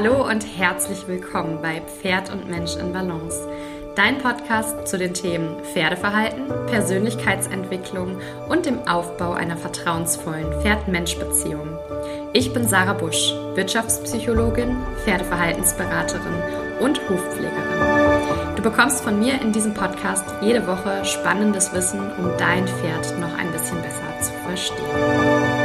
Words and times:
Hallo 0.00 0.24
und 0.24 0.46
herzlich 0.56 1.08
willkommen 1.08 1.60
bei 1.60 1.80
Pferd 1.80 2.30
und 2.30 2.48
Mensch 2.48 2.76
in 2.76 2.92
Balance. 2.92 3.36
Dein 3.96 4.18
Podcast 4.18 4.86
zu 4.86 4.96
den 4.96 5.12
Themen 5.12 5.56
Pferdeverhalten, 5.64 6.46
Persönlichkeitsentwicklung 6.68 8.20
und 8.48 8.64
dem 8.64 8.86
Aufbau 8.86 9.32
einer 9.32 9.56
vertrauensvollen 9.56 10.62
Pferd-Mensch-Beziehung. 10.62 11.76
Ich 12.32 12.52
bin 12.52 12.68
Sarah 12.68 12.92
Busch, 12.92 13.34
Wirtschaftspsychologin, 13.56 14.76
Pferdeverhaltensberaterin 15.02 16.44
und 16.78 17.00
Hofpflegerin. 17.08 18.54
Du 18.54 18.62
bekommst 18.62 19.02
von 19.02 19.18
mir 19.18 19.40
in 19.42 19.50
diesem 19.50 19.74
Podcast 19.74 20.24
jede 20.40 20.64
Woche 20.68 21.04
spannendes 21.04 21.72
Wissen, 21.72 21.98
um 22.18 22.30
dein 22.38 22.68
Pferd 22.68 23.18
noch 23.18 23.36
ein 23.36 23.50
bisschen 23.50 23.82
besser 23.82 24.20
zu 24.20 24.32
verstehen. 24.46 25.57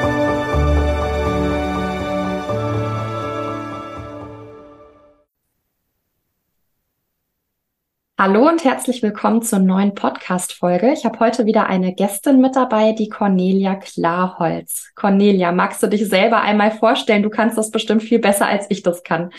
Hallo 8.26 8.48
und 8.48 8.64
herzlich 8.64 9.04
willkommen 9.04 9.42
zur 9.42 9.60
neuen 9.60 9.96
Podcast-Folge. 9.96 10.94
Ich 10.94 11.04
habe 11.04 11.20
heute 11.20 11.46
wieder 11.46 11.68
eine 11.68 11.94
Gästin 11.94 12.40
mit 12.40 12.56
dabei, 12.56 12.94
die 12.94 13.10
Cornelia 13.10 13.76
Klarholz. 13.76 14.94
Cornelia, 14.96 15.52
magst 15.52 15.84
du 15.84 15.88
dich 15.88 16.08
selber 16.08 16.40
einmal 16.40 16.72
vorstellen? 16.72 17.22
Du 17.22 17.30
kannst 17.30 17.58
das 17.58 17.70
bestimmt 17.70 18.02
viel 18.02 18.20
besser, 18.20 18.48
als 18.48 18.66
ich 18.70 18.82
das 18.82 19.04
kann. 19.04 19.32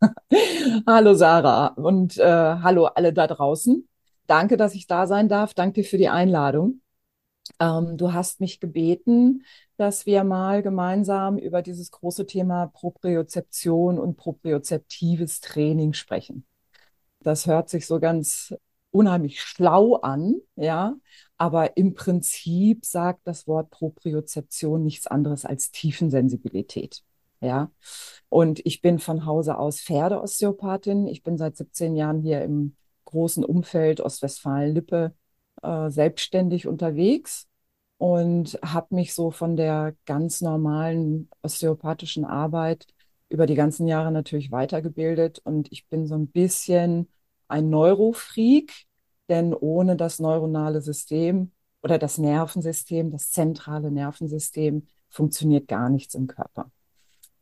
hallo 0.86 1.12
Sarah 1.12 1.66
und 1.76 2.16
äh, 2.16 2.24
hallo 2.24 2.86
alle 2.86 3.12
da 3.12 3.26
draußen. 3.26 3.86
Danke, 4.26 4.56
dass 4.56 4.74
ich 4.74 4.86
da 4.86 5.06
sein 5.06 5.28
darf. 5.28 5.52
Danke 5.52 5.84
für 5.84 5.98
die 5.98 6.08
Einladung. 6.08 6.80
Ähm, 7.60 7.98
du 7.98 8.14
hast 8.14 8.40
mich 8.40 8.58
gebeten, 8.58 9.44
dass 9.76 10.06
wir 10.06 10.24
mal 10.24 10.62
gemeinsam 10.62 11.36
über 11.36 11.60
dieses 11.60 11.90
große 11.90 12.24
Thema 12.24 12.68
Propriozeption 12.68 13.98
und 13.98 14.16
propriozeptives 14.16 15.40
Training 15.40 15.92
sprechen. 15.92 16.46
Das 17.24 17.46
hört 17.46 17.68
sich 17.70 17.86
so 17.86 18.00
ganz 18.00 18.54
unheimlich 18.90 19.40
schlau 19.40 19.96
an, 19.96 20.36
ja, 20.56 20.94
aber 21.36 21.76
im 21.76 21.94
Prinzip 21.94 22.84
sagt 22.84 23.22
das 23.24 23.48
Wort 23.48 23.70
Propriozeption 23.70 24.84
nichts 24.84 25.06
anderes 25.06 25.44
als 25.44 25.70
Tiefensensibilität. 25.72 27.02
Ja, 27.40 27.70
und 28.28 28.64
ich 28.64 28.80
bin 28.82 28.98
von 28.98 29.26
Hause 29.26 29.58
aus 29.58 29.80
Pferdeosteopathin. 29.80 31.08
Ich 31.08 31.22
bin 31.22 31.36
seit 31.36 31.56
17 31.56 31.96
Jahren 31.96 32.22
hier 32.22 32.42
im 32.42 32.76
großen 33.04 33.44
Umfeld 33.44 34.00
Ostwestfalen-Lippe 34.00 35.14
äh, 35.62 35.90
selbstständig 35.90 36.66
unterwegs 36.66 37.48
und 37.98 38.58
habe 38.62 38.94
mich 38.94 39.14
so 39.14 39.30
von 39.30 39.56
der 39.56 39.94
ganz 40.06 40.40
normalen 40.40 41.28
osteopathischen 41.42 42.24
Arbeit 42.24 42.86
über 43.28 43.46
die 43.46 43.54
ganzen 43.54 43.86
Jahre 43.88 44.12
natürlich 44.12 44.50
weitergebildet 44.52 45.40
und 45.44 45.72
ich 45.72 45.88
bin 45.88 46.06
so 46.06 46.14
ein 46.14 46.28
bisschen 46.28 47.08
ein 47.48 47.70
Neurofreak, 47.70 48.72
denn 49.28 49.54
ohne 49.54 49.96
das 49.96 50.18
neuronale 50.18 50.80
System 50.80 51.52
oder 51.82 51.98
das 51.98 52.18
Nervensystem, 52.18 53.10
das 53.10 53.30
zentrale 53.30 53.90
Nervensystem, 53.90 54.86
funktioniert 55.08 55.68
gar 55.68 55.88
nichts 55.90 56.14
im 56.14 56.26
Körper. 56.26 56.70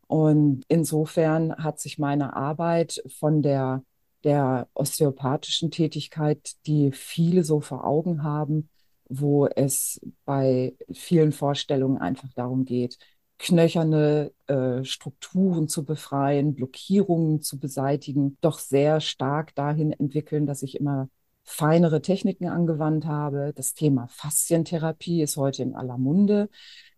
Und 0.07 0.65
insofern 0.69 1.57
hat 1.57 1.81
sich 1.81 1.99
meine 1.99 2.37
Arbeit 2.37 3.03
von 3.19 3.41
der, 3.41 3.83
der 4.25 4.69
osteopathischen 4.75 5.71
Tätigkeit, 5.71 6.53
die 6.67 6.93
viele 6.93 7.45
so 7.45 7.61
vor 7.61 7.87
Augen 7.87 8.23
haben, 8.23 8.69
wo 9.09 9.47
es 9.47 10.01
bei 10.25 10.75
vielen 10.93 11.33
Vorstellungen 11.33 11.99
einfach 11.99 12.33
darum 12.35 12.65
geht, 12.65 12.99
knöcherne 13.43 14.33
äh, 14.47 14.85
Strukturen 14.85 15.67
zu 15.67 15.85
befreien, 15.85 16.55
Blockierungen 16.55 17.43
zu 17.43 17.59
beseitigen, 17.59 18.39
doch 18.41 18.61
sehr 18.61 19.01
stark 19.01 19.53
dahin 19.57 19.93
entwickeln, 19.93 20.47
dass 20.47 20.63
ich 20.63 20.79
immer 20.79 21.09
feinere 21.43 22.01
Techniken 22.03 22.47
angewandt 22.47 23.05
habe. 23.05 23.53
Das 23.57 23.75
Thema 23.75 24.07
Faszientherapie 24.07 25.23
ist 25.23 25.37
heute 25.37 25.65
in 25.65 25.75
aller 25.75 25.99
Munde. 25.99 26.51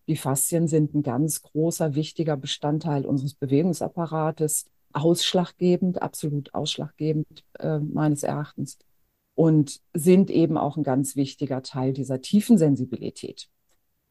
Die 0.06 0.16
Faszien 0.16 0.68
sind 0.68 0.92
ein 0.94 1.02
ganz 1.02 1.40
großer, 1.40 1.94
wichtiger 1.94 2.36
Bestandteil 2.36 3.06
unseres 3.06 3.32
Bewegungsapparates, 3.34 4.66
ausschlaggebend, 4.92 6.02
absolut 6.02 6.54
ausschlaggebend 6.54 7.42
äh, 7.58 7.78
meines 7.78 8.22
Erachtens 8.22 8.78
und 9.34 9.80
sind 9.94 10.30
eben 10.30 10.58
auch 10.58 10.76
ein 10.76 10.84
ganz 10.84 11.16
wichtiger 11.16 11.62
Teil 11.62 11.94
dieser 11.94 12.20
tiefen 12.20 12.58
Sensibilität. 12.58 13.48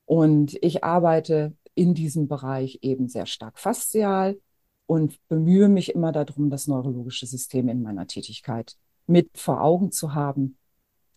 Und 0.05 0.57
ich 0.61 0.83
arbeite 0.83 1.53
in 1.75 1.93
diesem 1.93 2.27
Bereich 2.27 2.79
eben 2.81 3.07
sehr 3.07 3.25
stark 3.25 3.59
faszial 3.59 4.39
und 4.85 5.19
bemühe 5.27 5.69
mich 5.69 5.93
immer 5.95 6.11
darum, 6.11 6.49
das 6.49 6.67
neurologische 6.67 7.25
System 7.25 7.69
in 7.69 7.81
meiner 7.81 8.07
Tätigkeit 8.07 8.75
mit 9.07 9.29
vor 9.37 9.61
Augen 9.61 9.91
zu 9.91 10.13
haben. 10.13 10.57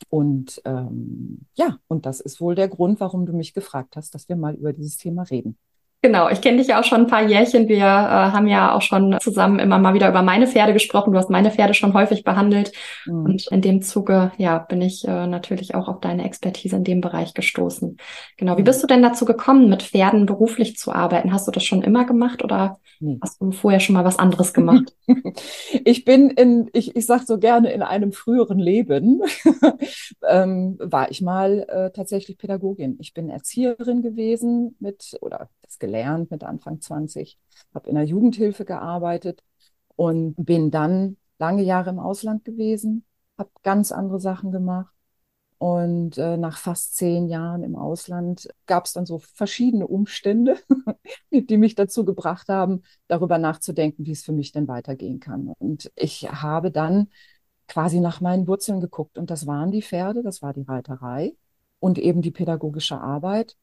Und 0.08 0.60
ähm, 0.64 1.46
ja, 1.54 1.78
und 1.88 2.06
das 2.06 2.20
ist 2.20 2.40
wohl 2.40 2.54
der 2.54 2.68
Grund, 2.68 3.00
warum 3.00 3.26
du 3.26 3.32
mich 3.32 3.54
gefragt 3.54 3.96
hast, 3.96 4.14
dass 4.14 4.28
wir 4.28 4.36
mal 4.36 4.54
über 4.54 4.72
dieses 4.72 4.96
Thema 4.96 5.22
reden. 5.22 5.58
Genau, 6.06 6.28
ich 6.28 6.40
kenne 6.40 6.58
dich 6.58 6.68
ja 6.68 6.78
auch 6.78 6.84
schon 6.84 7.00
ein 7.00 7.06
paar 7.08 7.26
Jährchen. 7.26 7.66
Wir 7.66 7.78
äh, 7.78 7.82
haben 7.82 8.46
ja 8.46 8.72
auch 8.72 8.82
schon 8.82 9.16
zusammen 9.20 9.58
immer 9.58 9.76
mal 9.78 9.92
wieder 9.92 10.08
über 10.08 10.22
meine 10.22 10.46
Pferde 10.46 10.72
gesprochen. 10.72 11.12
Du 11.12 11.18
hast 11.18 11.30
meine 11.30 11.50
Pferde 11.50 11.74
schon 11.74 11.94
häufig 11.94 12.22
behandelt. 12.22 12.70
Mhm. 13.06 13.24
Und 13.24 13.46
in 13.48 13.60
dem 13.60 13.82
Zuge, 13.82 14.30
ja, 14.38 14.58
bin 14.58 14.80
ich 14.82 15.04
äh, 15.08 15.26
natürlich 15.26 15.74
auch 15.74 15.88
auf 15.88 15.98
deine 15.98 16.24
Expertise 16.24 16.76
in 16.76 16.84
dem 16.84 17.00
Bereich 17.00 17.34
gestoßen. 17.34 17.96
Genau. 18.36 18.56
Wie 18.56 18.60
mhm. 18.60 18.66
bist 18.66 18.84
du 18.84 18.86
denn 18.86 19.02
dazu 19.02 19.24
gekommen, 19.24 19.68
mit 19.68 19.82
Pferden 19.82 20.26
beruflich 20.26 20.76
zu 20.76 20.92
arbeiten? 20.92 21.32
Hast 21.32 21.48
du 21.48 21.50
das 21.50 21.64
schon 21.64 21.82
immer 21.82 22.04
gemacht 22.04 22.44
oder 22.44 22.78
nee. 23.00 23.18
hast 23.20 23.42
du 23.42 23.50
vorher 23.50 23.80
schon 23.80 23.96
mal 23.96 24.04
was 24.04 24.20
anderes 24.20 24.54
gemacht? 24.54 24.94
ich 25.84 26.04
bin 26.04 26.30
in, 26.30 26.70
ich, 26.72 26.94
ich 26.94 27.04
sag 27.04 27.26
so 27.26 27.38
gerne, 27.38 27.72
in 27.72 27.82
einem 27.82 28.12
früheren 28.12 28.60
Leben 28.60 29.22
ähm, 30.28 30.76
war 30.78 31.10
ich 31.10 31.20
mal 31.20 31.66
äh, 31.68 31.90
tatsächlich 31.90 32.38
Pädagogin. 32.38 32.96
Ich 33.00 33.12
bin 33.12 33.28
Erzieherin 33.28 34.02
gewesen 34.02 34.76
mit, 34.78 35.16
oder 35.20 35.48
das 35.66 35.78
gelernt 35.78 36.30
mit 36.30 36.44
Anfang 36.44 36.80
20, 36.80 37.38
habe 37.74 37.88
in 37.88 37.94
der 37.94 38.04
Jugendhilfe 38.04 38.64
gearbeitet 38.64 39.42
und 39.96 40.34
bin 40.36 40.70
dann 40.70 41.16
lange 41.38 41.62
Jahre 41.62 41.90
im 41.90 41.98
Ausland 41.98 42.44
gewesen, 42.44 43.04
habe 43.38 43.50
ganz 43.62 43.92
andere 43.92 44.20
Sachen 44.20 44.52
gemacht. 44.52 44.92
Und 45.58 46.18
äh, 46.18 46.36
nach 46.36 46.58
fast 46.58 46.96
zehn 46.96 47.28
Jahren 47.28 47.62
im 47.62 47.76
Ausland 47.76 48.48
gab 48.66 48.84
es 48.84 48.92
dann 48.92 49.06
so 49.06 49.18
verschiedene 49.20 49.86
Umstände, 49.86 50.58
die 51.30 51.56
mich 51.56 51.74
dazu 51.74 52.04
gebracht 52.04 52.48
haben, 52.48 52.82
darüber 53.08 53.38
nachzudenken, 53.38 54.04
wie 54.04 54.12
es 54.12 54.22
für 54.22 54.32
mich 54.32 54.52
denn 54.52 54.68
weitergehen 54.68 55.18
kann. 55.18 55.48
Und 55.58 55.90
ich 55.96 56.30
habe 56.30 56.70
dann 56.70 57.08
quasi 57.68 58.00
nach 58.00 58.20
meinen 58.20 58.46
Wurzeln 58.46 58.80
geguckt. 58.80 59.16
Und 59.18 59.30
das 59.30 59.46
waren 59.46 59.70
die 59.70 59.82
Pferde, 59.82 60.22
das 60.22 60.42
war 60.42 60.52
die 60.52 60.62
Reiterei 60.62 61.34
und 61.78 61.98
eben 61.98 62.22
die 62.22 62.30
pädagogische 62.30 63.00
Arbeit 63.00 63.56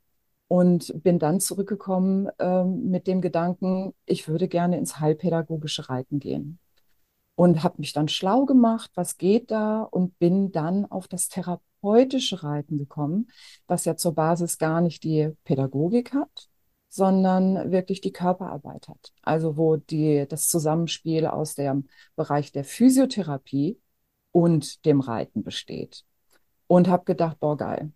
und 0.53 0.93
bin 1.01 1.17
dann 1.17 1.39
zurückgekommen 1.39 2.29
ähm, 2.37 2.87
mit 2.91 3.07
dem 3.07 3.21
Gedanken, 3.21 3.95
ich 4.05 4.27
würde 4.27 4.47
gerne 4.47 4.77
ins 4.77 4.99
heilpädagogische 4.99 5.89
Reiten 5.89 6.19
gehen. 6.19 6.59
Und 7.33 7.63
habe 7.63 7.77
mich 7.79 7.91
dann 7.91 8.07
schlau 8.07 8.45
gemacht, 8.45 8.91
was 8.93 9.17
geht 9.17 9.49
da 9.49 9.81
und 9.81 10.19
bin 10.19 10.51
dann 10.51 10.85
auf 10.85 11.07
das 11.07 11.27
therapeutische 11.27 12.43
Reiten 12.43 12.77
gekommen, 12.77 13.31
was 13.65 13.85
ja 13.85 13.95
zur 13.95 14.13
Basis 14.13 14.59
gar 14.59 14.81
nicht 14.81 15.03
die 15.03 15.31
Pädagogik 15.43 16.13
hat, 16.13 16.49
sondern 16.87 17.71
wirklich 17.71 18.01
die 18.01 18.13
Körperarbeit 18.13 18.89
hat. 18.89 19.11
Also 19.23 19.57
wo 19.57 19.77
die, 19.77 20.27
das 20.29 20.49
Zusammenspiel 20.49 21.25
aus 21.25 21.55
dem 21.55 21.87
Bereich 22.15 22.51
der 22.51 22.63
Physiotherapie 22.63 23.79
und 24.31 24.85
dem 24.85 24.99
Reiten 24.99 25.43
besteht. 25.43 26.03
Und 26.67 26.87
habe 26.89 27.05
gedacht, 27.05 27.39
boah, 27.39 27.57
geil, 27.57 27.91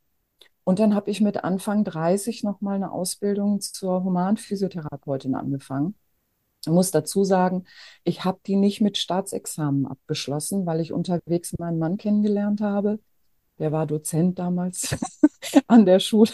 und 0.67 0.79
dann 0.79 0.94
habe 0.94 1.09
ich 1.09 1.22
mit 1.22 1.45
Anfang 1.45 1.85
30 1.85 2.44
nochmal 2.44 2.75
eine 2.75 2.91
Ausbildung 2.91 3.61
zur 3.61 4.03
Humanphysiotherapeutin 4.03 5.33
angefangen. 5.33 5.95
Ich 6.65 6.68
muss 6.69 6.91
dazu 6.91 7.24
sagen, 7.24 7.63
ich 8.03 8.25
habe 8.25 8.41
die 8.45 8.57
nicht 8.57 8.81
mit 8.81 8.97
Staatsexamen 8.97 9.88
abgeschlossen, 9.88 10.65
weil 10.65 10.81
ich 10.81 10.91
unterwegs 10.91 11.57
meinen 11.57 11.80
Mann 11.80 11.95
kennengelernt 11.95 12.59
habe. 12.59 13.00
Der 13.59 13.71
war 13.71 13.86
Dozent 13.86 14.39
damals 14.39 14.97
an 15.68 15.86
der 15.86 16.01
Schule. 16.01 16.31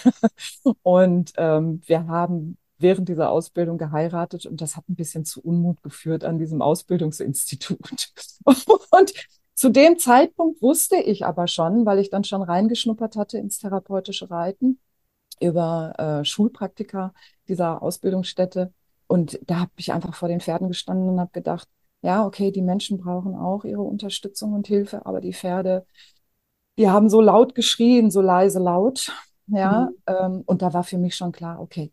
Und 0.82 1.34
ähm, 1.38 1.82
wir 1.86 2.08
haben 2.08 2.58
während 2.80 3.10
dieser 3.10 3.30
Ausbildung 3.30 3.78
geheiratet 3.78 4.48
und 4.48 4.62
das 4.62 4.76
hat 4.76 4.90
ein 4.90 4.96
bisschen 4.96 5.26
zu 5.26 5.44
Unmut 5.44 5.84
geführt 5.84 6.24
an 6.24 6.40
diesem 6.40 6.64
Ausbildungsinstitut. 6.64 7.80
Und 8.46 9.14
zu 9.54 9.70
dem 9.70 9.98
Zeitpunkt 9.98 10.62
wusste 10.62 10.96
ich 10.96 11.26
aber 11.26 11.48
schon, 11.48 11.86
weil 11.86 12.00
ich 12.00 12.10
dann 12.10 12.24
schon 12.24 12.42
reingeschnuppert 12.42 13.16
hatte 13.16 13.38
ins 13.38 13.60
therapeutische 13.60 14.30
Reiten 14.30 14.80
über 15.40 15.94
äh, 15.98 16.26
Schulpraktika 16.26 17.14
dieser 17.48 17.82
Ausbildungsstätte. 17.82 18.74
Und 19.08 19.40
da 19.46 19.62
habe 19.62 19.72
ich 19.78 19.92
einfach 19.92 20.16
vor 20.16 20.28
den 20.28 20.42
Pferden 20.42 20.70
gestanden 20.70 21.10
und 21.10 21.20
habe 21.20 21.32
gedacht, 21.32 21.68
ja, 22.02 22.26
okay, 22.26 22.52
die 22.52 22.62
Menschen 22.62 22.98
brauchen 22.98 23.36
auch 23.36 23.64
ihre 23.64 23.82
Unterstützung 23.82 24.54
und 24.54 24.68
Hilfe, 24.68 25.06
aber 25.06 25.22
die 25.22 25.34
Pferde, 25.34 25.86
die 26.78 26.90
haben 26.90 27.10
so 27.10 27.22
laut 27.22 27.56
geschrien, 27.56 28.12
so 28.12 28.22
leise 28.22 28.60
laut. 28.60 29.12
Ja, 29.48 29.90
mhm. 29.90 29.96
ähm, 30.08 30.44
und 30.46 30.62
da 30.62 30.74
war 30.74 30.84
für 30.84 30.98
mich 30.98 31.16
schon 31.16 31.32
klar, 31.32 31.60
okay, 31.60 31.92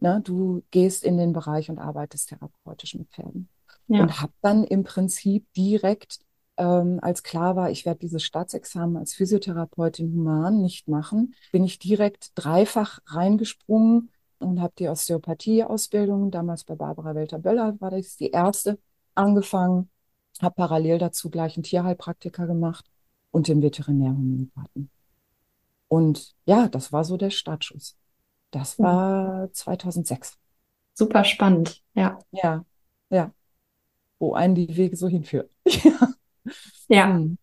ne, 0.00 0.20
du 0.24 0.62
gehst 0.70 1.04
in 1.04 1.18
den 1.18 1.32
Bereich 1.32 1.70
und 1.70 1.78
arbeitest 1.78 2.30
therapeutisch 2.30 2.94
mit 2.94 3.08
Pferden. 3.10 3.48
Ja. 3.88 4.02
Und 4.02 4.20
habe 4.20 4.32
dann 4.42 4.64
im 4.64 4.82
Prinzip 4.82 5.46
direkt, 5.54 6.18
ähm, 6.56 6.98
als 7.02 7.22
klar 7.22 7.56
war, 7.56 7.70
ich 7.70 7.84
werde 7.84 8.00
dieses 8.00 8.22
Staatsexamen 8.22 8.96
als 8.96 9.14
Physiotherapeutin 9.14 10.12
human 10.12 10.62
nicht 10.62 10.88
machen, 10.88 11.34
bin 11.52 11.64
ich 11.64 11.78
direkt 11.78 12.32
dreifach 12.34 13.00
reingesprungen 13.06 14.10
und 14.38 14.60
habe 14.60 14.74
die 14.78 14.88
Osteopathie-Ausbildung, 14.88 16.30
damals 16.30 16.64
bei 16.64 16.74
Barbara 16.74 17.14
Welter-Böller 17.14 17.80
war 17.80 17.90
das 17.90 18.16
die 18.16 18.30
erste, 18.30 18.78
angefangen, 19.14 19.90
habe 20.40 20.54
parallel 20.54 20.98
dazu 20.98 21.30
gleich 21.30 21.56
einen 21.56 21.62
Tierheilpraktiker 21.64 22.46
gemacht 22.46 22.84
und 23.30 23.48
den 23.48 23.62
Veterinärhomöopathen. 23.62 24.90
Und 25.88 26.34
ja, 26.46 26.68
das 26.68 26.92
war 26.92 27.04
so 27.04 27.16
der 27.16 27.30
Startschuss. 27.30 27.96
Das 28.50 28.78
war 28.78 29.52
2006. 29.52 30.38
Super 30.94 31.24
spannend, 31.24 31.82
ja. 31.94 32.18
Ja, 32.30 32.64
ja. 33.10 33.32
Wo 34.18 34.34
einen 34.34 34.54
die 34.54 34.76
Wege 34.76 34.96
so 34.96 35.08
hinführen. 35.08 35.48
ja. 35.66 36.15
Hm. 36.90 37.38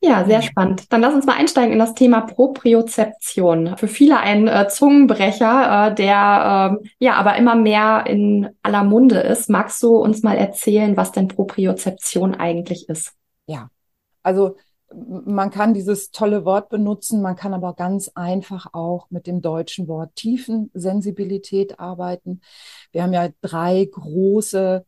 Ja, 0.00 0.24
sehr 0.24 0.42
spannend. 0.42 0.92
Dann 0.92 1.00
lass 1.00 1.14
uns 1.14 1.26
mal 1.26 1.36
einsteigen 1.36 1.72
in 1.72 1.78
das 1.78 1.94
Thema 1.94 2.20
Propriozeption. 2.20 3.76
Für 3.76 3.88
viele 3.88 4.18
ein 4.18 4.46
äh, 4.46 4.68
Zungenbrecher, 4.68 5.88
äh, 5.88 5.94
der 5.94 6.78
äh, 6.80 6.88
ja 7.00 7.14
aber 7.14 7.36
immer 7.36 7.56
mehr 7.56 8.04
in 8.06 8.48
aller 8.62 8.84
Munde 8.84 9.18
ist. 9.18 9.50
Magst 9.50 9.82
du 9.82 9.96
uns 9.96 10.22
mal 10.22 10.36
erzählen, 10.36 10.96
was 10.96 11.12
denn 11.12 11.28
Propriozeption 11.28 12.34
eigentlich 12.34 12.88
ist? 12.88 13.14
Ja, 13.46 13.70
also 14.22 14.56
man 14.94 15.50
kann 15.50 15.74
dieses 15.74 16.10
tolle 16.10 16.44
Wort 16.44 16.68
benutzen, 16.68 17.20
man 17.20 17.34
kann 17.34 17.54
aber 17.54 17.74
ganz 17.74 18.08
einfach 18.14 18.72
auch 18.72 19.10
mit 19.10 19.26
dem 19.26 19.42
deutschen 19.42 19.88
Wort 19.88 20.14
Tiefensensibilität 20.14 21.80
arbeiten. 21.80 22.40
Wir 22.92 23.02
haben 23.02 23.12
ja 23.12 23.28
drei 23.40 23.88
große 23.90 24.84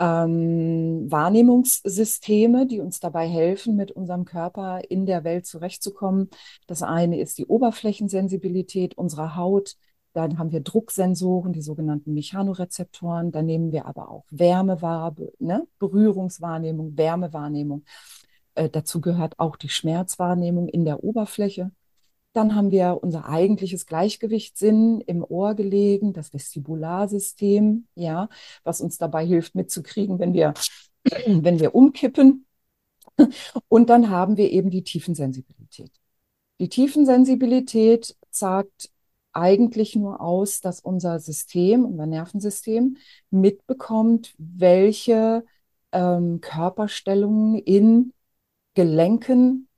ähm, 0.00 1.10
Wahrnehmungssysteme, 1.10 2.66
die 2.66 2.80
uns 2.80 3.00
dabei 3.00 3.28
helfen, 3.28 3.76
mit 3.76 3.92
unserem 3.92 4.24
Körper 4.24 4.80
in 4.88 5.04
der 5.04 5.24
Welt 5.24 5.46
zurechtzukommen. 5.46 6.30
Das 6.66 6.82
eine 6.82 7.20
ist 7.20 7.36
die 7.36 7.46
Oberflächensensibilität 7.46 8.96
unserer 8.96 9.36
Haut. 9.36 9.76
Dann 10.14 10.38
haben 10.38 10.50
wir 10.50 10.62
Drucksensoren, 10.62 11.52
die 11.52 11.62
sogenannten 11.62 12.14
Mechanorezeptoren. 12.14 13.30
Dann 13.30 13.46
nehmen 13.46 13.72
wir 13.72 13.86
aber 13.86 14.10
auch 14.10 14.24
Wärme 14.30 14.80
ne? 15.38 15.68
Berührungswahrnehmung, 15.78 16.96
Wärmewahrnehmung. 16.96 17.84
Äh, 18.54 18.70
dazu 18.70 19.00
gehört 19.02 19.38
auch 19.38 19.56
die 19.56 19.68
Schmerzwahrnehmung 19.68 20.68
in 20.68 20.86
der 20.86 21.04
Oberfläche. 21.04 21.72
Dann 22.32 22.54
haben 22.54 22.70
wir 22.70 23.00
unser 23.02 23.28
eigentliches 23.28 23.86
Gleichgewichtssinn 23.86 25.00
im 25.00 25.24
Ohr 25.24 25.54
gelegen, 25.54 26.12
das 26.12 26.32
Vestibularsystem, 26.32 27.88
ja, 27.96 28.28
was 28.62 28.80
uns 28.80 28.98
dabei 28.98 29.26
hilft 29.26 29.56
mitzukriegen, 29.56 30.18
wenn 30.20 30.32
wir, 30.32 30.54
wenn 31.26 31.58
wir 31.58 31.74
umkippen. 31.74 32.46
Und 33.68 33.90
dann 33.90 34.10
haben 34.10 34.36
wir 34.36 34.50
eben 34.50 34.70
die 34.70 34.84
Tiefensensibilität. 34.84 35.90
Die 36.60 36.68
Tiefensensibilität 36.68 38.16
sagt 38.30 38.90
eigentlich 39.32 39.96
nur 39.96 40.20
aus, 40.20 40.60
dass 40.60 40.80
unser 40.80 41.18
System, 41.20 41.84
unser 41.84 42.06
Nervensystem 42.06 42.96
mitbekommt, 43.30 44.34
welche 44.38 45.44
ähm, 45.92 46.40
Körperstellungen 46.40 47.56
in 47.56 48.12
Gelenken 48.74 49.68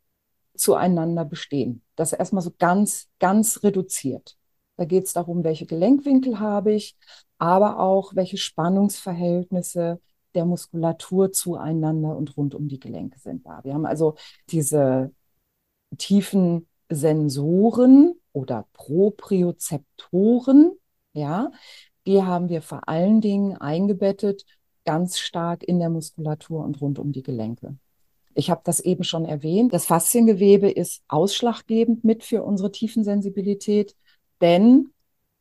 zueinander 0.62 1.24
bestehen. 1.24 1.82
Das 1.96 2.12
erstmal 2.12 2.42
so 2.42 2.52
ganz, 2.58 3.08
ganz 3.18 3.62
reduziert. 3.62 4.36
Da 4.76 4.84
geht 4.84 5.04
es 5.04 5.12
darum, 5.12 5.44
welche 5.44 5.66
Gelenkwinkel 5.66 6.40
habe 6.40 6.72
ich, 6.72 6.96
aber 7.38 7.78
auch 7.78 8.14
welche 8.14 8.38
Spannungsverhältnisse 8.38 10.00
der 10.34 10.44
Muskulatur 10.46 11.32
zueinander 11.32 12.16
und 12.16 12.36
rund 12.36 12.54
um 12.54 12.68
die 12.68 12.80
Gelenke 12.80 13.18
sind 13.18 13.46
da. 13.46 13.62
Wir 13.64 13.74
haben 13.74 13.86
also 13.86 14.14
diese 14.48 15.12
tiefen 15.98 16.68
Sensoren 16.88 18.14
oder 18.32 18.66
Propriozeptoren, 18.72 20.72
ja, 21.12 21.50
die 22.06 22.22
haben 22.22 22.48
wir 22.48 22.62
vor 22.62 22.88
allen 22.88 23.20
Dingen 23.20 23.56
eingebettet 23.58 24.44
ganz 24.84 25.18
stark 25.18 25.62
in 25.62 25.78
der 25.78 25.90
Muskulatur 25.90 26.64
und 26.64 26.80
rund 26.80 26.98
um 26.98 27.12
die 27.12 27.22
Gelenke. 27.22 27.76
Ich 28.34 28.50
habe 28.50 28.62
das 28.64 28.81
eben 28.81 29.05
schon 29.05 29.25
erwähnt. 29.25 29.73
Das 29.73 29.87
Fasziengewebe 29.87 30.70
ist 30.70 31.02
ausschlaggebend 31.08 32.05
mit 32.05 32.25
für 32.25 32.43
unsere 32.43 32.73
Tiefensensibilität, 32.73 33.94
denn 34.40 34.88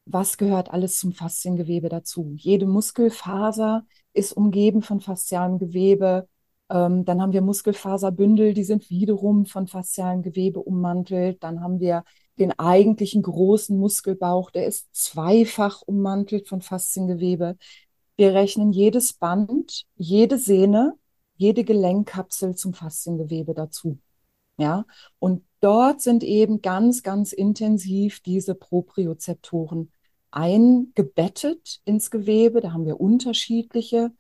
was 0.06 0.38
gehört 0.38 0.72
alles 0.72 1.00
zum 1.00 1.14
Fasziengewebe 1.14 1.90
dazu? 1.90 2.34
Jede 2.36 2.66
Muskelfaser 2.66 3.86
ist 4.14 4.34
umgeben 4.34 4.82
von 4.82 5.00
faszialem 5.00 5.60
Gewebe. 5.60 6.28
Ähm, 6.70 7.06
dann 7.06 7.22
haben 7.22 7.34
wir 7.34 7.42
Muskelfaserbündel, 7.42 8.54
die 8.54 8.64
sind 8.64 8.90
wiederum 8.90 9.46
von 9.46 9.68
faszialem 9.68 10.22
Gewebe 10.22 10.60
ummantelt. 10.60 11.44
Dann 11.44 11.62
haben 11.62 11.80
wir 11.80 12.04
den 12.40 12.58
eigentlichen 12.58 13.22
großen 13.22 13.78
Muskelbauch, 13.78 14.52
der 14.52 14.66
ist 14.66 14.88
zweifach 14.94 15.82
ummantelt 15.84 16.48
von 16.48 16.62
Fasziengewebe. 16.62 17.56
Wir 18.18 18.34
rechnen 18.34 18.72
jedes 18.72 19.14
Band, 19.14 19.86
jede 19.96 20.38
Sehne 20.38 20.96
jede 21.42 21.64
Gelenkkapsel 21.64 22.56
zum 22.56 22.74
Fasziengewebe 22.74 23.54
dazu. 23.54 23.98
Ja, 24.58 24.86
und 25.18 25.44
dort 25.60 26.02
sind 26.02 26.24
eben 26.24 26.62
ganz, 26.62 27.02
ganz 27.02 27.34
intensiv 27.34 28.20
diese 28.22 28.54
Propriozeptoren 28.54 29.92
eingebettet 30.30 31.82
ins 31.84 32.12
Gewebe. 32.12 32.62
Da 32.62 32.74
haben 32.74 32.86
wir 32.86 33.02
unterschiedliche. 33.02 34.12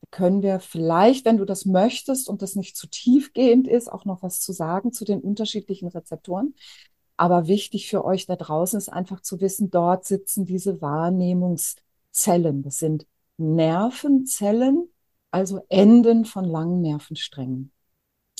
Da 0.00 0.08
können 0.12 0.42
wir 0.42 0.60
vielleicht, 0.60 1.24
wenn 1.24 1.38
du 1.38 1.44
das 1.44 1.64
möchtest 1.66 2.28
und 2.28 2.42
das 2.42 2.54
nicht 2.54 2.76
zu 2.76 2.86
tiefgehend 2.86 3.66
ist, 3.66 3.90
auch 3.90 4.04
noch 4.04 4.22
was 4.22 4.40
zu 4.40 4.52
sagen 4.52 4.92
zu 4.92 5.04
den 5.04 5.20
unterschiedlichen 5.20 5.88
Rezeptoren. 5.88 6.54
Aber 7.16 7.48
wichtig 7.48 7.88
für 7.88 8.04
euch 8.04 8.26
da 8.26 8.36
draußen 8.36 8.78
ist 8.78 8.88
einfach 8.88 9.20
zu 9.20 9.40
wissen, 9.40 9.72
dort 9.72 10.04
sitzen 10.04 10.46
diese 10.46 10.80
Wahrnehmungszellen. 10.80 12.62
Das 12.62 12.78
sind 12.78 13.04
Nervenzellen, 13.36 14.88
also 15.30 15.60
Enden 15.68 16.24
von 16.24 16.44
langen 16.44 16.80
Nervensträngen. 16.80 17.72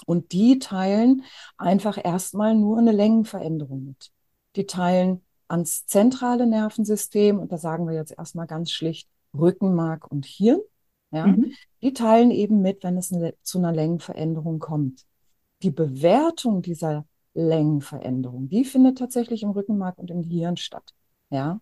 Und 0.07 0.33
die 0.33 0.59
teilen 0.59 1.23
einfach 1.57 2.03
erstmal 2.03 2.55
nur 2.55 2.79
eine 2.79 2.93
Längenveränderung 2.93 3.85
mit. 3.85 4.11
Die 4.57 4.67
teilen 4.67 5.23
ans 5.49 5.87
zentrale 5.87 6.47
Nervensystem, 6.47 7.39
und 7.39 7.53
da 7.53 7.59
sagen 7.59 7.87
wir 7.87 7.95
jetzt 7.95 8.17
erstmal 8.17 8.47
ganz 8.47 8.71
schlicht 8.71 9.09
Rückenmark 9.37 10.11
und 10.11 10.27
Hirn. 10.27 10.61
Ja, 11.11 11.27
mhm. 11.27 11.53
Die 11.83 11.95
teilen 11.95 12.31
eben 12.31 12.61
mit, 12.61 12.85
wenn 12.85 12.97
es 12.97 13.13
eine, 13.13 13.35
zu 13.43 13.59
einer 13.59 13.73
Längenveränderung 13.73 14.59
kommt. 14.59 15.07
Die 15.63 15.71
Bewertung 15.71 16.61
dieser 16.63 17.07
Längenveränderung, 17.35 18.49
die 18.49 18.65
findet 18.65 18.99
tatsächlich 18.99 19.43
im 19.43 19.51
Rückenmark 19.51 19.99
und 19.99 20.11
im 20.11 20.23
Gehirn 20.23 20.57
statt. 20.57 20.95
Ja. 21.31 21.61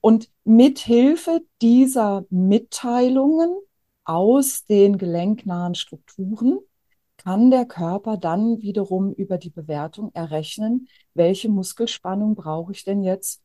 Und 0.00 0.30
mithilfe 0.44 1.40
dieser 1.62 2.26
Mitteilungen 2.28 3.56
aus 4.04 4.64
den 4.64 4.98
gelenknahen 4.98 5.74
Strukturen 5.74 6.58
kann 7.16 7.50
der 7.50 7.64
Körper 7.64 8.16
dann 8.16 8.60
wiederum 8.60 9.12
über 9.12 9.38
die 9.38 9.50
Bewertung 9.50 10.10
errechnen, 10.14 10.88
welche 11.14 11.48
Muskelspannung 11.48 12.34
brauche 12.34 12.72
ich 12.72 12.84
denn 12.84 13.02
jetzt 13.02 13.42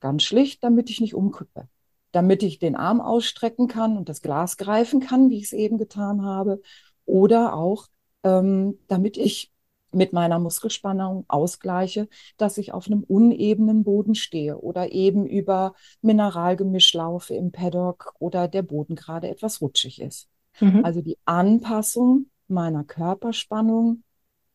ganz 0.00 0.22
schlicht, 0.22 0.62
damit 0.64 0.90
ich 0.90 1.00
nicht 1.00 1.14
umkippe, 1.14 1.68
damit 2.12 2.42
ich 2.42 2.58
den 2.58 2.76
Arm 2.76 3.00
ausstrecken 3.00 3.68
kann 3.68 3.96
und 3.96 4.08
das 4.08 4.22
Glas 4.22 4.56
greifen 4.56 5.00
kann, 5.00 5.30
wie 5.30 5.38
ich 5.38 5.44
es 5.44 5.52
eben 5.52 5.78
getan 5.78 6.24
habe, 6.24 6.62
oder 7.04 7.54
auch 7.54 7.86
ähm, 8.22 8.78
damit 8.86 9.16
ich 9.16 9.52
mit 9.92 10.12
meiner 10.12 10.38
Muskelspannung 10.38 11.24
ausgleiche, 11.28 12.08
dass 12.36 12.58
ich 12.58 12.72
auf 12.72 12.86
einem 12.86 13.02
unebenen 13.02 13.84
Boden 13.84 14.14
stehe 14.14 14.58
oder 14.58 14.92
eben 14.92 15.26
über 15.26 15.74
Mineralgemisch 16.02 16.92
laufe 16.94 17.34
im 17.34 17.52
Paddock 17.52 18.14
oder 18.18 18.48
der 18.48 18.62
Boden 18.62 18.94
gerade 18.94 19.28
etwas 19.28 19.60
rutschig 19.60 20.00
ist. 20.00 20.28
Mhm. 20.60 20.84
Also 20.84 21.00
die 21.00 21.18
Anpassung 21.24 22.26
meiner 22.48 22.84
Körperspannung 22.84 24.02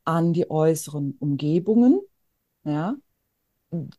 an 0.06 0.34
die 0.34 0.50
äußeren 0.50 1.16
Umgebungen, 1.20 2.02
ja, 2.64 2.96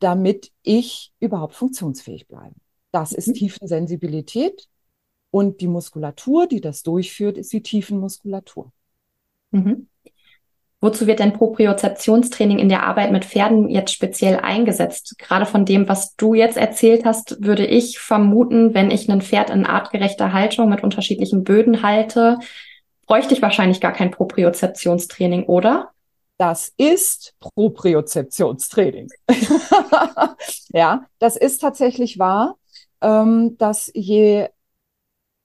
damit 0.01 0.53
ich 0.63 1.13
überhaupt 1.19 1.55
funktionsfähig 1.55 2.29
bleibe. 2.29 2.55
Das 2.93 3.13
ist 3.13 3.29
mhm. 3.29 3.35
Tiefensensibilität 3.35 4.69
und 5.31 5.61
die 5.61 5.67
Muskulatur, 5.67 6.47
die 6.47 6.61
das 6.61 6.83
durchführt, 6.83 7.39
ist 7.39 7.53
die 7.53 7.63
Tiefenmuskulatur. 7.63 8.71
Mhm. 9.51 9.89
Wozu 10.85 11.07
wird 11.07 11.21
denn 11.21 11.33
Propriozeptionstraining 11.33 12.59
in 12.59 12.69
der 12.69 12.83
Arbeit 12.83 13.11
mit 13.11 13.25
Pferden 13.25 13.71
jetzt 13.71 13.91
speziell 13.91 14.41
eingesetzt? 14.41 15.15
Gerade 15.17 15.47
von 15.47 15.65
dem, 15.65 15.89
was 15.89 16.15
du 16.17 16.35
jetzt 16.35 16.59
erzählt 16.59 17.07
hast, 17.07 17.43
würde 17.43 17.65
ich 17.65 17.99
vermuten, 17.99 18.75
wenn 18.75 18.91
ich 18.91 19.11
ein 19.11 19.23
Pferd 19.23 19.49
in 19.49 19.65
artgerechter 19.65 20.35
Haltung 20.35 20.69
mit 20.69 20.83
unterschiedlichen 20.83 21.43
Böden 21.43 21.83
halte, 21.83 22.39
bräuchte 23.07 23.33
ich 23.33 23.41
wahrscheinlich 23.41 23.81
gar 23.81 23.95
kein 23.95 24.11
Propriozeptionstraining, 24.11 25.45
oder? 25.45 25.93
Das 26.37 26.75
ist 26.77 27.33
Propriozeptionstraining. 27.41 29.09
ja, 30.69 31.07
das 31.19 31.37
ist 31.37 31.63
tatsächlich 31.63 32.19
wahr, 32.19 32.59
ähm, 33.01 33.57
dass 33.57 33.91
je 33.95 34.49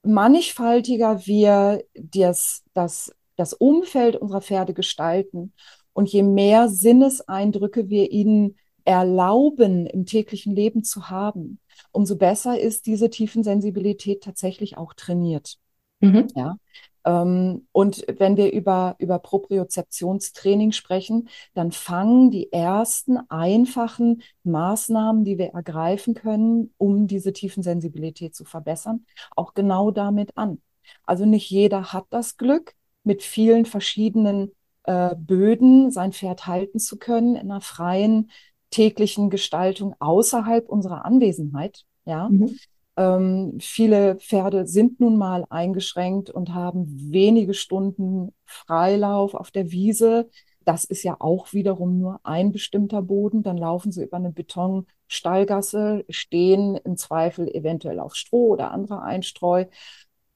mannigfaltiger 0.04 1.26
wir 1.26 1.82
das, 1.94 2.64
das, 2.74 3.16
das 3.40 3.54
Umfeld 3.54 4.16
unserer 4.16 4.42
Pferde 4.42 4.74
gestalten 4.74 5.54
und 5.94 6.10
je 6.10 6.24
mehr 6.24 6.70
Sinneseindrücke 6.70 7.90
wir 7.90 8.12
ihnen 8.12 8.58
erlauben, 8.86 9.86
im 9.86 10.06
täglichen 10.06 10.56
Leben 10.56 10.84
zu 10.84 11.10
haben, 11.10 11.60
umso 11.92 12.18
besser 12.18 12.60
ist 12.60 12.86
diese 12.86 13.10
Tiefensensibilität 13.10 14.24
tatsächlich 14.24 14.78
auch 14.78 14.94
trainiert. 14.94 15.58
Mhm. 16.02 16.28
Ja. 16.36 16.58
Ähm, 17.06 17.68
und 17.72 18.06
wenn 18.18 18.36
wir 18.36 18.52
über, 18.52 18.96
über 19.00 19.20
Propriozeptionstraining 19.20 20.72
sprechen, 20.72 21.30
dann 21.54 21.72
fangen 21.72 22.32
die 22.32 22.52
ersten 22.52 23.18
einfachen 23.30 24.22
Maßnahmen, 24.44 25.24
die 25.24 25.38
wir 25.38 25.54
ergreifen 25.54 26.14
können, 26.14 26.74
um 26.78 27.08
diese 27.08 27.32
Tiefensensibilität 27.32 28.36
zu 28.36 28.44
verbessern, 28.44 29.06
auch 29.36 29.54
genau 29.54 29.92
damit 29.92 30.38
an. 30.38 30.62
Also 31.06 31.26
nicht 31.26 31.50
jeder 31.50 31.94
hat 31.94 32.06
das 32.10 32.38
Glück, 32.38 32.74
mit 33.04 33.24
vielen 33.24 33.66
verschiedenen 33.66 34.52
äh, 34.84 35.16
Böden 35.16 35.92
sein 35.92 36.14
Pferd 36.14 36.48
halten 36.48 36.80
zu 36.80 36.98
können 36.98 37.36
in 37.36 37.52
einer 37.52 37.62
freien 37.62 38.32
täglichen 38.72 39.30
Gestaltung 39.30 39.96
außerhalb 40.00 40.68
unserer 40.70 41.06
Anwesenheit. 41.06 41.86
Ja. 42.06 42.30
Mhm. 42.30 42.58
Ähm, 42.98 43.58
viele 43.62 44.16
Pferde 44.16 44.68
sind 44.68 45.00
nun 45.00 45.18
mal 45.18 45.46
eingeschränkt 45.50 46.30
und 46.30 46.54
haben 46.54 46.86
wenige 47.12 47.54
Stunden 47.54 48.34
Freilauf 48.46 49.36
auf 49.36 49.52
der 49.52 49.72
Wiese. 49.72 50.30
Das 50.66 50.84
ist 50.86 51.04
ja 51.04 51.16
auch 51.20 51.54
wiederum 51.54 51.98
nur 51.98 52.20
ein 52.24 52.52
bestimmter 52.52 53.02
Boden. 53.02 53.42
Dann 53.42 53.58
laufen 53.58 53.92
sie 53.92 54.04
über 54.04 54.18
eine 54.18 54.32
Betonstallgasse, 54.32 56.04
stehen 56.10 56.76
im 56.76 56.98
Zweifel 56.98 57.48
eventuell 57.48 58.00
auf 58.00 58.16
Stroh 58.16 58.50
oder 58.50 58.72
anderer 58.72 59.02
Einstreu 59.02 59.66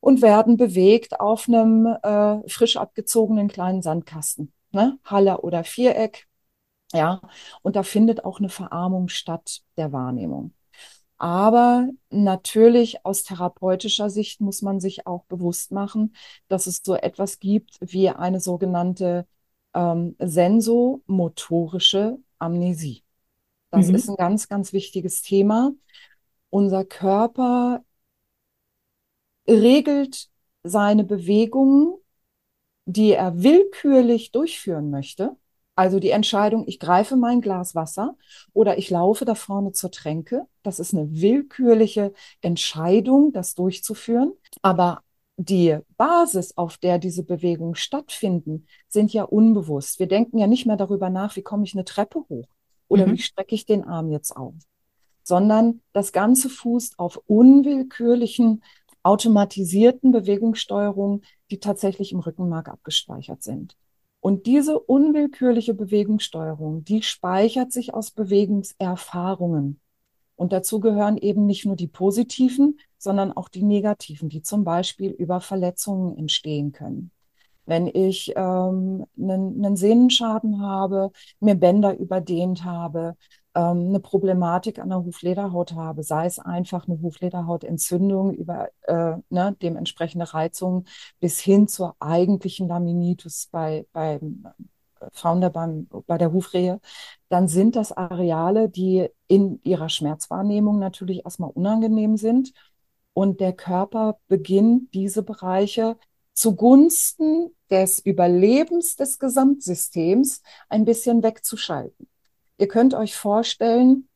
und 0.03 0.22
werden 0.22 0.57
bewegt 0.57 1.22
auf 1.22 1.48
einem 1.48 1.86
äh, 1.86 2.50
frisch 2.50 2.75
abgezogenen 2.75 3.48
kleinen 3.48 3.81
Sandkasten, 3.81 4.51
ne? 4.74 5.00
Halle 5.05 5.39
oder 5.39 5.63
Viereck. 5.63 6.27
Ja, 6.91 7.22
und 7.62 7.77
da 7.77 7.83
findet 7.83 8.25
auch 8.25 8.39
eine 8.39 8.50
Verarmung 8.50 9.07
statt 9.07 9.62
der 9.77 9.93
Wahrnehmung. 9.93 10.53
Aber 11.17 11.88
natürlich 12.10 13.05
aus 13.05 13.24
therapeutischer 13.24 14.10
Sicht 14.10 14.41
muss 14.41 14.62
man 14.62 14.81
sich 14.81 15.07
auch 15.07 15.24
bewusst 15.24 15.72
machen, 15.72 16.13
dass 16.50 16.67
es 16.67 16.81
so 16.83 16.95
etwas 16.95 17.39
gibt 17.39 17.77
wie 17.79 18.10
eine 18.10 18.41
sogenannte 18.41 19.25
ähm, 19.74 20.17
sensomotorische 20.19 22.17
Amnesie. 22.39 23.05
Das 23.72 23.88
mhm. 23.88 23.95
ist 23.95 24.10
ein 24.10 24.17
ganz, 24.17 24.50
ganz 24.50 24.74
wichtiges 24.74 25.22
Thema. 25.22 25.72
Unser 26.50 26.83
Körper 26.83 27.86
regelt 29.48 30.30
seine 30.64 31.04
Bewegungen, 31.04 31.96
die 32.86 33.12
er 33.12 33.42
willkürlich 33.42 34.32
durchführen 34.32 34.90
möchte, 34.90 35.36
also 35.76 36.00
die 36.00 36.12
Entscheidung, 36.12 36.66
ich 36.68 36.80
greife 36.80 37.16
mein 37.16 37.42
Glas 37.42 37.74
Wasser 37.74 38.16
oder 38.54 38.78
ich 38.78 38.90
laufe 38.90 39.26
da 39.26 39.34
vorne 39.34 39.72
zur 39.72 39.90
Tränke. 39.90 40.46
Das 40.62 40.80
ist 40.80 40.94
eine 40.94 41.10
willkürliche 41.12 42.14
Entscheidung, 42.42 43.34
das 43.34 43.56
durchzuführen. 43.56 44.34
Aber 44.62 45.02
die 45.38 45.80
Basis, 45.98 46.58
auf 46.58 46.78
der 46.78 47.00
diese 47.00 47.24
Bewegungen 47.24 47.74
stattfinden, 47.74 48.68
sind 48.88 49.14
ja 49.14 49.24
unbewusst. 49.24 50.00
Wir 50.00 50.08
denken 50.08 50.38
ja 50.38 50.46
nicht 50.46 50.68
mehr 50.68 50.78
darüber 50.78 51.10
nach, 51.10 51.36
wie 51.36 51.42
komme 51.42 51.64
ich 51.64 51.74
eine 51.74 51.86
Treppe 51.86 52.20
hoch 52.30 52.48
oder 52.88 53.08
mhm. 53.08 53.14
wie 53.14 53.22
strecke 53.22 53.56
ich 53.56 53.66
den 53.66 53.84
Arm 53.84 54.12
jetzt 54.12 54.38
auf, 54.38 54.54
sondern 55.24 55.82
das 55.92 56.12
Ganze 56.12 56.50
fußt 56.50 57.00
auf 57.00 57.20
unwillkürlichen, 57.26 58.64
automatisierten 59.03 60.12
Bewegungssteuerungen, 60.12 61.22
die 61.51 61.60
tatsächlich 61.60 62.12
im 62.12 62.19
Rückenmark 62.19 62.69
abgespeichert 62.69 63.43
sind. 63.43 63.75
Und 64.19 64.45
diese 64.45 64.79
unwillkürliche 64.79 65.74
Bewegungssteuerung, 65.74 66.86
die 66.86 67.01
speichert 67.03 67.74
sich 67.74 67.93
aus 67.93 68.12
Bewegungserfahrungen. 68.12 69.81
Und 70.38 70.53
dazu 70.53 70.79
gehören 70.79 71.17
eben 71.17 71.45
nicht 71.45 71.65
nur 71.65 71.75
die 71.75 71.88
positiven, 71.88 72.79
sondern 72.98 73.33
auch 73.33 73.50
die 73.50 73.63
negativen, 73.63 74.29
die 74.29 74.41
zum 74.41 74.63
Beispiel 74.63 75.12
über 75.12 75.41
Verletzungen 75.41 76.17
entstehen 76.17 76.72
können. 76.72 77.12
Wenn 77.65 77.88
ich 77.88 78.33
ähm, 78.36 79.05
einen, 79.17 79.65
einen 79.65 79.75
Sehnenschaden 79.75 80.62
habe, 80.62 81.12
mir 81.39 81.55
Bänder 81.55 81.98
überdehnt 81.98 82.63
habe, 82.63 83.15
ähm, 83.55 83.89
eine 83.89 84.00
Problematik 84.00 84.79
an 84.79 84.89
der 84.89 85.03
Huflederhaut 85.03 85.74
habe, 85.74 86.03
sei 86.03 86.25
es 86.25 86.39
einfach 86.39 86.88
eine 86.88 87.01
Huflederhautentzündung 87.01 88.33
über 88.33 88.69
äh, 88.83 89.15
ne, 89.29 89.55
dementsprechende 89.62 90.33
Reizungen 90.33 90.88
bis 91.19 91.39
hin 91.39 91.67
zur 91.67 91.95
eigentlichen 92.00 92.67
Laminitis 92.67 93.50
bei, 93.51 93.86
beim 93.93 94.48
äh, 95.00 95.05
Founder 95.12 95.50
beim, 95.50 95.88
bei 96.07 96.17
der 96.17 96.33
Hufrehe, 96.33 96.79
dann 97.29 97.48
sind 97.48 97.75
das 97.75 97.91
Areale, 97.91 98.69
die 98.69 99.10
in 99.27 99.60
ihrer 99.63 99.89
Schmerzwahrnehmung 99.89 100.79
natürlich 100.79 101.25
erstmal 101.25 101.51
unangenehm 101.51 102.17
sind. 102.17 102.53
Und 103.13 103.39
der 103.41 103.53
Körper 103.53 104.17
beginnt 104.27 104.93
diese 104.95 105.22
Bereiche 105.24 105.98
zugunsten 106.33 107.55
des 107.69 108.00
Überlebens 108.00 108.95
des 108.95 109.19
Gesamtsystems 109.19 110.41
ein 110.69 110.86
bisschen 110.86 111.22
wegzuschalten. 111.22 112.07
Ihr 112.57 112.67
könnt 112.67 112.93
euch 112.93 113.15
vorstellen, 113.15 114.07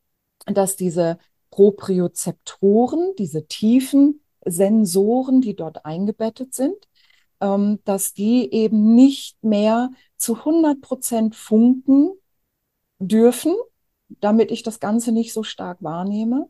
dass 0.45 0.75
diese 0.75 1.17
Propriozeptoren, 1.51 3.13
diese 3.17 3.47
tiefen 3.47 4.21
Sensoren, 4.45 5.41
die 5.41 5.55
dort 5.55 5.85
eingebettet 5.85 6.53
sind, 6.53 6.87
ähm, 7.41 7.79
dass 7.83 8.13
die 8.13 8.51
eben 8.53 8.95
nicht 8.95 9.43
mehr 9.43 9.91
zu 10.17 10.35
100 10.35 10.81
Prozent 10.81 11.35
funken 11.35 12.11
dürfen, 12.99 13.55
damit 14.21 14.51
ich 14.51 14.63
das 14.63 14.79
Ganze 14.79 15.11
nicht 15.11 15.33
so 15.33 15.43
stark 15.43 15.81
wahrnehme, 15.81 16.49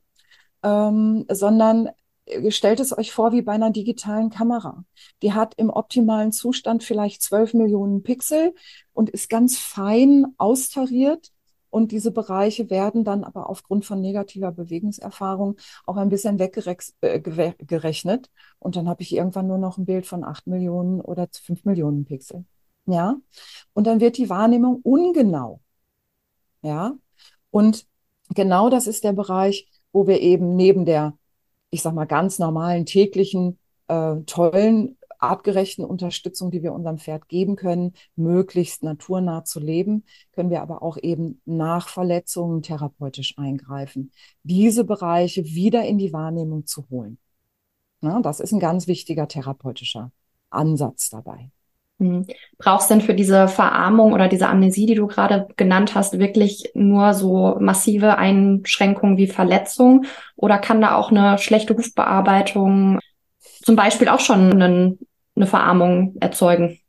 ähm, 0.64 1.26
sondern 1.30 1.90
äh, 2.26 2.52
stellt 2.52 2.80
es 2.80 2.98
euch 2.98 3.12
vor 3.12 3.32
wie 3.32 3.42
bei 3.42 3.54
einer 3.54 3.72
digitalen 3.72 4.30
Kamera. 4.30 4.86
Die 5.22 5.34
hat 5.34 5.54
im 5.56 5.70
optimalen 5.70 6.32
Zustand 6.32 6.84
vielleicht 6.84 7.22
12 7.22 7.54
Millionen 7.54 8.04
Pixel 8.04 8.54
und 8.94 9.10
ist 9.10 9.30
ganz 9.30 9.58
fein 9.58 10.28
austariert 10.38 11.32
und 11.70 11.92
diese 11.92 12.12
Bereiche 12.12 12.70
werden 12.70 13.04
dann 13.04 13.24
aber 13.24 13.50
aufgrund 13.50 13.86
von 13.86 14.02
negativer 14.02 14.52
Bewegungserfahrung 14.52 15.58
auch 15.86 15.98
ein 15.98 16.10
bisschen 16.10 16.40
weggerechnet. 16.40 16.96
Äh, 17.02 18.30
und 18.60 18.76
dann 18.76 18.88
habe 18.88 19.02
ich 19.02 19.14
irgendwann 19.14 19.48
nur 19.48 19.58
noch 19.58 19.78
ein 19.78 19.86
Bild 19.86 20.06
von 20.06 20.24
acht 20.24 20.48
Millionen 20.48 21.02
oder 21.02 21.28
fünf 21.32 21.66
Millionen 21.66 22.06
Pixel. 22.06 22.46
Ja. 22.86 23.18
Und 23.74 23.88
dann 23.88 24.00
wird 24.00 24.18
die 24.18 24.30
Wahrnehmung 24.30 24.80
ungenau. 24.82 25.62
Ja. 26.62 26.94
Und 27.52 27.86
genau 28.34 28.70
das 28.70 28.88
ist 28.88 29.04
der 29.04 29.14
Bereich, 29.14 29.70
wo 29.92 30.08
wir 30.08 30.22
eben 30.22 30.56
neben 30.56 30.86
der, 30.86 31.18
ich 31.70 31.82
sag 31.82 31.94
mal, 31.94 32.06
ganz 32.06 32.40
normalen 32.40 32.86
täglichen, 32.86 33.60
äh, 33.88 34.16
tollen 34.26 34.97
artgerechten 35.20 35.86
Unterstützung, 35.86 36.52
die 36.52 36.64
wir 36.64 36.74
unserem 36.74 36.98
Pferd 36.98 37.28
geben 37.28 37.56
können, 37.56 37.94
möglichst 38.16 38.84
naturnah 38.84 39.44
zu 39.44 39.60
leben, 39.60 40.04
können 40.34 40.50
wir 40.50 40.62
aber 40.62 40.84
auch 40.84 40.98
eben 40.98 41.42
nach 41.46 41.90
Verletzungen 41.90 42.62
therapeutisch 42.62 43.38
eingreifen, 43.38 44.12
diese 44.44 44.84
Bereiche 44.84 45.44
wieder 45.46 45.84
in 45.86 45.98
die 45.98 46.14
Wahrnehmung 46.14 46.66
zu 46.66 46.90
holen. 46.90 47.18
Ja, 48.02 48.20
das 48.22 48.40
ist 48.40 48.52
ein 48.52 48.60
ganz 48.60 48.88
wichtiger 48.88 49.28
therapeutischer 49.28 50.12
Ansatz 50.50 51.10
dabei. 51.10 51.50
Mhm. 52.00 52.28
Brauchst 52.60 52.92
denn 52.92 53.02
für 53.02 53.16
diese 53.16 53.48
Verarmung 53.48 54.14
oder 54.14 54.28
diese 54.28 54.48
Amnesie, 54.48 54.86
die 54.86 54.96
du 54.96 55.08
gerade 55.08 55.48
genannt 55.58 55.96
hast, 55.96 56.20
wirklich 56.20 56.70
nur 56.76 57.16
so 57.16 57.58
massive 57.60 58.18
Einschränkungen 58.18 59.18
wie 59.18 59.28
Verletzung? 59.28 60.06
Oder 60.36 60.60
kann 60.60 60.80
da 60.80 60.96
auch 60.96 61.10
eine 61.10 61.40
schlechte 61.40 61.76
Hufbearbeitung 61.76 63.00
zum 63.68 63.76
Beispiel 63.76 64.08
auch 64.08 64.20
schon 64.20 64.62
einen, 64.62 65.00
eine 65.38 65.48
Verarmung 65.48 66.18
erzeugen. 66.20 66.80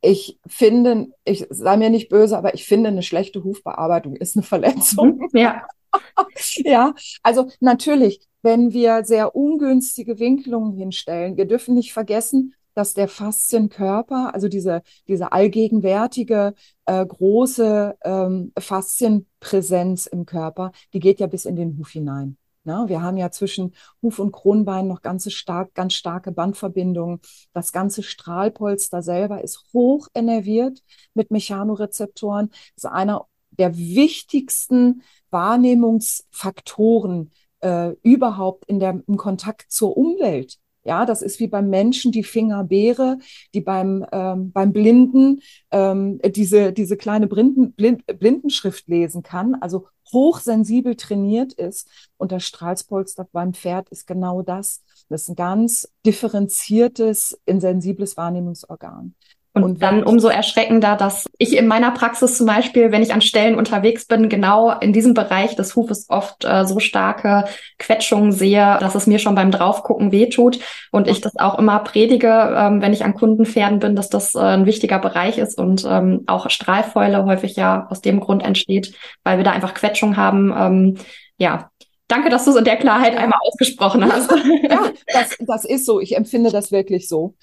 Ich 0.00 0.38
finde, 0.46 1.08
ich 1.24 1.46
sei 1.50 1.76
mir 1.76 1.90
nicht 1.90 2.08
böse, 2.08 2.36
aber 2.36 2.54
ich 2.54 2.64
finde, 2.64 2.88
eine 2.88 3.02
schlechte 3.02 3.44
Hufbearbeitung 3.44 4.16
ist 4.16 4.36
eine 4.36 4.42
Verletzung. 4.42 5.18
Mhm, 5.18 5.28
ja. 5.32 5.66
ja, 6.56 6.94
also 7.22 7.48
natürlich, 7.60 8.20
wenn 8.42 8.72
wir 8.72 9.04
sehr 9.04 9.34
ungünstige 9.34 10.18
Winkelungen 10.18 10.76
hinstellen, 10.76 11.36
wir 11.36 11.46
dürfen 11.46 11.74
nicht 11.74 11.92
vergessen, 11.92 12.54
dass 12.74 12.92
der 12.92 13.08
Faszienkörper, 13.08 14.34
also 14.34 14.48
diese, 14.48 14.82
diese 15.08 15.32
allgegenwärtige 15.32 16.54
äh, 16.84 17.06
große 17.06 17.96
ähm, 18.04 18.52
Faszienpräsenz 18.58 20.06
im 20.06 20.26
Körper, 20.26 20.72
die 20.92 21.00
geht 21.00 21.18
ja 21.18 21.26
bis 21.26 21.46
in 21.46 21.56
den 21.56 21.78
Huf 21.78 21.90
hinein. 21.90 22.36
Ne? 22.66 22.84
Wir 22.88 23.02
haben 23.02 23.16
ja 23.16 23.30
zwischen 23.30 23.74
Huf- 24.02 24.18
und 24.18 24.32
Kronbein 24.32 24.88
noch 24.88 25.02
ganze 25.02 25.30
stark, 25.30 25.74
ganz 25.74 25.94
starke 25.94 26.32
Bandverbindungen. 26.32 27.20
Das 27.52 27.72
ganze 27.72 28.02
Strahlpolster 28.02 29.02
selber 29.02 29.42
ist 29.42 29.64
hoch 29.72 30.08
innerviert 30.14 30.82
mit 31.14 31.30
Mechanorezeptoren. 31.30 32.48
Das 32.50 32.84
ist 32.84 32.86
einer 32.86 33.26
der 33.50 33.76
wichtigsten 33.76 35.02
Wahrnehmungsfaktoren 35.30 37.30
äh, 37.60 37.92
überhaupt 38.02 38.64
in 38.66 38.80
der, 38.80 39.02
im 39.06 39.16
Kontakt 39.16 39.70
zur 39.70 39.96
Umwelt. 39.96 40.58
Ja, 40.84 41.04
das 41.04 41.20
ist 41.20 41.40
wie 41.40 41.48
beim 41.48 41.68
Menschen 41.68 42.12
die 42.12 42.22
Fingerbeere, 42.22 43.18
die 43.54 43.60
beim, 43.60 44.06
ähm, 44.12 44.52
beim 44.52 44.72
Blinden 44.72 45.40
ähm, 45.72 46.20
diese, 46.24 46.72
diese 46.72 46.96
kleine 46.96 47.26
Blinden, 47.26 47.72
Blind, 47.72 48.06
Blindenschrift 48.06 48.86
lesen 48.86 49.24
kann, 49.24 49.56
also 49.56 49.88
hochsensibel 50.12 50.96
trainiert 50.96 51.52
ist. 51.52 51.88
Und 52.16 52.32
das 52.32 52.44
Strahlspolster 52.44 53.28
beim 53.32 53.54
Pferd 53.54 53.88
ist 53.90 54.06
genau 54.06 54.42
das. 54.42 54.82
Das 55.08 55.22
ist 55.22 55.28
ein 55.30 55.36
ganz 55.36 55.88
differenziertes, 56.04 57.38
insensibles 57.44 58.16
Wahrnehmungsorgan. 58.16 59.14
Und, 59.62 59.82
dann 59.82 60.02
umso 60.02 60.28
erschreckender, 60.28 60.96
dass 60.96 61.24
ich 61.38 61.56
in 61.56 61.66
meiner 61.66 61.90
Praxis 61.90 62.36
zum 62.36 62.46
Beispiel, 62.46 62.92
wenn 62.92 63.02
ich 63.02 63.14
an 63.14 63.22
Stellen 63.22 63.54
unterwegs 63.54 64.06
bin, 64.06 64.28
genau 64.28 64.70
in 64.80 64.92
diesem 64.92 65.14
Bereich 65.14 65.56
des 65.56 65.74
Hufes 65.74 66.06
oft 66.10 66.44
äh, 66.44 66.66
so 66.66 66.78
starke 66.78 67.46
Quetschungen 67.78 68.32
sehe, 68.32 68.76
dass 68.80 68.94
es 68.94 69.06
mir 69.06 69.18
schon 69.18 69.34
beim 69.34 69.50
Draufgucken 69.50 70.12
wehtut. 70.12 70.58
Und 70.90 71.08
ich 71.08 71.22
das 71.22 71.36
auch 71.36 71.58
immer 71.58 71.78
predige, 71.78 72.54
ähm, 72.54 72.82
wenn 72.82 72.92
ich 72.92 73.04
an 73.04 73.14
Kundenpferden 73.14 73.78
bin, 73.78 73.96
dass 73.96 74.10
das 74.10 74.34
äh, 74.34 74.40
ein 74.40 74.66
wichtiger 74.66 74.98
Bereich 74.98 75.38
ist 75.38 75.58
und 75.58 75.86
ähm, 75.88 76.24
auch 76.26 76.50
Strahlfäule 76.50 77.24
häufig 77.24 77.56
ja 77.56 77.86
aus 77.88 78.02
dem 78.02 78.20
Grund 78.20 78.44
entsteht, 78.44 78.94
weil 79.24 79.38
wir 79.38 79.44
da 79.44 79.52
einfach 79.52 79.72
Quetschungen 79.72 80.18
haben. 80.18 80.54
Ähm, 80.54 80.94
ja, 81.38 81.70
Danke, 82.08 82.30
dass 82.30 82.44
du 82.44 82.52
es 82.52 82.56
in 82.56 82.64
der 82.64 82.76
Klarheit 82.76 83.14
ja. 83.14 83.20
einmal 83.20 83.40
ausgesprochen 83.42 84.04
hast. 84.04 84.30
Ja, 84.68 84.90
das, 85.06 85.36
das 85.40 85.64
ist 85.64 85.86
so. 85.86 86.00
Ich 86.00 86.16
empfinde 86.16 86.50
das 86.50 86.72
wirklich 86.72 87.08
so. 87.08 87.34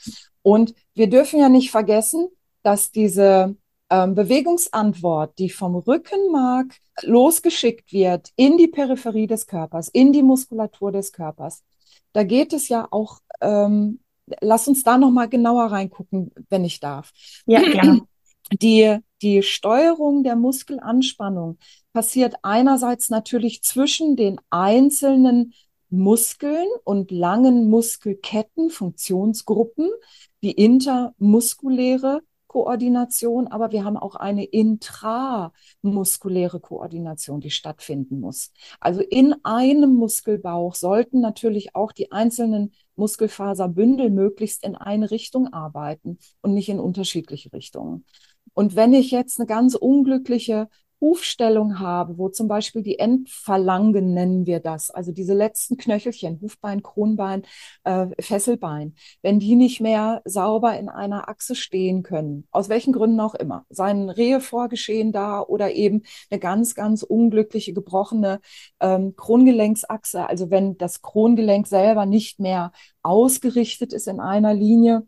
Und 0.41 0.73
wir 0.93 1.07
dürfen 1.07 1.39
ja 1.39 1.49
nicht 1.49 1.71
vergessen, 1.71 2.27
dass 2.63 2.91
diese 2.91 3.55
ähm, 3.89 4.15
Bewegungsantwort, 4.15 5.37
die 5.37 5.49
vom 5.49 5.75
Rückenmark 5.75 6.77
losgeschickt 7.01 7.93
wird 7.93 8.29
in 8.35 8.57
die 8.57 8.67
Peripherie 8.67 9.27
des 9.27 9.47
Körpers, 9.47 9.89
in 9.89 10.11
die 10.13 10.23
Muskulatur 10.23 10.91
des 10.91 11.11
Körpers, 11.11 11.63
da 12.13 12.23
geht 12.23 12.53
es 12.53 12.69
ja 12.69 12.87
auch, 12.91 13.19
ähm, 13.41 13.99
lass 14.41 14.67
uns 14.67 14.83
da 14.83 14.97
nochmal 14.97 15.29
genauer 15.29 15.65
reingucken, 15.65 16.31
wenn 16.49 16.65
ich 16.65 16.79
darf. 16.79 17.11
Ja, 17.45 17.61
gerne. 17.71 18.01
Die, 18.51 18.97
die 19.21 19.41
Steuerung 19.41 20.23
der 20.23 20.35
Muskelanspannung 20.35 21.57
passiert 21.93 22.35
einerseits 22.41 23.09
natürlich 23.09 23.63
zwischen 23.63 24.15
den 24.15 24.41
einzelnen 24.49 25.53
Muskeln 25.89 26.67
und 26.83 27.11
langen 27.11 27.69
Muskelketten, 27.69 28.71
Funktionsgruppen, 28.71 29.89
die 30.41 30.51
intermuskuläre 30.51 32.21
Koordination, 32.47 33.47
aber 33.47 33.71
wir 33.71 33.83
haben 33.83 33.97
auch 33.97 34.15
eine 34.15 34.43
intramuskuläre 34.43 36.59
Koordination, 36.59 37.41
die 37.41 37.49
stattfinden 37.49 38.19
muss. 38.19 38.51
Also 38.79 39.01
in 39.01 39.35
einem 39.43 39.95
Muskelbauch 39.95 40.75
sollten 40.75 41.19
natürlich 41.19 41.75
auch 41.75 41.91
die 41.91 42.11
einzelnen 42.11 42.73
Muskelfaserbündel 42.95 44.11
möglichst 44.11 44.63
in 44.63 44.75
eine 44.75 45.09
Richtung 45.09 45.51
arbeiten 45.51 46.19
und 46.41 46.53
nicht 46.53 46.69
in 46.69 46.79
unterschiedliche 46.79 47.51
Richtungen. 47.53 48.05
Und 48.53 48.75
wenn 48.75 48.93
ich 48.93 49.09
jetzt 49.09 49.39
eine 49.39 49.47
ganz 49.47 49.73
unglückliche 49.73 50.69
Hufstellung 51.03 51.79
habe, 51.79 52.17
wo 52.17 52.29
zum 52.29 52.47
Beispiel 52.47 52.81
die 52.81 52.97
Endphalangen 52.97 54.13
nennen 54.13 54.45
wir 54.45 54.61
das, 54.61 54.89
also 54.89 55.11
diese 55.11 55.33
letzten 55.33 55.75
Knöchelchen, 55.75 56.39
Hufbein, 56.41 56.81
Kronbein, 56.81 57.43
äh, 57.83 58.07
Fesselbein, 58.21 58.95
wenn 59.21 59.37
die 59.37 59.57
nicht 59.57 59.81
mehr 59.81 60.21
sauber 60.23 60.79
in 60.79 60.87
einer 60.87 61.27
Achse 61.27 61.55
stehen 61.55 62.03
können, 62.03 62.47
aus 62.51 62.69
welchen 62.69 62.93
Gründen 62.93 63.19
auch 63.19 63.35
immer, 63.35 63.65
seien 63.69 64.09
Rehe 64.09 64.39
vorgeschehen 64.39 65.11
da 65.11 65.41
oder 65.41 65.73
eben 65.73 66.03
eine 66.31 66.39
ganz, 66.39 66.73
ganz 66.73 67.03
unglückliche 67.03 67.73
gebrochene 67.73 68.39
ähm, 68.79 69.17
Krongelenksachse, 69.17 70.25
also 70.29 70.51
wenn 70.51 70.77
das 70.77 71.01
Krongelenk 71.01 71.67
selber 71.67 72.05
nicht 72.05 72.39
mehr 72.39 72.71
ausgerichtet 73.01 73.91
ist 73.91 74.07
in 74.07 74.21
einer 74.21 74.53
Linie, 74.53 75.05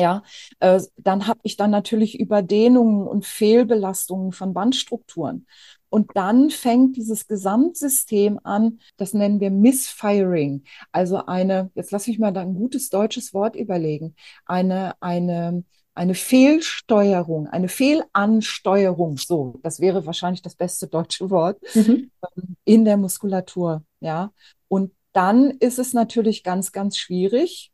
ja, 0.00 0.22
äh, 0.60 0.80
dann 0.96 1.26
habe 1.26 1.40
ich 1.42 1.56
dann 1.56 1.70
natürlich 1.70 2.18
Überdehnungen 2.18 3.06
und 3.06 3.26
Fehlbelastungen 3.26 4.32
von 4.32 4.54
Bandstrukturen. 4.54 5.46
Und 5.90 6.10
dann 6.14 6.50
fängt 6.50 6.96
dieses 6.96 7.26
Gesamtsystem 7.26 8.38
an, 8.44 8.78
das 8.96 9.12
nennen 9.12 9.40
wir 9.40 9.50
Misfiring, 9.50 10.62
also 10.92 11.26
eine, 11.26 11.70
jetzt 11.74 11.90
lasse 11.90 12.10
ich 12.10 12.18
mal 12.18 12.32
da 12.32 12.42
ein 12.42 12.54
gutes 12.54 12.90
deutsches 12.90 13.34
Wort 13.34 13.56
überlegen, 13.56 14.14
eine, 14.46 14.94
eine, 15.00 15.64
eine 15.94 16.14
Fehlsteuerung, 16.14 17.48
eine 17.48 17.68
Fehlansteuerung, 17.68 19.16
so, 19.16 19.58
das 19.64 19.80
wäre 19.80 20.06
wahrscheinlich 20.06 20.42
das 20.42 20.54
beste 20.54 20.86
deutsche 20.86 21.28
Wort, 21.28 21.58
mhm. 21.74 22.10
Ähm, 22.36 22.56
in 22.64 22.84
der 22.84 22.96
Muskulatur, 22.96 23.82
ja. 23.98 24.32
Und 24.68 24.92
dann 25.12 25.50
ist 25.58 25.80
es 25.80 25.92
natürlich 25.92 26.44
ganz, 26.44 26.70
ganz 26.70 26.96
schwierig, 26.96 27.72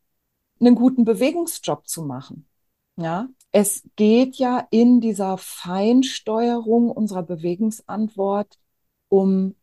einen 0.60 0.74
guten 0.74 1.04
Bewegungsjob 1.04 1.86
zu 1.86 2.02
machen. 2.02 2.46
Ja, 2.96 3.28
es 3.52 3.82
geht 3.96 4.36
ja 4.36 4.66
in 4.70 5.00
dieser 5.00 5.38
Feinsteuerung 5.38 6.90
unserer 6.90 7.22
Bewegungsantwort 7.22 8.58
um 9.08 9.54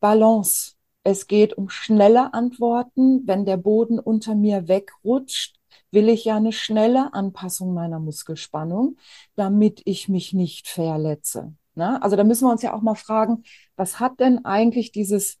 Balance. 0.00 0.72
Es 1.02 1.26
geht 1.26 1.54
um 1.54 1.68
schnelle 1.68 2.32
Antworten. 2.34 3.26
Wenn 3.26 3.44
der 3.44 3.56
Boden 3.56 3.98
unter 3.98 4.34
mir 4.34 4.68
wegrutscht, 4.68 5.56
will 5.90 6.08
ich 6.08 6.24
ja 6.24 6.36
eine 6.36 6.52
schnelle 6.52 7.12
Anpassung 7.14 7.74
meiner 7.74 8.00
Muskelspannung, 8.00 8.96
damit 9.36 9.82
ich 9.84 10.08
mich 10.08 10.32
nicht 10.32 10.68
verletze. 10.68 11.54
Na? 11.74 11.98
Also 12.02 12.16
da 12.16 12.24
müssen 12.24 12.46
wir 12.46 12.52
uns 12.52 12.62
ja 12.62 12.74
auch 12.74 12.82
mal 12.82 12.94
fragen, 12.94 13.44
was 13.76 14.00
hat 14.00 14.20
denn 14.20 14.44
eigentlich 14.44 14.92
dieses 14.92 15.38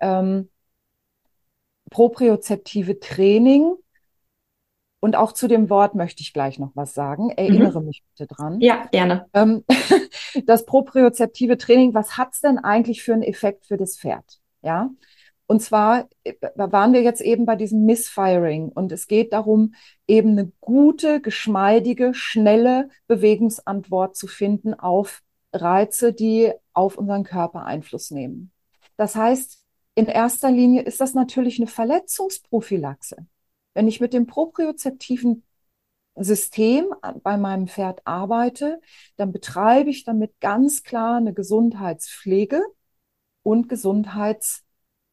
ähm, 0.00 0.50
propriozeptive 1.90 2.98
Training 3.00 3.76
und 5.04 5.16
auch 5.16 5.32
zu 5.32 5.48
dem 5.48 5.68
Wort 5.68 5.94
möchte 5.94 6.22
ich 6.22 6.32
gleich 6.32 6.58
noch 6.58 6.70
was 6.72 6.94
sagen. 6.94 7.28
Erinnere 7.28 7.80
mhm. 7.80 7.88
mich 7.88 8.02
bitte 8.08 8.26
dran. 8.26 8.58
Ja, 8.62 8.86
gerne. 8.90 9.26
Ähm, 9.34 9.62
das 10.46 10.64
propriozeptive 10.64 11.58
Training, 11.58 11.92
was 11.92 12.16
hat 12.16 12.32
es 12.32 12.40
denn 12.40 12.56
eigentlich 12.56 13.02
für 13.02 13.12
einen 13.12 13.22
Effekt 13.22 13.66
für 13.66 13.76
das 13.76 13.98
Pferd? 13.98 14.40
Ja. 14.62 14.88
Und 15.46 15.60
zwar 15.60 16.08
äh, 16.24 16.32
waren 16.54 16.94
wir 16.94 17.02
jetzt 17.02 17.20
eben 17.20 17.44
bei 17.44 17.54
diesem 17.54 17.84
Missfiring 17.84 18.70
und 18.70 18.92
es 18.92 19.06
geht 19.06 19.34
darum, 19.34 19.74
eben 20.06 20.30
eine 20.38 20.50
gute, 20.62 21.20
geschmeidige, 21.20 22.14
schnelle 22.14 22.88
Bewegungsantwort 23.06 24.16
zu 24.16 24.26
finden 24.26 24.72
auf 24.72 25.20
Reize, 25.52 26.14
die 26.14 26.50
auf 26.72 26.96
unseren 26.96 27.24
Körper 27.24 27.66
Einfluss 27.66 28.10
nehmen. 28.10 28.52
Das 28.96 29.16
heißt, 29.16 29.66
in 29.96 30.06
erster 30.06 30.50
Linie 30.50 30.80
ist 30.80 31.02
das 31.02 31.12
natürlich 31.12 31.58
eine 31.58 31.66
Verletzungsprophylaxe. 31.66 33.26
Wenn 33.74 33.88
ich 33.88 34.00
mit 34.00 34.12
dem 34.12 34.26
propriozeptiven 34.26 35.44
System 36.16 36.94
bei 37.22 37.36
meinem 37.36 37.66
Pferd 37.68 38.02
arbeite, 38.06 38.80
dann 39.16 39.32
betreibe 39.32 39.90
ich 39.90 40.04
damit 40.04 40.38
ganz 40.40 40.82
klar 40.84 41.16
eine 41.16 41.34
Gesundheitspflege 41.34 42.62
und 43.42 43.68
Gesundheitsprophylaxe. 43.68 44.64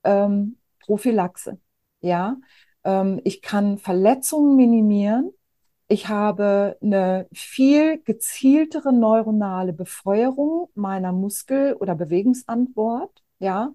Ähm, 0.04 1.58
ja, 2.02 2.38
ähm, 2.84 3.22
ich 3.24 3.42
kann 3.42 3.78
Verletzungen 3.78 4.56
minimieren. 4.56 5.32
Ich 5.88 6.08
habe 6.08 6.78
eine 6.82 7.28
viel 7.34 8.02
gezieltere 8.04 8.94
neuronale 8.94 9.74
Befeuerung 9.74 10.70
meiner 10.74 11.12
Muskel- 11.12 11.74
oder 11.76 11.96
Bewegungsantwort. 11.96 13.24
Ja, 13.40 13.74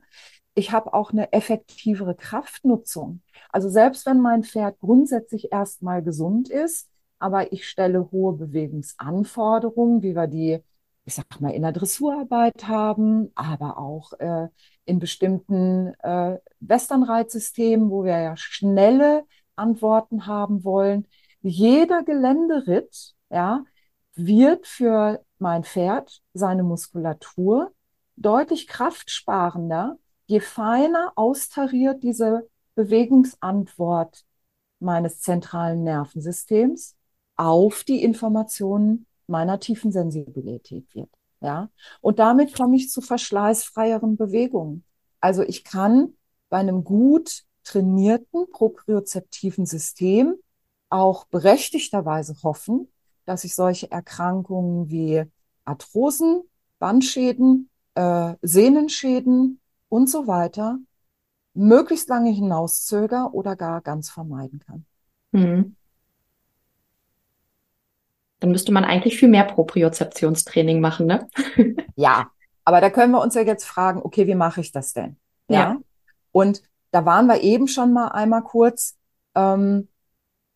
ich 0.57 0.73
habe 0.73 0.95
auch 0.95 1.13
eine 1.13 1.33
effektivere 1.33 2.15
Kraftnutzung. 2.15 3.21
Also 3.51 3.69
selbst 3.69 4.07
wenn 4.07 4.21
mein 4.21 4.43
Pferd 4.43 4.81
grundsätzlich 4.81 5.53
erstmal 5.53 6.03
gesund 6.03 6.49
ist, 6.49 6.89
aber 7.19 7.53
ich 7.53 7.69
stelle 7.69 8.11
hohe 8.11 8.33
Bewegungsanforderungen, 8.33 10.03
wie 10.03 10.17
wir 10.17 10.27
die, 10.27 10.65
ich 11.05 11.15
sag 11.15 11.41
mal, 11.41 11.51
in 11.51 11.63
der 11.63 11.73
Dressurarbeit 11.73 12.67
haben, 12.67 13.31
aber 13.35 13.79
auch 13.79 14.15
äh, 14.15 14.49
in 14.87 14.99
bestimmten 14.99 15.93
äh, 16.03 16.39
Westernreitsystemen, 16.61 17.91
wo 17.91 18.05
wir 18.05 18.19
ja 18.19 18.37
schnelle 18.37 19.25
Antworten 19.57 20.27
haben 20.27 20.65
wollen. 20.65 21.07
Jeder 21.43 22.03
Geländeritt, 22.03 23.15
ja, 23.31 23.63
wird 24.15 24.67
für 24.67 25.23
mein 25.39 25.65
Pferd 25.65 26.23
seine 26.33 26.63
Muskulatur 26.63 27.73
deutlich 28.17 28.67
kraftsparender 28.67 29.99
je 30.27 30.41
feiner 30.41 31.13
austariert 31.17 32.03
diese 32.03 32.49
Bewegungsantwort 32.75 34.25
meines 34.79 35.21
zentralen 35.21 35.85
Nervensystems 35.85 36.97
auf 37.37 37.85
die 37.85 38.03
Informationen 38.03 39.07
meiner 39.27 39.59
tiefen 39.61 39.93
Sensibilität 39.93 40.95
wird. 40.95 41.11
Ja, 41.41 41.71
und 42.01 42.19
damit 42.19 42.55
komme 42.55 42.77
ich 42.77 42.91
zu 42.91 43.01
verschleißfreieren 43.01 44.17
Bewegungen. 44.17 44.85
Also 45.21 45.43
ich 45.43 45.65
kann 45.65 46.15
bei 46.49 46.59
einem 46.59 46.85
gut 46.85 47.45
trainierten 47.65 48.51
propriozeptiven 48.51 49.67
System 49.67 50.37
auch 50.89 51.27
berechtigterweise 51.27 52.37
hoffen, 52.43 52.89
dass 53.25 53.45
ich 53.45 53.55
solche 53.55 53.91
Erkrankungen 53.91 54.89
wie 54.89 55.25
Arthrosen, 55.65 56.43
Bandschäden, 56.79 57.69
äh, 57.95 58.35
Sehnenschäden 58.43 59.61
und 59.97 60.11
so 60.11 60.27
weiter 60.27 60.79
möglichst 61.55 62.11
lange 62.11 62.31
hinauszöger 62.31 63.33
oder 63.33 63.57
gar 63.57 63.81
ganz 63.81 64.11
vermeiden 64.11 64.59
kann. 64.59 64.85
Mhm. 65.33 65.75
Dann 68.41 68.51
müsste 68.51 68.73
man 68.73 68.85
eigentlich 68.85 69.17
viel 69.17 69.31
mehr 69.31 69.45
Propriozeptionstraining 69.45 70.83
machen, 70.83 71.07
ne? 71.07 71.27
ja, 71.97 72.31
aber 72.63 72.83
da 72.83 72.91
können 72.91 73.13
wir 73.13 73.23
uns 73.23 73.35
ja 73.35 73.41
jetzt 73.41 73.65
fragen, 73.65 74.03
okay, 74.03 74.27
wie 74.27 74.35
mache 74.35 74.61
ich 74.61 74.71
das 74.71 74.93
denn? 74.93 75.17
Ja. 75.49 75.59
ja. 75.59 75.77
Und 76.31 76.63
da 76.91 77.07
waren 77.07 77.27
wir 77.27 77.41
eben 77.41 77.67
schon 77.67 77.95
mal 77.95 78.09
einmal 78.09 78.43
kurz. 78.43 78.99
Ähm, 79.35 79.89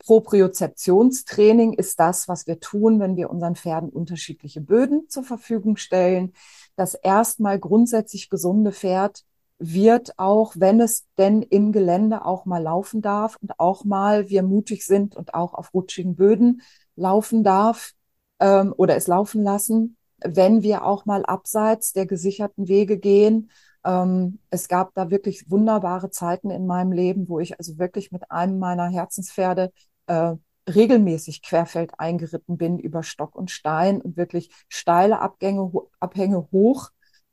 Propriozeptionstraining 0.00 1.72
ist 1.72 1.98
das, 1.98 2.29
was 2.29 2.46
wir 2.46 2.61
tun, 2.61 3.00
wenn 3.00 3.16
wir 3.16 3.31
unseren 3.31 3.57
Pferden 3.57 3.88
unterschiedliche 3.88 4.61
Böden 4.61 5.09
zur 5.09 5.24
Verfügung 5.24 5.76
stellen. 5.76 6.35
Das 6.76 6.92
erstmal 6.94 7.59
grundsätzlich 7.59 8.29
gesunde 8.29 8.72
Pferd 8.72 9.24
wird 9.61 10.18
auch, 10.18 10.55
wenn 10.57 10.81
es 10.81 11.07
denn 11.18 11.42
im 11.42 11.70
Gelände 11.70 12.25
auch 12.25 12.46
mal 12.46 12.62
laufen 12.62 13.03
darf 13.03 13.37
und 13.42 13.61
auch 13.61 13.85
mal 13.85 14.31
wir 14.31 14.42
mutig 14.42 14.87
sind 14.87 15.14
und 15.14 15.35
auch 15.35 15.53
auf 15.55 15.75
rutschigen 15.75 16.16
Böden 16.16 16.62
laufen 16.96 17.44
darf 17.44 17.92
ähm, 18.40 18.75
oder 18.77 18.96
es 18.96 19.07
laufen 19.07 19.42
lassen, 19.42 19.96
wenn 20.25 20.62
wir 20.62 20.85
auch 20.85 21.05
mal 21.05 21.25
abseits 21.27 21.92
der 21.92 22.07
gesicherten 22.07 22.68
Wege 22.68 22.99
gehen. 22.99 23.51
Ähm, 23.85 24.38
es 24.49 24.66
gab 24.66 24.94
da 24.94 25.11
wirklich 25.11 25.51
wunderbare 25.51 26.11
Zeiten 26.11 26.51
in 26.51 26.66
meinem 26.66 26.92
Leben, 26.92 27.29
wo 27.29 27.38
ich 27.38 27.59
also 27.59 27.79
wirklich 27.79 28.12
mit 28.12 28.31
einem 28.31 28.59
meiner 28.59 28.88
Herzenspferde 28.88 29.73
äh, 30.07 30.33
regelmäßig 30.68 31.42
querfeld 31.42 31.92
eingeritten 31.99 32.57
bin 32.57 32.79
über 32.79 33.03
Stock 33.03 33.35
und 33.35 33.51
Stein 33.51 34.01
und 34.01 34.16
wirklich 34.16 34.51
steile 34.68 35.20
Abgänge, 35.20 35.70
Abhänge 35.99 36.49
hoch 36.51 36.90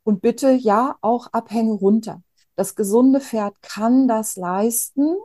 und 0.08 0.22
bitte 0.22 0.52
ja 0.52 0.96
auch 1.02 1.26
Abhänge 1.34 1.74
runter. 1.74 2.22
Das 2.56 2.74
gesunde 2.74 3.20
Pferd 3.20 3.60
kann 3.60 4.08
das 4.08 4.36
leisten, 4.36 5.18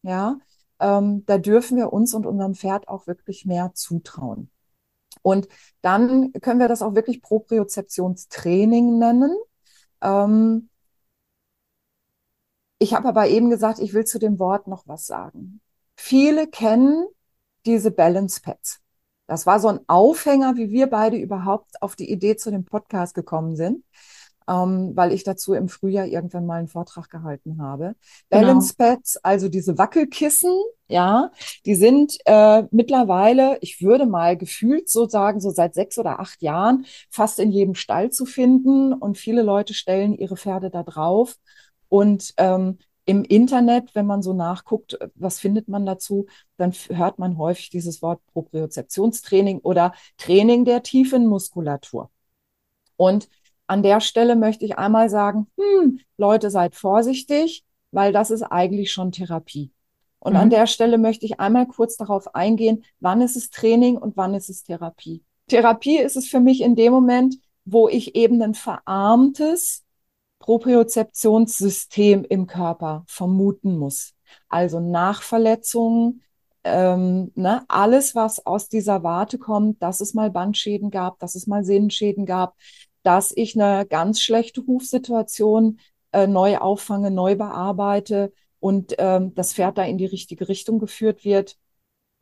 ja. 0.00 0.38
Ähm, 0.78 1.26
da 1.26 1.36
dürfen 1.36 1.76
wir 1.76 1.92
uns 1.92 2.14
und 2.14 2.24
unserem 2.24 2.54
Pferd 2.54 2.88
auch 2.88 3.06
wirklich 3.06 3.44
mehr 3.44 3.72
zutrauen. 3.74 4.50
Und 5.20 5.46
dann 5.82 6.32
können 6.40 6.58
wir 6.58 6.68
das 6.68 6.80
auch 6.80 6.94
wirklich 6.94 7.20
Propriozeptionstraining 7.20 8.98
nennen. 8.98 9.36
Ähm, 10.00 10.70
ich 12.78 12.94
habe 12.94 13.08
aber 13.08 13.28
eben 13.28 13.50
gesagt, 13.50 13.78
ich 13.78 13.92
will 13.92 14.06
zu 14.06 14.18
dem 14.18 14.38
Wort 14.38 14.68
noch 14.68 14.88
was 14.88 15.04
sagen. 15.04 15.60
Viele 15.98 16.46
kennen 16.46 17.06
diese 17.66 17.90
Balance 17.90 18.40
Pads. 18.40 18.80
Das 19.26 19.44
war 19.44 19.60
so 19.60 19.68
ein 19.68 19.80
Aufhänger, 19.86 20.56
wie 20.56 20.70
wir 20.70 20.86
beide 20.86 21.18
überhaupt 21.18 21.82
auf 21.82 21.94
die 21.94 22.10
Idee 22.10 22.36
zu 22.36 22.50
dem 22.50 22.64
Podcast 22.64 23.14
gekommen 23.14 23.54
sind 23.54 23.84
ähm, 24.48 24.92
weil 24.94 25.12
ich 25.12 25.24
dazu 25.24 25.54
im 25.54 25.68
Frühjahr 25.68 26.06
irgendwann 26.06 26.46
mal 26.46 26.58
einen 26.58 26.68
Vortrag 26.68 27.08
gehalten 27.10 27.62
habe. 27.62 27.94
Genau. 28.30 28.42
Balance 28.42 28.74
Pads, 28.76 29.16
also 29.18 29.48
diese 29.48 29.78
Wackelkissen, 29.78 30.52
ja, 30.88 31.30
die 31.66 31.74
sind 31.74 32.18
äh, 32.24 32.64
mittlerweile, 32.70 33.58
ich 33.60 33.80
würde 33.80 34.06
mal 34.06 34.36
gefühlt 34.36 34.88
sozusagen 34.88 35.40
so 35.40 35.50
seit 35.50 35.74
sechs 35.74 35.98
oder 35.98 36.20
acht 36.20 36.42
Jahren 36.42 36.86
fast 37.10 37.38
in 37.38 37.52
jedem 37.52 37.74
Stall 37.74 38.10
zu 38.10 38.26
finden 38.26 38.92
und 38.92 39.18
viele 39.18 39.42
Leute 39.42 39.74
stellen 39.74 40.14
ihre 40.14 40.36
Pferde 40.36 40.70
da 40.70 40.82
drauf 40.82 41.36
und 41.88 42.34
ähm, 42.36 42.78
im 43.10 43.24
Internet, 43.24 43.94
wenn 43.96 44.06
man 44.06 44.22
so 44.22 44.32
nachguckt, 44.32 44.96
was 45.16 45.40
findet 45.40 45.66
man 45.66 45.84
dazu, 45.84 46.26
dann 46.56 46.72
hört 46.90 47.18
man 47.18 47.38
häufig 47.38 47.68
dieses 47.68 48.02
Wort 48.02 48.20
Propriozeptionstraining 48.32 49.58
oder 49.58 49.92
Training 50.16 50.64
der 50.64 50.84
tiefen 50.84 51.26
Muskulatur. 51.26 52.10
Und 52.96 53.28
an 53.70 53.84
der 53.84 54.00
Stelle 54.00 54.34
möchte 54.34 54.64
ich 54.64 54.78
einmal 54.78 55.08
sagen, 55.08 55.46
hm, 55.56 56.00
Leute, 56.16 56.50
seid 56.50 56.74
vorsichtig, 56.74 57.64
weil 57.92 58.12
das 58.12 58.32
ist 58.32 58.42
eigentlich 58.42 58.90
schon 58.90 59.12
Therapie. 59.12 59.70
Und 60.18 60.32
mhm. 60.32 60.40
an 60.40 60.50
der 60.50 60.66
Stelle 60.66 60.98
möchte 60.98 61.24
ich 61.24 61.38
einmal 61.38 61.68
kurz 61.68 61.96
darauf 61.96 62.34
eingehen, 62.34 62.84
wann 62.98 63.22
ist 63.22 63.36
es 63.36 63.50
Training 63.50 63.96
und 63.96 64.16
wann 64.16 64.34
ist 64.34 64.50
es 64.50 64.64
Therapie. 64.64 65.22
Therapie 65.46 65.98
ist 65.98 66.16
es 66.16 66.26
für 66.26 66.40
mich 66.40 66.62
in 66.62 66.74
dem 66.74 66.92
Moment, 66.92 67.36
wo 67.64 67.88
ich 67.88 68.16
eben 68.16 68.42
ein 68.42 68.54
verarmtes 68.54 69.84
Propriozeptionssystem 70.40 72.24
im 72.24 72.48
Körper 72.48 73.04
vermuten 73.06 73.78
muss. 73.78 74.14
Also 74.48 74.80
Nachverletzungen, 74.80 76.22
ähm, 76.64 77.30
ne, 77.36 77.64
alles, 77.68 78.16
was 78.16 78.44
aus 78.44 78.68
dieser 78.68 79.04
Warte 79.04 79.38
kommt, 79.38 79.80
dass 79.80 80.00
es 80.00 80.12
mal 80.12 80.30
Bandschäden 80.30 80.90
gab, 80.90 81.20
dass 81.20 81.36
es 81.36 81.46
mal 81.46 81.62
Sehnenschäden 81.62 82.26
gab, 82.26 82.56
dass 83.02 83.32
ich 83.34 83.60
eine 83.60 83.86
ganz 83.86 84.20
schlechte 84.20 84.66
Hufsituation 84.66 85.80
äh, 86.12 86.26
neu 86.26 86.58
auffange, 86.58 87.10
neu 87.10 87.36
bearbeite 87.36 88.32
und 88.58 88.94
ähm, 88.98 89.34
das 89.34 89.54
Pferd 89.54 89.78
da 89.78 89.84
in 89.84 89.98
die 89.98 90.06
richtige 90.06 90.48
Richtung 90.48 90.78
geführt 90.78 91.24
wird, 91.24 91.56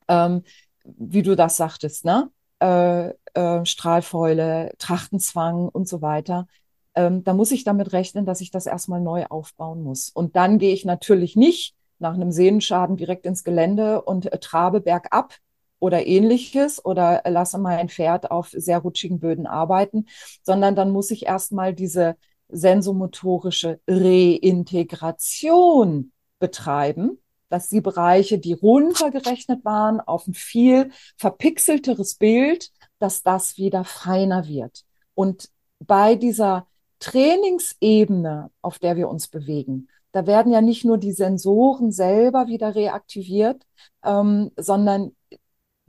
ähm, 0.08 0.42
wie 0.84 1.22
du 1.22 1.36
das 1.36 1.56
sagtest, 1.56 2.04
ne? 2.04 2.30
Äh, 2.60 3.10
äh, 3.34 3.64
Strahlfäule, 3.64 4.72
Trachtenzwang 4.78 5.68
und 5.68 5.88
so 5.88 6.02
weiter. 6.02 6.46
Ähm, 6.94 7.22
da 7.22 7.34
muss 7.34 7.52
ich 7.52 7.64
damit 7.64 7.92
rechnen, 7.92 8.26
dass 8.26 8.40
ich 8.40 8.50
das 8.50 8.66
erstmal 8.66 9.00
neu 9.00 9.26
aufbauen 9.26 9.82
muss. 9.82 10.08
Und 10.10 10.34
dann 10.34 10.58
gehe 10.58 10.72
ich 10.72 10.84
natürlich 10.84 11.36
nicht 11.36 11.74
nach 11.98 12.14
einem 12.14 12.32
Sehnenschaden 12.32 12.96
direkt 12.96 13.26
ins 13.26 13.44
Gelände 13.44 14.02
und 14.02 14.32
äh, 14.32 14.38
trabe 14.38 14.80
bergab, 14.80 15.34
oder 15.80 16.06
ähnliches 16.06 16.84
oder 16.84 17.22
lasse 17.26 17.58
mein 17.58 17.88
Pferd 17.88 18.30
auf 18.30 18.50
sehr 18.50 18.78
rutschigen 18.78 19.20
Böden 19.20 19.46
arbeiten, 19.46 20.06
sondern 20.42 20.74
dann 20.74 20.90
muss 20.90 21.10
ich 21.10 21.26
erstmal 21.26 21.74
diese 21.74 22.16
sensomotorische 22.48 23.80
Reintegration 23.86 26.12
betreiben, 26.38 27.18
dass 27.48 27.68
die 27.68 27.80
Bereiche, 27.80 28.38
die 28.38 28.52
runtergerechnet 28.52 29.64
waren, 29.64 30.00
auf 30.00 30.26
ein 30.26 30.34
viel 30.34 30.90
verpixelteres 31.16 32.16
Bild, 32.16 32.70
dass 32.98 33.22
das 33.22 33.56
wieder 33.56 33.84
feiner 33.84 34.48
wird. 34.48 34.84
Und 35.14 35.48
bei 35.78 36.14
dieser 36.14 36.66
Trainingsebene, 37.00 38.50
auf 38.60 38.78
der 38.78 38.96
wir 38.96 39.08
uns 39.08 39.28
bewegen, 39.28 39.88
da 40.12 40.26
werden 40.26 40.52
ja 40.52 40.60
nicht 40.60 40.84
nur 40.84 40.98
die 40.98 41.12
Sensoren 41.12 41.92
selber 41.92 42.48
wieder 42.48 42.74
reaktiviert, 42.74 43.62
ähm, 44.04 44.50
sondern 44.56 45.12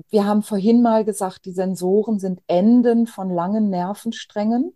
wir 0.09 0.25
haben 0.25 0.43
vorhin 0.43 0.81
mal 0.81 1.03
gesagt, 1.05 1.45
die 1.45 1.51
Sensoren 1.51 2.19
sind 2.19 2.41
Enden 2.47 3.07
von 3.07 3.29
langen 3.29 3.69
Nervensträngen. 3.69 4.75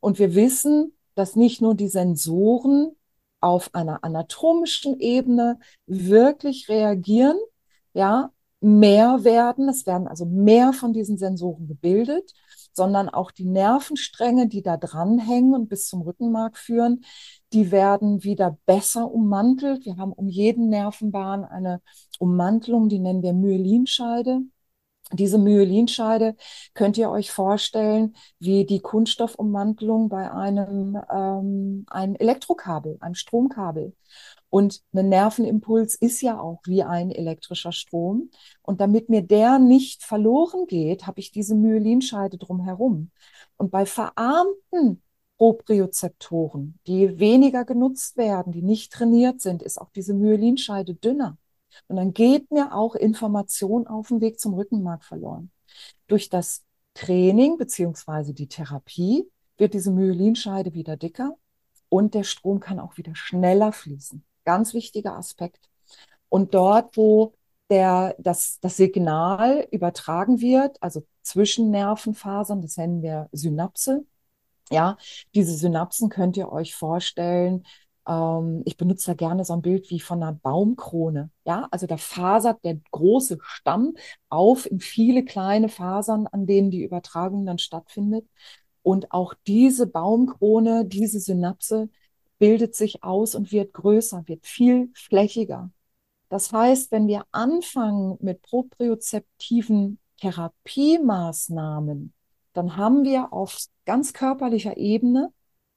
Und 0.00 0.18
wir 0.18 0.34
wissen, 0.34 0.92
dass 1.14 1.36
nicht 1.36 1.60
nur 1.60 1.74
die 1.74 1.88
Sensoren 1.88 2.92
auf 3.40 3.74
einer 3.74 4.04
anatomischen 4.04 5.00
Ebene 5.00 5.58
wirklich 5.86 6.68
reagieren, 6.68 7.38
ja, 7.94 8.32
mehr 8.60 9.24
werden. 9.24 9.68
Es 9.68 9.86
werden 9.86 10.06
also 10.06 10.26
mehr 10.26 10.72
von 10.72 10.92
diesen 10.92 11.16
Sensoren 11.16 11.66
gebildet, 11.66 12.34
sondern 12.80 13.10
auch 13.10 13.30
die 13.30 13.44
Nervenstränge, 13.44 14.48
die 14.48 14.62
da 14.62 14.78
dranhängen 14.78 15.54
und 15.54 15.68
bis 15.68 15.86
zum 15.86 16.00
Rückenmark 16.00 16.56
führen, 16.56 17.04
die 17.52 17.70
werden 17.72 18.24
wieder 18.24 18.56
besser 18.64 19.12
ummantelt. 19.12 19.84
Wir 19.84 19.98
haben 19.98 20.14
um 20.14 20.28
jeden 20.28 20.70
Nervenbahn 20.70 21.44
eine 21.44 21.82
Ummantelung, 22.18 22.88
die 22.88 22.98
nennen 22.98 23.22
wir 23.22 23.34
Myelinscheide. 23.34 24.40
Diese 25.12 25.36
Myelinscheide 25.36 26.36
könnt 26.72 26.96
ihr 26.96 27.10
euch 27.10 27.30
vorstellen 27.30 28.14
wie 28.38 28.64
die 28.64 28.80
Kunststoffummantelung 28.80 30.08
bei 30.08 30.32
einem, 30.32 30.98
ähm, 31.12 31.84
einem 31.90 32.14
Elektrokabel, 32.14 32.96
einem 33.00 33.14
Stromkabel. 33.14 33.94
Und 34.50 34.82
ein 34.92 35.08
Nervenimpuls 35.08 35.94
ist 35.94 36.20
ja 36.20 36.40
auch 36.40 36.60
wie 36.66 36.82
ein 36.82 37.12
elektrischer 37.12 37.72
Strom. 37.72 38.30
Und 38.62 38.80
damit 38.80 39.08
mir 39.08 39.22
der 39.22 39.58
nicht 39.60 40.02
verloren 40.02 40.66
geht, 40.66 41.06
habe 41.06 41.20
ich 41.20 41.30
diese 41.30 41.54
Myelinscheide 41.54 42.36
drumherum. 42.36 43.10
Und 43.56 43.70
bei 43.70 43.86
verarmten 43.86 45.02
Propriozeptoren, 45.38 46.78
die 46.86 47.18
weniger 47.18 47.64
genutzt 47.64 48.16
werden, 48.16 48.52
die 48.52 48.62
nicht 48.62 48.92
trainiert 48.92 49.40
sind, 49.40 49.62
ist 49.62 49.80
auch 49.80 49.90
diese 49.90 50.14
Myelinscheide 50.14 50.94
dünner. 50.94 51.38
Und 51.88 51.96
dann 51.96 52.12
geht 52.12 52.50
mir 52.50 52.74
auch 52.74 52.94
Information 52.94 53.86
auf 53.86 54.08
dem 54.08 54.20
Weg 54.20 54.40
zum 54.40 54.54
Rückenmark 54.54 55.04
verloren. 55.04 55.50
Durch 56.08 56.28
das 56.28 56.64
Training 56.94 57.56
beziehungsweise 57.56 58.34
die 58.34 58.48
Therapie 58.48 59.30
wird 59.56 59.74
diese 59.74 59.92
Myelinscheide 59.92 60.74
wieder 60.74 60.96
dicker 60.96 61.36
und 61.88 62.14
der 62.14 62.24
Strom 62.24 62.60
kann 62.60 62.80
auch 62.80 62.96
wieder 62.96 63.14
schneller 63.14 63.72
fließen. 63.72 64.24
Ganz 64.44 64.74
wichtiger 64.74 65.16
Aspekt. 65.16 65.68
Und 66.28 66.54
dort, 66.54 66.96
wo 66.96 67.34
der, 67.70 68.16
das, 68.18 68.58
das 68.60 68.76
Signal 68.76 69.66
übertragen 69.70 70.40
wird, 70.40 70.82
also 70.82 71.04
zwischen 71.22 71.70
Nervenfasern, 71.70 72.62
das 72.62 72.76
nennen 72.76 73.02
wir 73.02 73.28
Synapse. 73.32 74.04
Ja, 74.70 74.96
diese 75.34 75.54
Synapsen 75.56 76.10
könnt 76.10 76.36
ihr 76.36 76.50
euch 76.52 76.74
vorstellen 76.74 77.64
ähm, 78.10 78.62
ich 78.64 78.76
benutze 78.76 79.06
da 79.12 79.14
gerne 79.14 79.44
so 79.44 79.52
ein 79.52 79.62
Bild 79.62 79.90
wie 79.90 80.00
von 80.00 80.22
einer 80.22 80.32
Baumkrone. 80.32 81.30
Ja, 81.44 81.68
also 81.70 81.86
da 81.86 81.96
fasert 81.96 82.64
der 82.64 82.78
große 82.90 83.38
Stamm 83.42 83.94
auf 84.28 84.66
in 84.70 84.80
viele 84.80 85.24
kleine 85.24 85.68
Fasern, 85.68 86.26
an 86.26 86.46
denen 86.46 86.70
die 86.70 86.82
Übertragung 86.82 87.46
dann 87.46 87.58
stattfindet. 87.58 88.26
Und 88.82 89.12
auch 89.12 89.34
diese 89.46 89.86
Baumkrone, 89.86 90.86
diese 90.86 91.20
Synapse 91.20 91.90
bildet 92.40 92.74
sich 92.74 93.04
aus 93.04 93.36
und 93.36 93.52
wird 93.52 93.72
größer, 93.74 94.24
wird 94.26 94.46
viel 94.46 94.90
flächiger. 94.94 95.70
Das 96.30 96.52
heißt, 96.52 96.90
wenn 96.90 97.06
wir 97.06 97.24
anfangen 97.32 98.16
mit 98.20 98.42
propriozeptiven 98.42 100.00
Therapiemaßnahmen, 100.20 102.12
dann 102.54 102.76
haben 102.76 103.04
wir 103.04 103.32
auf 103.32 103.58
ganz 103.84 104.12
körperlicher 104.12 104.76
Ebene 104.76 105.32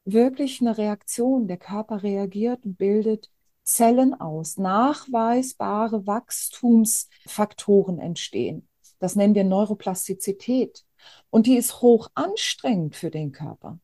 wirklich 0.06 0.62
eine 0.62 0.78
Reaktion. 0.78 1.47
Der 1.47 1.58
Körper 1.58 2.02
reagiert 2.02 2.65
und 2.65 2.78
bildet 2.78 3.30
Zellen 3.63 4.13
aus. 4.13 4.58
Nachweisbare 4.58 6.08
Wachstumsfaktoren 6.08 7.99
entstehen. 7.99 8.67
Das 8.99 9.15
nennen 9.15 9.36
wir 9.36 9.43
Neuroplastizität. 9.43 10.86
Und 11.30 11.45
die 11.45 11.58
ist 11.58 11.82
hoch 11.82 12.10
anstrengend 12.13 12.95
für 12.95 13.12
den 13.12 13.34
Körper. 13.34 13.80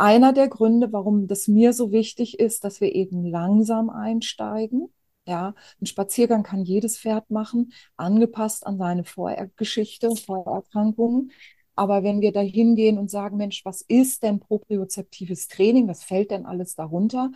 Einer 0.00 0.32
der 0.32 0.48
Gründe, 0.48 0.94
warum 0.94 1.26
das 1.26 1.46
mir 1.46 1.74
so 1.74 1.92
wichtig 1.92 2.38
ist, 2.40 2.64
dass 2.64 2.80
wir 2.80 2.94
eben 2.94 3.22
langsam 3.22 3.90
einsteigen. 3.90 4.88
Ja, 5.26 5.54
ein 5.78 5.84
Spaziergang 5.84 6.42
kann 6.42 6.62
jedes 6.64 6.98
Pferd 6.98 7.30
machen, 7.30 7.74
angepasst 7.98 8.66
an 8.66 8.78
seine 8.78 9.04
Vorgeschichte, 9.04 10.16
Vorerkrankungen. 10.16 11.32
Aber 11.76 12.02
wenn 12.02 12.22
wir 12.22 12.32
da 12.32 12.40
hingehen 12.40 12.96
und 12.96 13.10
sagen, 13.10 13.36
Mensch, 13.36 13.62
was 13.66 13.82
ist 13.82 14.22
denn 14.22 14.40
propriozeptives 14.40 15.48
Training? 15.48 15.86
Was 15.86 16.02
fällt 16.02 16.30
denn 16.30 16.46
alles 16.46 16.74
darunter? 16.74 17.30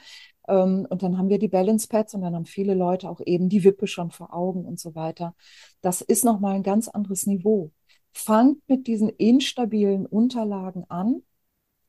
Ähm, 0.49 0.87
und 0.89 1.03
dann 1.03 1.19
haben 1.19 1.29
wir 1.29 1.39
die 1.39 1.49
Balance 1.49 1.87
Pads 1.87 2.15
und 2.15 2.23
dann 2.23 2.35
haben 2.35 2.47
viele 2.47 2.73
Leute 2.73 3.11
auch 3.11 3.21
eben 3.27 3.51
die 3.51 3.63
Wippe 3.65 3.87
schon 3.87 4.11
vor 4.11 4.33
Augen 4.33 4.65
und 4.65 4.81
so 4.81 4.95
weiter. 4.95 5.35
Das 5.83 6.01
ist 6.01 6.25
nochmal 6.25 6.55
ein 6.55 6.63
ganz 6.63 6.89
anderes 6.89 7.27
Niveau. 7.27 7.73
Fangt 8.15 8.67
mit 8.69 8.87
diesen 8.87 9.11
instabilen 9.11 10.07
Unterlagen 10.07 10.85
an. 10.89 11.23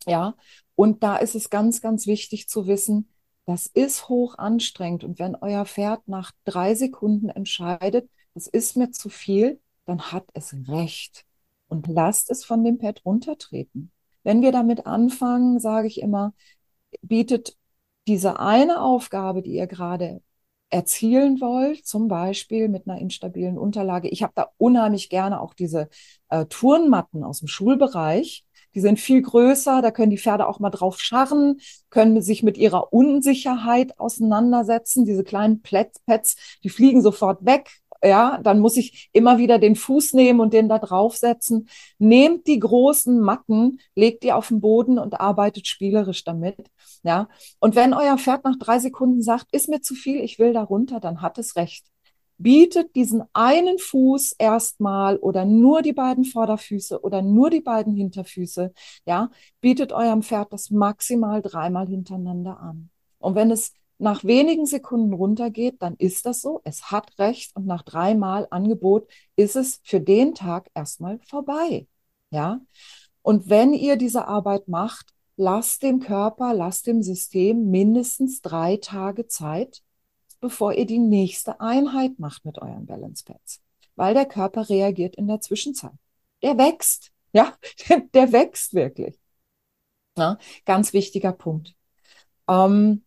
Ja, 0.08 0.36
und 0.76 1.04
da 1.04 1.18
ist 1.18 1.36
es 1.36 1.50
ganz, 1.50 1.82
ganz 1.82 2.08
wichtig 2.08 2.48
zu 2.50 2.68
wissen, 2.68 3.10
das 3.46 3.68
ist 3.68 4.10
hoch 4.10 4.38
anstrengend. 4.38 5.04
Und 5.04 5.20
wenn 5.20 5.36
euer 5.36 5.66
Pferd 5.66 6.08
nach 6.08 6.32
drei 6.46 6.76
Sekunden 6.76 7.30
entscheidet, 7.30 8.10
das 8.34 8.48
ist 8.48 8.76
mir 8.76 8.92
zu 8.92 9.10
viel, 9.10 9.62
dann 9.86 10.12
hat 10.12 10.26
es 10.34 10.56
recht. 10.68 11.26
Und 11.68 11.88
lasst 11.88 12.30
es 12.32 12.44
von 12.44 12.64
dem 12.64 12.78
Pad 12.78 13.02
runtertreten. 13.06 13.92
Wenn 14.24 14.42
wir 14.42 14.52
damit 14.52 14.86
anfangen, 14.88 15.60
sage 15.60 15.88
ich 15.88 16.02
immer, 16.02 16.34
bietet 17.02 17.58
diese 18.08 18.40
eine 18.40 18.82
Aufgabe, 18.82 19.42
die 19.42 19.54
ihr 19.54 19.68
gerade 19.68 20.22
erzielen 20.70 21.40
wollt, 21.42 21.86
zum 21.86 22.08
Beispiel 22.08 22.68
mit 22.70 22.88
einer 22.88 23.00
instabilen 23.00 23.58
Unterlage. 23.58 24.10
Ich 24.10 24.24
habe 24.24 24.34
da 24.36 24.50
unheimlich 24.58 25.10
gerne 25.10 25.40
auch 25.40 25.54
diese 25.54 25.90
äh, 26.30 26.46
Turnmatten 26.46 27.24
aus 27.24 27.40
dem 27.40 27.48
Schulbereich. 27.48 28.45
Die 28.76 28.82
sind 28.82 29.00
viel 29.00 29.22
größer, 29.22 29.82
da 29.82 29.92
können 29.92 30.12
die 30.12 30.18
Pferde 30.18 30.48
auch 30.48 30.60
mal 30.60 30.70
drauf 30.70 31.00
scharren, 31.00 31.60
können 31.90 32.22
sich 32.22 32.44
mit 32.44 32.58
ihrer 32.58 32.94
Unsicherheit 32.94 33.98
auseinandersetzen. 34.00 35.06
Diese 35.06 35.24
kleinen 35.24 35.62
Pads, 35.62 36.36
die 36.64 36.70
fliegen 36.70 37.02
sofort 37.02 37.46
weg, 37.46 37.82
ja, 38.04 38.40
dann 38.44 38.60
muss 38.60 38.78
ich 38.78 39.10
immer 39.14 39.38
wieder 39.38 39.58
den 39.58 39.76
Fuß 39.76 40.14
nehmen 40.14 40.40
und 40.40 40.54
den 40.54 40.70
da 40.70 40.78
draufsetzen. 40.80 41.70
Nehmt 41.98 42.48
die 42.48 42.60
großen 42.60 43.20
Matten, 43.20 43.80
legt 43.96 44.24
die 44.24 44.32
auf 44.34 44.50
den 44.50 44.62
Boden 44.62 45.00
und 45.00 45.20
arbeitet 45.20 45.68
spielerisch 45.68 46.24
damit. 46.24 46.58
Ja, 47.04 47.30
und 47.60 47.76
wenn 47.76 47.94
euer 47.94 48.18
Pferd 48.18 48.44
nach 48.44 48.58
drei 48.60 48.80
Sekunden 48.80 49.22
sagt, 49.22 49.48
ist 49.52 49.70
mir 49.70 49.82
zu 49.82 49.96
viel, 49.96 50.20
ich 50.22 50.40
will 50.40 50.54
da 50.54 50.64
runter, 50.64 51.00
dann 51.00 51.22
hat 51.22 51.38
es 51.38 51.56
recht. 51.56 51.86
Bietet 52.38 52.96
diesen 52.96 53.24
einen 53.34 53.80
Fuß 53.80 54.34
erstmal 54.38 55.18
oder 55.18 55.46
nur 55.46 55.82
die 55.82 55.94
beiden 55.94 56.26
Vorderfüße 56.26 57.02
oder 57.02 57.22
nur 57.22 57.50
die 57.50 57.62
beiden 57.62 57.94
Hinterfüße, 57.94 58.74
ja, 59.06 59.32
bietet 59.62 59.94
eurem 59.94 60.22
Pferd 60.22 60.52
das 60.52 60.70
maximal 60.70 61.42
dreimal 61.42 61.88
hintereinander 61.88 62.60
an. 62.60 62.90
Und 63.20 63.36
wenn 63.36 63.52
es 63.52 63.74
nach 63.98 64.24
wenigen 64.24 64.66
Sekunden 64.66 65.14
runtergeht, 65.14 65.82
dann 65.82 65.96
ist 65.96 66.26
das 66.26 66.42
so. 66.42 66.62
Es 66.64 66.92
hat 66.92 67.18
recht 67.20 67.56
und 67.56 67.66
nach 67.66 67.84
dreimal 67.84 68.48
Angebot 68.50 69.08
ist 69.36 69.56
es 69.56 69.80
für 69.84 70.02
den 70.02 70.36
Tag 70.36 70.70
erstmal 70.74 71.20
vorbei. 71.20 71.88
Ja. 72.30 72.60
Und 73.22 73.50
wenn 73.50 73.74
ihr 73.74 73.96
diese 73.96 74.28
Arbeit 74.28 74.68
macht, 74.68 75.14
lasst 75.38 75.84
dem 75.84 76.00
Körper, 76.00 76.54
lasst 76.54 76.88
dem 76.88 77.02
System 77.02 77.70
mindestens 77.72 78.42
drei 78.42 78.78
Tage 78.78 79.28
Zeit, 79.28 79.82
bevor 80.40 80.74
ihr 80.74 80.86
die 80.86 81.00
nächste 81.00 81.60
Einheit 81.60 82.20
macht 82.20 82.46
mit 82.46 82.60
euren 82.60 82.86
Balance 82.86 83.24
Pads. 83.24 83.62
Weil 83.96 84.14
der 84.14 84.26
Körper 84.26 84.70
reagiert 84.70 85.16
in 85.16 85.28
der 85.28 85.42
Zwischenzeit. 85.42 85.94
Der 86.42 86.58
wächst. 86.58 87.12
Ja, 87.34 87.54
der 88.14 88.32
wächst 88.32 88.74
wirklich. 88.74 89.20
Ja, 90.18 90.38
ganz 90.66 90.94
wichtiger 90.94 91.34
Punkt. 91.34 91.76
Ähm, 92.48 93.04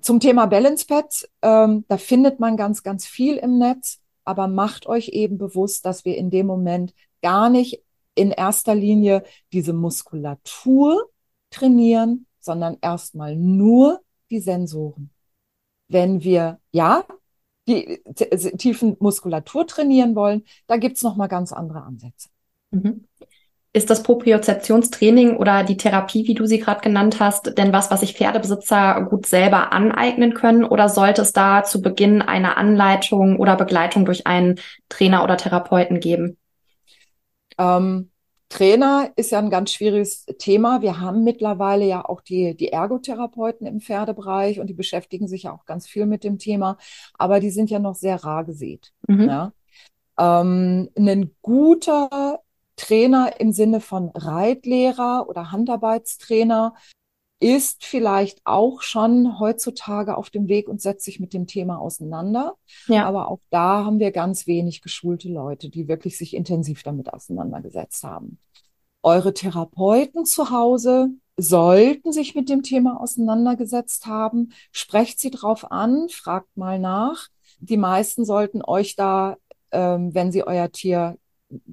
zum 0.00 0.20
Thema 0.20 0.46
Balance 0.46 0.86
Pads, 0.86 1.28
ähm, 1.42 1.84
da 1.88 1.98
findet 1.98 2.40
man 2.40 2.56
ganz, 2.56 2.82
ganz 2.82 3.06
viel 3.06 3.36
im 3.36 3.58
Netz, 3.58 4.00
aber 4.24 4.48
macht 4.48 4.86
euch 4.86 5.08
eben 5.08 5.38
bewusst, 5.38 5.84
dass 5.84 6.04
wir 6.04 6.16
in 6.16 6.30
dem 6.30 6.46
Moment 6.46 6.94
gar 7.20 7.50
nicht 7.50 7.82
in 8.14 8.30
erster 8.30 8.74
Linie 8.74 9.22
diese 9.52 9.72
Muskulatur 9.72 11.08
trainieren, 11.50 12.26
sondern 12.40 12.78
erstmal 12.80 13.36
nur 13.36 14.00
die 14.30 14.40
Sensoren. 14.40 15.10
Wenn 15.92 16.22
wir, 16.22 16.58
ja, 16.70 17.04
die 17.68 18.00
tiefen 18.58 18.96
Muskulatur 18.98 19.66
trainieren 19.66 20.14
wollen, 20.14 20.44
da 20.66 20.76
gibt's 20.76 21.02
noch 21.02 21.16
mal 21.16 21.28
ganz 21.28 21.52
andere 21.52 21.82
Ansätze. 21.82 22.28
Mhm. 22.70 23.06
Ist 23.74 23.88
das 23.88 24.02
Propriozeptionstraining 24.02 25.36
oder 25.36 25.64
die 25.64 25.78
Therapie, 25.78 26.26
wie 26.26 26.34
du 26.34 26.44
sie 26.44 26.58
gerade 26.58 26.82
genannt 26.82 27.20
hast, 27.20 27.56
denn 27.56 27.72
was, 27.72 27.90
was 27.90 28.00
sich 28.00 28.14
Pferdebesitzer 28.14 29.06
gut 29.08 29.24
selber 29.24 29.72
aneignen 29.72 30.34
können? 30.34 30.64
Oder 30.64 30.90
sollte 30.90 31.22
es 31.22 31.32
da 31.32 31.62
zu 31.62 31.80
Beginn 31.80 32.20
eine 32.20 32.58
Anleitung 32.58 33.38
oder 33.38 33.56
Begleitung 33.56 34.04
durch 34.04 34.26
einen 34.26 34.60
Trainer 34.90 35.24
oder 35.24 35.38
Therapeuten 35.38 36.00
geben? 36.00 36.36
Ähm, 37.56 38.11
Trainer 38.52 39.10
ist 39.16 39.30
ja 39.30 39.38
ein 39.38 39.48
ganz 39.48 39.72
schwieriges 39.72 40.26
Thema. 40.38 40.82
Wir 40.82 41.00
haben 41.00 41.24
mittlerweile 41.24 41.86
ja 41.86 42.04
auch 42.04 42.20
die, 42.20 42.54
die 42.54 42.68
Ergotherapeuten 42.68 43.66
im 43.66 43.80
Pferdebereich 43.80 44.60
und 44.60 44.66
die 44.66 44.74
beschäftigen 44.74 45.26
sich 45.26 45.44
ja 45.44 45.52
auch 45.52 45.64
ganz 45.64 45.86
viel 45.86 46.04
mit 46.04 46.22
dem 46.22 46.38
Thema, 46.38 46.76
aber 47.14 47.40
die 47.40 47.48
sind 47.48 47.70
ja 47.70 47.78
noch 47.78 47.94
sehr 47.94 48.22
rar 48.22 48.44
gesät. 48.44 48.92
Mhm. 49.08 49.22
Ja? 49.22 49.52
Ähm, 50.18 50.90
ein 50.98 51.34
guter 51.40 52.40
Trainer 52.76 53.40
im 53.40 53.52
Sinne 53.52 53.80
von 53.80 54.10
Reitlehrer 54.10 55.30
oder 55.30 55.50
Handarbeitstrainer 55.50 56.74
ist 57.42 57.84
vielleicht 57.84 58.40
auch 58.44 58.82
schon 58.82 59.40
heutzutage 59.40 60.16
auf 60.16 60.30
dem 60.30 60.46
Weg 60.46 60.68
und 60.68 60.80
setzt 60.80 61.04
sich 61.04 61.18
mit 61.18 61.34
dem 61.34 61.48
Thema 61.48 61.78
auseinander. 61.78 62.54
Ja. 62.86 63.04
Aber 63.04 63.28
auch 63.28 63.40
da 63.50 63.84
haben 63.84 63.98
wir 63.98 64.12
ganz 64.12 64.46
wenig 64.46 64.80
geschulte 64.80 65.28
Leute, 65.28 65.68
die 65.68 65.88
wirklich 65.88 66.16
sich 66.16 66.34
intensiv 66.34 66.84
damit 66.84 67.12
auseinandergesetzt 67.12 68.04
haben. 68.04 68.38
Eure 69.02 69.34
Therapeuten 69.34 70.24
zu 70.24 70.50
Hause 70.50 71.08
sollten 71.36 72.12
sich 72.12 72.36
mit 72.36 72.48
dem 72.48 72.62
Thema 72.62 73.00
auseinandergesetzt 73.00 74.06
haben. 74.06 74.52
Sprecht 74.70 75.18
sie 75.18 75.32
drauf 75.32 75.72
an, 75.72 76.08
fragt 76.10 76.56
mal 76.56 76.78
nach. 76.78 77.26
Die 77.58 77.76
meisten 77.76 78.24
sollten 78.24 78.62
euch 78.62 78.94
da, 78.94 79.36
ähm, 79.72 80.14
wenn 80.14 80.30
sie 80.30 80.46
euer 80.46 80.70
Tier 80.70 81.18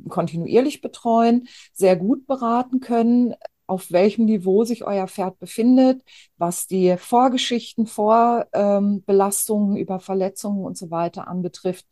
kontinuierlich 0.10 0.82
betreuen, 0.82 1.48
sehr 1.74 1.96
gut 1.96 2.26
beraten 2.26 2.80
können, 2.80 3.36
auf 3.70 3.92
welchem 3.92 4.26
Niveau 4.26 4.64
sich 4.64 4.84
euer 4.84 5.08
Pferd 5.08 5.40
befindet, 5.40 6.02
was 6.38 6.68
die 6.68 6.98
Vorgeschichten, 6.98 7.86
Vorbelastungen 7.86 9.76
ähm, 9.76 9.82
über 9.82 10.00
Verletzungen 10.00 10.66
und 10.66 10.78
so 10.78 10.90
weiter 10.90 11.28
anbetrifft. 11.28 11.86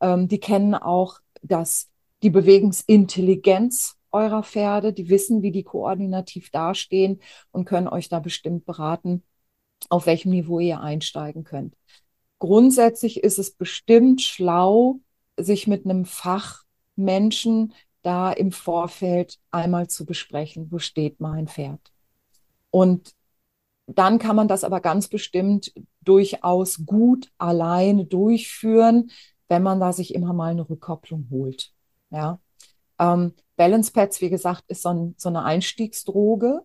Ähm, 0.00 0.26
die 0.28 0.40
kennen 0.40 0.74
auch 0.74 1.20
das, 1.42 1.88
die 2.22 2.30
Bewegungsintelligenz 2.30 3.96
eurer 4.10 4.42
Pferde, 4.42 4.92
die 4.92 5.08
wissen, 5.08 5.42
wie 5.42 5.52
die 5.52 5.62
koordinativ 5.62 6.50
dastehen 6.50 7.20
und 7.52 7.64
können 7.64 7.86
euch 7.86 8.08
da 8.08 8.18
bestimmt 8.18 8.66
beraten, 8.66 9.22
auf 9.88 10.06
welchem 10.06 10.30
Niveau 10.30 10.58
ihr 10.58 10.80
einsteigen 10.80 11.44
könnt. 11.44 11.76
Grundsätzlich 12.40 13.22
ist 13.22 13.38
es 13.38 13.52
bestimmt 13.52 14.20
schlau, 14.20 14.98
sich 15.36 15.68
mit 15.68 15.84
einem 15.84 16.06
Fachmenschen 16.06 17.72
da 18.02 18.32
im 18.32 18.52
Vorfeld 18.52 19.38
einmal 19.50 19.88
zu 19.88 20.06
besprechen, 20.06 20.70
wo 20.70 20.78
steht 20.78 21.20
mein 21.20 21.48
Pferd. 21.48 21.80
Und 22.70 23.14
dann 23.86 24.18
kann 24.18 24.36
man 24.36 24.48
das 24.48 24.64
aber 24.64 24.80
ganz 24.80 25.08
bestimmt 25.08 25.72
durchaus 26.02 26.86
gut 26.86 27.30
alleine 27.38 28.06
durchführen, 28.06 29.10
wenn 29.48 29.62
man 29.62 29.80
da 29.80 29.92
sich 29.92 30.14
immer 30.14 30.32
mal 30.32 30.52
eine 30.52 30.68
Rückkopplung 30.68 31.28
holt. 31.30 31.72
Ja. 32.10 32.40
Ähm, 32.98 33.34
Balance 33.56 33.92
Pads, 33.92 34.20
wie 34.20 34.30
gesagt, 34.30 34.64
ist 34.68 34.82
so, 34.82 34.90
ein, 34.90 35.14
so 35.18 35.28
eine 35.28 35.42
Einstiegsdroge. 35.44 36.62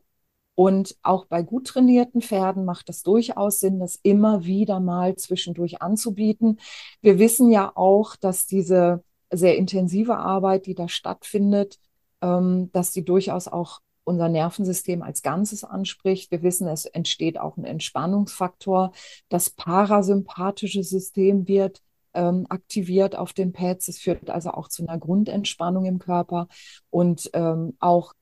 Und 0.58 0.96
auch 1.02 1.26
bei 1.26 1.44
gut 1.44 1.68
trainierten 1.68 2.22
Pferden 2.22 2.64
macht 2.64 2.90
es 2.90 3.04
durchaus 3.04 3.60
Sinn, 3.60 3.80
das 3.80 3.98
immer 4.04 4.46
wieder 4.46 4.80
mal 4.80 5.18
zwischendurch 5.18 5.82
anzubieten. 5.82 6.60
Wir 7.02 7.20
wissen 7.20 7.52
ja 7.52 7.74
auch, 7.76 8.16
dass 8.16 8.48
diese 8.48 9.04
sehr 9.32 9.58
intensive 9.58 10.18
Arbeit, 10.18 10.66
die 10.66 10.76
da 10.76 10.88
stattfindet, 10.88 11.80
ähm, 12.22 12.72
dass 12.72 12.92
die 12.92 13.04
durchaus 13.06 13.48
auch 13.48 13.82
unser 14.04 14.30
Nervensystem 14.30 15.02
als 15.02 15.22
Ganzes 15.24 15.64
anspricht. 15.64 16.32
Wir 16.32 16.44
wissen, 16.44 16.68
es 16.68 16.86
entsteht 16.86 17.40
auch 17.40 17.58
ein 17.58 17.66
Entspannungsfaktor. 17.66 18.92
Das 19.30 19.50
parasympathische 19.50 20.84
System 20.84 21.48
wird 21.48 21.82
ähm, 22.14 22.46
aktiviert 22.50 23.16
auf 23.16 23.34
den 23.34 23.52
Pads. 23.52 23.88
Es 23.88 24.00
führt 24.00 24.30
also 24.30 24.52
auch 24.52 24.70
zu 24.70 24.88
einer 24.88 24.98
Grundentspannung 24.98 25.86
im 25.86 26.00
Körper 26.00 26.48
und 26.90 27.30
ähm, 27.34 27.76
auch 27.80 28.14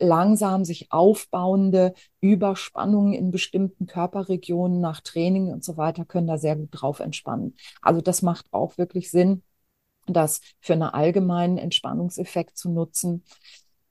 langsam 0.00 0.64
sich 0.64 0.92
aufbauende 0.92 1.94
Überspannungen 2.20 3.14
in 3.14 3.30
bestimmten 3.30 3.86
Körperregionen 3.86 4.80
nach 4.80 5.00
Training 5.00 5.50
und 5.52 5.64
so 5.64 5.76
weiter 5.76 6.04
können 6.04 6.28
da 6.28 6.38
sehr 6.38 6.56
gut 6.56 6.68
drauf 6.70 7.00
entspannen. 7.00 7.56
Also 7.82 8.00
das 8.00 8.22
macht 8.22 8.46
auch 8.52 8.78
wirklich 8.78 9.10
Sinn, 9.10 9.42
das 10.14 10.40
für 10.60 10.74
einen 10.74 10.82
allgemeinen 10.82 11.58
Entspannungseffekt 11.58 12.56
zu 12.56 12.70
nutzen. 12.70 13.24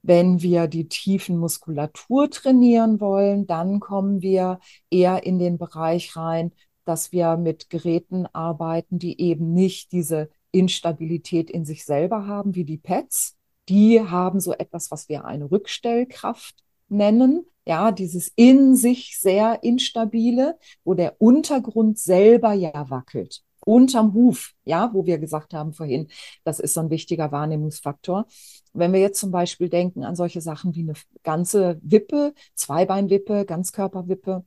Wenn 0.02 0.42
wir 0.42 0.68
die 0.68 0.88
tiefen 0.88 1.38
Muskulatur 1.38 2.30
trainieren 2.30 3.00
wollen, 3.00 3.46
dann 3.46 3.80
kommen 3.80 4.22
wir 4.22 4.60
eher 4.90 5.24
in 5.24 5.38
den 5.38 5.58
Bereich 5.58 6.16
rein, 6.16 6.52
dass 6.84 7.12
wir 7.12 7.36
mit 7.36 7.68
Geräten 7.68 8.26
arbeiten, 8.32 8.98
die 8.98 9.20
eben 9.20 9.52
nicht 9.52 9.92
diese 9.92 10.30
Instabilität 10.52 11.50
in 11.50 11.64
sich 11.64 11.84
selber 11.84 12.26
haben, 12.26 12.54
wie 12.54 12.64
die 12.64 12.78
Pads. 12.78 13.36
Die 13.68 14.00
haben 14.00 14.40
so 14.40 14.54
etwas, 14.54 14.90
was 14.90 15.08
wir 15.08 15.24
eine 15.26 15.50
Rückstellkraft 15.50 16.64
nennen. 16.88 17.44
Ja, 17.66 17.92
dieses 17.92 18.32
in 18.34 18.76
sich 18.76 19.18
sehr 19.20 19.62
instabile, 19.62 20.58
wo 20.84 20.94
der 20.94 21.20
Untergrund 21.20 21.98
selber 21.98 22.54
ja 22.54 22.88
wackelt. 22.88 23.42
Unterm 23.68 24.14
Huf, 24.14 24.54
ja, 24.64 24.90
wo 24.94 25.04
wir 25.04 25.18
gesagt 25.18 25.52
haben 25.52 25.74
vorhin, 25.74 26.08
das 26.42 26.58
ist 26.58 26.72
so 26.72 26.80
ein 26.80 26.88
wichtiger 26.88 27.32
Wahrnehmungsfaktor. 27.32 28.26
Wenn 28.72 28.94
wir 28.94 29.00
jetzt 29.00 29.20
zum 29.20 29.30
Beispiel 29.30 29.68
denken 29.68 30.04
an 30.04 30.16
solche 30.16 30.40
Sachen 30.40 30.74
wie 30.74 30.80
eine 30.80 30.94
ganze 31.22 31.78
Wippe, 31.82 32.32
Zweibeinwippe, 32.54 33.44
Ganzkörperwippe, 33.44 34.46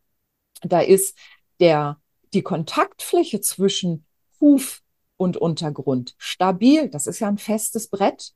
da 0.63 0.79
ist 0.79 1.15
der 1.59 2.01
die 2.33 2.41
Kontaktfläche 2.41 3.41
zwischen 3.41 4.05
Huf 4.39 4.81
und 5.17 5.37
Untergrund 5.37 6.15
stabil. 6.17 6.89
Das 6.89 7.05
ist 7.05 7.19
ja 7.19 7.27
ein 7.27 7.37
festes 7.37 7.89
Brett, 7.89 8.33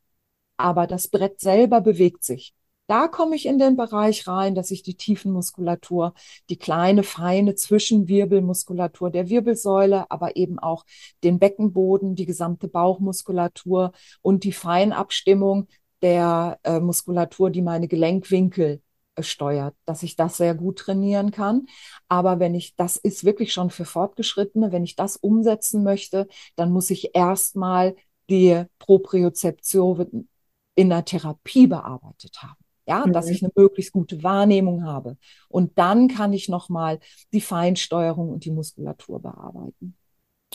aber 0.56 0.86
das 0.86 1.08
Brett 1.08 1.40
selber 1.40 1.82
bewegt 1.82 2.24
sich. 2.24 2.54
Da 2.88 3.08
komme 3.08 3.36
ich 3.36 3.48
in 3.48 3.58
den 3.58 3.76
Bereich 3.76 4.28
rein, 4.28 4.54
dass 4.54 4.70
ich 4.70 4.84
die 4.84 4.96
Tiefenmuskulatur, 4.96 6.14
die 6.50 6.58
kleine, 6.58 7.02
feine 7.02 7.56
Zwischenwirbelmuskulatur 7.56 9.10
der 9.10 9.28
Wirbelsäule, 9.28 10.10
aber 10.12 10.36
eben 10.36 10.60
auch 10.60 10.86
den 11.24 11.40
Beckenboden, 11.40 12.16
die 12.16 12.28
gesamte 12.28 12.68
Bauchmuskulatur 12.68 13.92
und 14.22 14.44
die 14.44 14.52
Feinabstimmung 14.52 15.68
der 16.04 16.60
äh, 16.64 16.80
Muskulatur, 16.80 17.50
die 17.50 17.64
meine 17.64 17.88
Gelenkwinkel 17.88 18.82
steuert, 19.20 19.76
dass 19.86 20.04
ich 20.04 20.16
das 20.16 20.38
sehr 20.38 20.54
gut 20.54 20.78
trainieren 20.80 21.32
kann. 21.32 21.66
Aber 22.08 22.40
wenn 22.40 22.54
ich, 22.54 22.76
das 22.76 22.98
ist 22.98 23.24
wirklich 23.24 23.52
schon 23.54 23.72
für 23.72 23.86
Fortgeschrittene, 23.86 24.72
wenn 24.72 24.84
ich 24.84 24.96
das 24.96 25.18
umsetzen 25.18 25.84
möchte, 25.84 26.28
dann 26.56 26.72
muss 26.72 26.92
ich 26.92 27.16
erstmal 27.16 27.96
die 28.30 28.64
Propriozeption 28.78 30.30
in 30.76 30.90
der 30.90 31.06
Therapie 31.06 31.68
bearbeitet 31.68 32.44
haben. 32.44 32.65
Ja, 32.88 33.06
mhm. 33.06 33.14
dass 33.14 33.30
ich 33.30 33.44
eine 33.44 33.52
möglichst 33.56 33.92
gute 33.92 34.22
Wahrnehmung 34.24 34.86
habe. 34.86 35.18
Und 35.50 35.78
dann 35.78 36.08
kann 36.08 36.34
ich 36.34 36.50
nochmal 36.50 37.00
die 37.34 37.42
Feinsteuerung 37.42 38.30
und 38.30 38.46
die 38.46 38.52
Muskulatur 38.52 39.22
bearbeiten. 39.22 39.96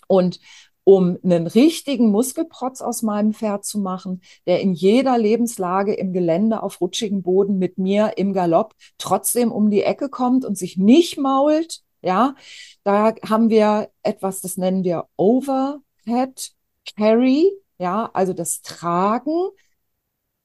Und 0.06 0.40
um 0.84 1.18
einen 1.22 1.46
richtigen 1.46 2.10
Muskelprotz 2.10 2.80
aus 2.80 3.02
meinem 3.02 3.32
Pferd 3.32 3.64
zu 3.64 3.78
machen, 3.78 4.22
der 4.46 4.60
in 4.60 4.72
jeder 4.72 5.18
Lebenslage 5.18 5.94
im 5.94 6.12
Gelände 6.12 6.62
auf 6.62 6.80
rutschigem 6.80 7.22
Boden 7.22 7.58
mit 7.58 7.78
mir 7.78 8.14
im 8.16 8.32
Galopp 8.32 8.74
trotzdem 8.98 9.52
um 9.52 9.70
die 9.70 9.82
Ecke 9.82 10.08
kommt 10.08 10.44
und 10.44 10.56
sich 10.56 10.76
nicht 10.76 11.18
mault. 11.18 11.82
Ja, 12.02 12.34
da 12.82 13.14
haben 13.28 13.50
wir 13.50 13.90
etwas, 14.02 14.40
das 14.40 14.56
nennen 14.56 14.84
wir 14.84 15.06
Overhead 15.16 16.52
Carry. 16.96 17.52
Ja, 17.78 18.10
also 18.12 18.32
das 18.32 18.62
Tragen 18.62 19.50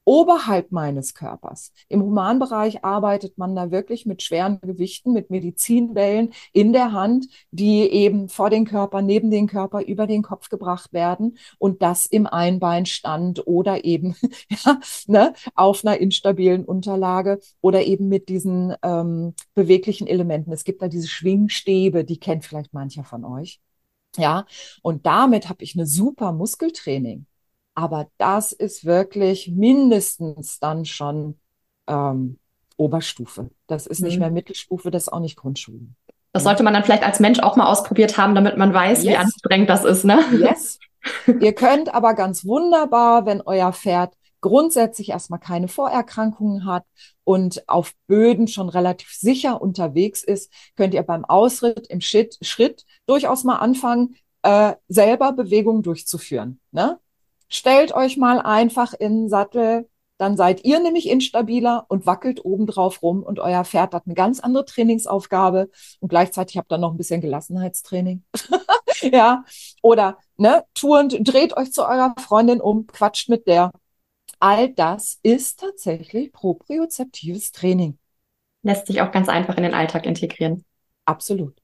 oberhalb 0.06 0.70
meines 0.72 1.14
Körpers. 1.14 1.72
Im 1.88 2.00
Humanbereich 2.00 2.84
arbeitet 2.84 3.36
man 3.38 3.54
da 3.56 3.70
wirklich 3.70 4.06
mit 4.06 4.22
schweren 4.22 4.60
Gewichten, 4.60 5.12
mit 5.12 5.30
Medizinbällen 5.30 6.32
in 6.52 6.72
der 6.72 6.92
Hand, 6.92 7.26
die 7.50 7.80
eben 7.80 8.28
vor 8.28 8.48
den 8.48 8.64
Körper, 8.64 9.02
neben 9.02 9.30
den 9.30 9.48
Körper, 9.48 9.84
über 9.84 10.06
den 10.06 10.22
Kopf 10.22 10.48
gebracht 10.48 10.92
werden 10.92 11.36
und 11.58 11.82
das 11.82 12.06
im 12.06 12.26
Einbeinstand 12.26 13.46
oder 13.46 13.84
eben 13.84 14.14
ja, 14.64 14.80
ne, 15.08 15.34
auf 15.56 15.84
einer 15.84 15.98
instabilen 15.98 16.64
Unterlage 16.64 17.40
oder 17.60 17.84
eben 17.84 18.08
mit 18.08 18.28
diesen 18.28 18.74
ähm, 18.82 19.34
beweglichen 19.54 20.06
Elementen. 20.06 20.52
Es 20.52 20.64
gibt 20.64 20.82
da 20.82 20.88
diese 20.88 21.08
Schwingstäbe, 21.08 22.04
die 22.04 22.18
kennt 22.18 22.44
vielleicht 22.44 22.72
mancher 22.72 23.02
von 23.04 23.24
euch. 23.24 23.60
Ja, 24.16 24.46
und 24.82 25.04
damit 25.04 25.48
habe 25.48 25.64
ich 25.64 25.74
eine 25.74 25.86
super 25.86 26.32
Muskeltraining. 26.32 27.26
Aber 27.76 28.08
das 28.16 28.52
ist 28.52 28.84
wirklich 28.86 29.48
mindestens 29.48 30.58
dann 30.58 30.86
schon 30.86 31.38
ähm, 31.86 32.38
Oberstufe. 32.76 33.50
Das 33.66 33.86
ist 33.86 34.00
mhm. 34.00 34.06
nicht 34.06 34.18
mehr 34.18 34.30
Mittelstufe, 34.30 34.90
das 34.90 35.04
ist 35.04 35.12
auch 35.12 35.20
nicht 35.20 35.36
Grundschule. 35.36 35.86
Das 36.32 36.44
sollte 36.44 36.62
man 36.62 36.74
dann 36.74 36.84
vielleicht 36.84 37.04
als 37.04 37.20
Mensch 37.20 37.38
auch 37.38 37.56
mal 37.56 37.66
ausprobiert 37.66 38.18
haben, 38.18 38.34
damit 38.34 38.56
man 38.56 38.74
weiß, 38.74 39.04
yes. 39.04 39.12
wie 39.12 39.16
anstrengend 39.16 39.70
das 39.70 39.84
ist, 39.84 40.04
ne? 40.04 40.20
Yes. 40.32 40.78
Ihr 41.40 41.52
könnt 41.52 41.94
aber 41.94 42.14
ganz 42.14 42.44
wunderbar, 42.44 43.26
wenn 43.26 43.40
euer 43.40 43.72
Pferd 43.72 44.14
grundsätzlich 44.40 45.10
erstmal 45.10 45.40
keine 45.40 45.68
Vorerkrankungen 45.68 46.66
hat 46.66 46.84
und 47.24 47.68
auf 47.68 47.92
Böden 48.06 48.48
schon 48.48 48.68
relativ 48.68 49.12
sicher 49.14 49.60
unterwegs 49.60 50.22
ist, 50.22 50.52
könnt 50.76 50.94
ihr 50.94 51.02
beim 51.02 51.24
Ausritt 51.24 51.86
im 51.88 52.00
Schritt, 52.00 52.38
Schritt 52.42 52.84
durchaus 53.06 53.44
mal 53.44 53.56
anfangen, 53.56 54.16
äh, 54.42 54.74
selber 54.88 55.32
Bewegungen 55.32 55.82
durchzuführen. 55.82 56.60
Ne? 56.70 56.98
Stellt 57.48 57.94
euch 57.94 58.16
mal 58.16 58.40
einfach 58.40 58.92
in 58.92 59.22
den 59.22 59.28
Sattel, 59.28 59.88
dann 60.18 60.36
seid 60.36 60.64
ihr 60.64 60.80
nämlich 60.80 61.08
instabiler 61.08 61.84
und 61.88 62.06
wackelt 62.06 62.44
obendrauf 62.44 63.02
rum 63.02 63.22
und 63.22 63.38
euer 63.38 63.64
Pferd 63.64 63.94
hat 63.94 64.06
eine 64.06 64.14
ganz 64.14 64.40
andere 64.40 64.64
Trainingsaufgabe 64.64 65.70
und 66.00 66.08
gleichzeitig 66.08 66.56
habt 66.56 66.72
ihr 66.72 66.78
noch 66.78 66.92
ein 66.92 66.96
bisschen 66.96 67.20
Gelassenheitstraining. 67.20 68.24
ja, 69.02 69.44
oder 69.82 70.18
ne, 70.36 70.64
turnt, 70.74 71.16
dreht 71.20 71.56
euch 71.56 71.72
zu 71.72 71.82
eurer 71.82 72.14
Freundin 72.18 72.60
um, 72.60 72.86
quatscht 72.86 73.28
mit 73.28 73.46
der. 73.46 73.72
All 74.40 74.70
das 74.70 75.18
ist 75.22 75.60
tatsächlich 75.60 76.32
propriozeptives 76.32 77.52
Training. 77.52 77.98
Lässt 78.62 78.86
sich 78.86 79.00
auch 79.02 79.12
ganz 79.12 79.28
einfach 79.28 79.56
in 79.56 79.62
den 79.62 79.74
Alltag 79.74 80.06
integrieren. 80.06 80.64
Absolut. 81.04 81.60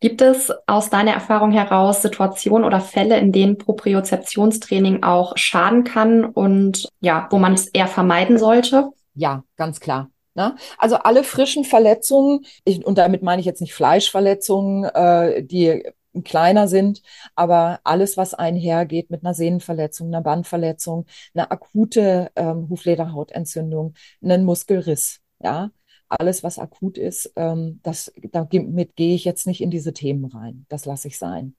Gibt 0.00 0.22
es 0.22 0.50
aus 0.66 0.88
deiner 0.88 1.12
Erfahrung 1.12 1.52
heraus 1.52 2.00
Situationen 2.00 2.64
oder 2.64 2.80
Fälle, 2.80 3.18
in 3.18 3.32
denen 3.32 3.58
Propriozeptionstraining 3.58 5.02
auch 5.02 5.36
schaden 5.36 5.84
kann 5.84 6.24
und 6.24 6.88
ja, 7.00 7.28
wo 7.30 7.38
man 7.38 7.52
es 7.52 7.66
eher 7.68 7.86
vermeiden 7.86 8.38
sollte? 8.38 8.90
Ja, 9.14 9.44
ganz 9.56 9.78
klar. 9.78 10.10
Ne? 10.34 10.56
Also 10.78 10.96
alle 10.96 11.22
frischen 11.22 11.64
Verletzungen, 11.64 12.46
ich, 12.64 12.84
und 12.84 12.96
damit 12.96 13.22
meine 13.22 13.40
ich 13.40 13.46
jetzt 13.46 13.60
nicht 13.60 13.74
Fleischverletzungen, 13.74 14.84
äh, 14.84 15.42
die 15.44 15.82
kleiner 16.24 16.66
sind, 16.66 17.02
aber 17.34 17.80
alles, 17.84 18.16
was 18.16 18.34
einhergeht 18.34 19.10
mit 19.10 19.22
einer 19.22 19.34
Sehnenverletzung, 19.34 20.08
einer 20.08 20.22
Bandverletzung, 20.22 21.06
einer 21.34 21.52
akute 21.52 22.30
ähm, 22.36 22.68
Huflederhautentzündung, 22.68 23.94
einen 24.22 24.44
Muskelriss, 24.44 25.20
ja, 25.40 25.70
alles, 26.10 26.42
was 26.42 26.58
akut 26.58 26.98
ist, 26.98 27.32
ähm, 27.36 27.80
das, 27.82 28.12
damit 28.32 28.96
gehe 28.96 29.14
ich 29.14 29.24
jetzt 29.24 29.46
nicht 29.46 29.60
in 29.60 29.70
diese 29.70 29.92
Themen 29.92 30.26
rein. 30.26 30.66
Das 30.68 30.84
lasse 30.84 31.08
ich 31.08 31.18
sein. 31.18 31.54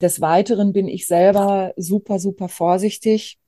Des 0.00 0.20
Weiteren 0.20 0.72
bin 0.72 0.88
ich 0.88 1.06
selber 1.06 1.74
super, 1.76 2.18
super 2.18 2.48
vorsichtig, 2.48 3.38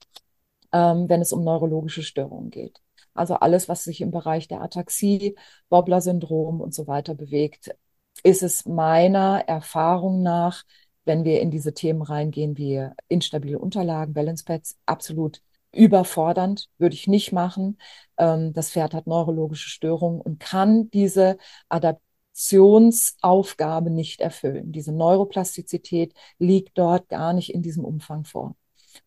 ähm, 0.71 1.09
wenn 1.09 1.21
es 1.21 1.33
um 1.33 1.43
neurologische 1.43 2.03
Störungen 2.03 2.51
geht. 2.51 2.79
Also 3.15 3.35
alles, 3.35 3.67
was 3.69 3.83
sich 3.83 4.01
im 4.01 4.11
Bereich 4.11 4.47
der 4.47 4.61
Ataxie, 4.61 5.35
Wobbler-Syndrom 5.69 6.61
und 6.61 6.73
so 6.73 6.87
weiter 6.87 7.15
bewegt, 7.15 7.75
ist 8.23 8.43
es 8.43 8.65
meiner 8.65 9.43
Erfahrung 9.47 10.21
nach, 10.21 10.63
wenn 11.05 11.23
wir 11.23 11.41
in 11.41 11.51
diese 11.51 11.73
Themen 11.73 12.01
reingehen 12.01 12.57
wie 12.57 12.87
instabile 13.09 13.59
Unterlagen, 13.59 14.13
Balance 14.13 14.43
Pads, 14.45 14.77
absolut 14.85 15.41
überfordernd, 15.73 16.69
würde 16.77 16.95
ich 16.95 17.07
nicht 17.07 17.31
machen. 17.31 17.77
Ähm, 18.17 18.53
das 18.53 18.71
Pferd 18.71 18.93
hat 18.93 19.07
neurologische 19.07 19.69
Störungen 19.69 20.21
und 20.21 20.39
kann 20.39 20.89
diese 20.91 21.37
Adaptionsaufgabe 21.69 23.89
nicht 23.89 24.21
erfüllen. 24.21 24.71
Diese 24.71 24.91
Neuroplastizität 24.93 26.13
liegt 26.39 26.77
dort 26.77 27.09
gar 27.09 27.33
nicht 27.33 27.53
in 27.53 27.61
diesem 27.61 27.83
Umfang 27.85 28.23
vor. 28.25 28.55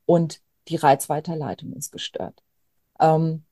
Und 0.05 0.41
die 0.69 0.77
Reizweiterleitung 0.77 1.73
ist 1.73 1.93
gestört. 1.93 2.43
Ähm, 3.01 3.45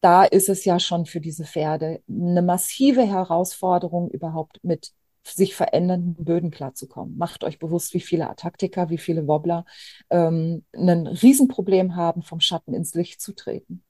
da 0.00 0.24
ist 0.24 0.48
es 0.48 0.64
ja 0.64 0.80
schon 0.80 1.06
für 1.06 1.20
diese 1.20 1.44
Pferde 1.44 2.02
eine 2.08 2.42
massive 2.42 3.02
Herausforderung, 3.02 4.10
überhaupt 4.10 4.58
mit 4.62 4.92
sich 5.24 5.54
verändernden 5.54 6.24
Böden 6.24 6.50
klarzukommen. 6.50 7.16
Macht 7.18 7.44
euch 7.44 7.58
bewusst, 7.58 7.94
wie 7.94 8.00
viele 8.00 8.28
Ataktiker, 8.28 8.90
wie 8.90 8.98
viele 8.98 9.26
Wobbler 9.26 9.64
ähm, 10.10 10.64
ein 10.74 11.06
Riesenproblem 11.06 11.96
haben, 11.96 12.22
vom 12.22 12.40
Schatten 12.40 12.74
ins 12.74 12.94
Licht 12.94 13.20
zu 13.20 13.34
treten, 13.34 13.82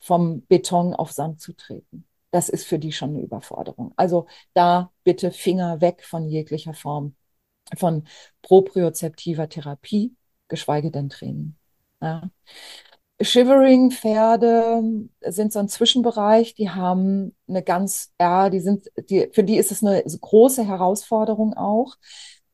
vom 0.00 0.42
Beton 0.46 0.94
auf 0.94 1.12
Sand 1.12 1.40
zu 1.40 1.52
treten. 1.54 2.06
das 2.30 2.48
ist 2.48 2.66
für 2.66 2.78
die 2.78 2.92
schon 2.92 3.10
eine 3.10 3.22
Überforderung. 3.22 3.92
Also 3.96 4.26
da 4.54 4.92
bitte 5.04 5.32
Finger 5.32 5.80
weg 5.80 6.04
von 6.04 6.28
jeglicher 6.28 6.74
Form 6.74 7.16
von 7.76 8.06
propriozeptiver 8.42 9.48
Therapie, 9.48 10.14
geschweige 10.48 10.90
denn 10.90 11.08
Training. 11.08 11.56
Ja. 12.02 12.30
Shivering-Pferde 13.20 14.82
sind 15.26 15.52
so 15.52 15.58
ein 15.58 15.68
Zwischenbereich, 15.68 16.54
die 16.54 16.70
haben 16.70 17.36
eine 17.48 17.62
ganz, 17.62 18.12
ja, 18.18 18.48
die 18.48 18.60
sind, 18.60 18.90
die, 19.10 19.28
für 19.32 19.44
die 19.44 19.56
ist 19.56 19.70
es 19.72 19.84
eine 19.84 20.02
große 20.02 20.66
Herausforderung 20.66 21.54
auch. 21.54 21.96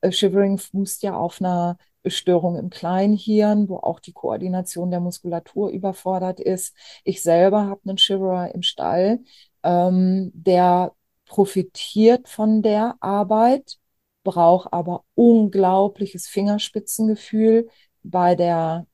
Äh, 0.01 0.12
Shivering 0.12 0.59
fußt 0.59 1.03
ja 1.03 1.17
auf 1.17 1.41
einer 1.41 1.79
Störung 2.07 2.57
im 2.57 2.71
Kleinhirn, 2.71 3.69
wo 3.69 3.77
auch 3.79 4.01
die 4.01 4.12
Koordination 4.12 4.91
der 4.91 5.01
Muskulatur 5.01 5.71
überfordert 5.71 6.41
ist. 6.41 6.75
Ich 7.05 7.23
selber 7.23 7.67
habe 7.67 7.81
einen 7.87 7.99
Shiverer 7.99 8.55
im 8.55 8.62
Stall, 8.62 9.21
ähm, 9.62 10.31
der 10.35 10.93
profitiert 11.27 12.29
von 12.29 12.62
der 12.62 12.97
Arbeit, 13.01 13.79
braucht 14.25 14.73
aber 14.73 15.05
unglaubliches 15.14 16.27
Fingerspitzengefühl 16.29 17.69
bei 18.03 18.35
der 18.35 18.87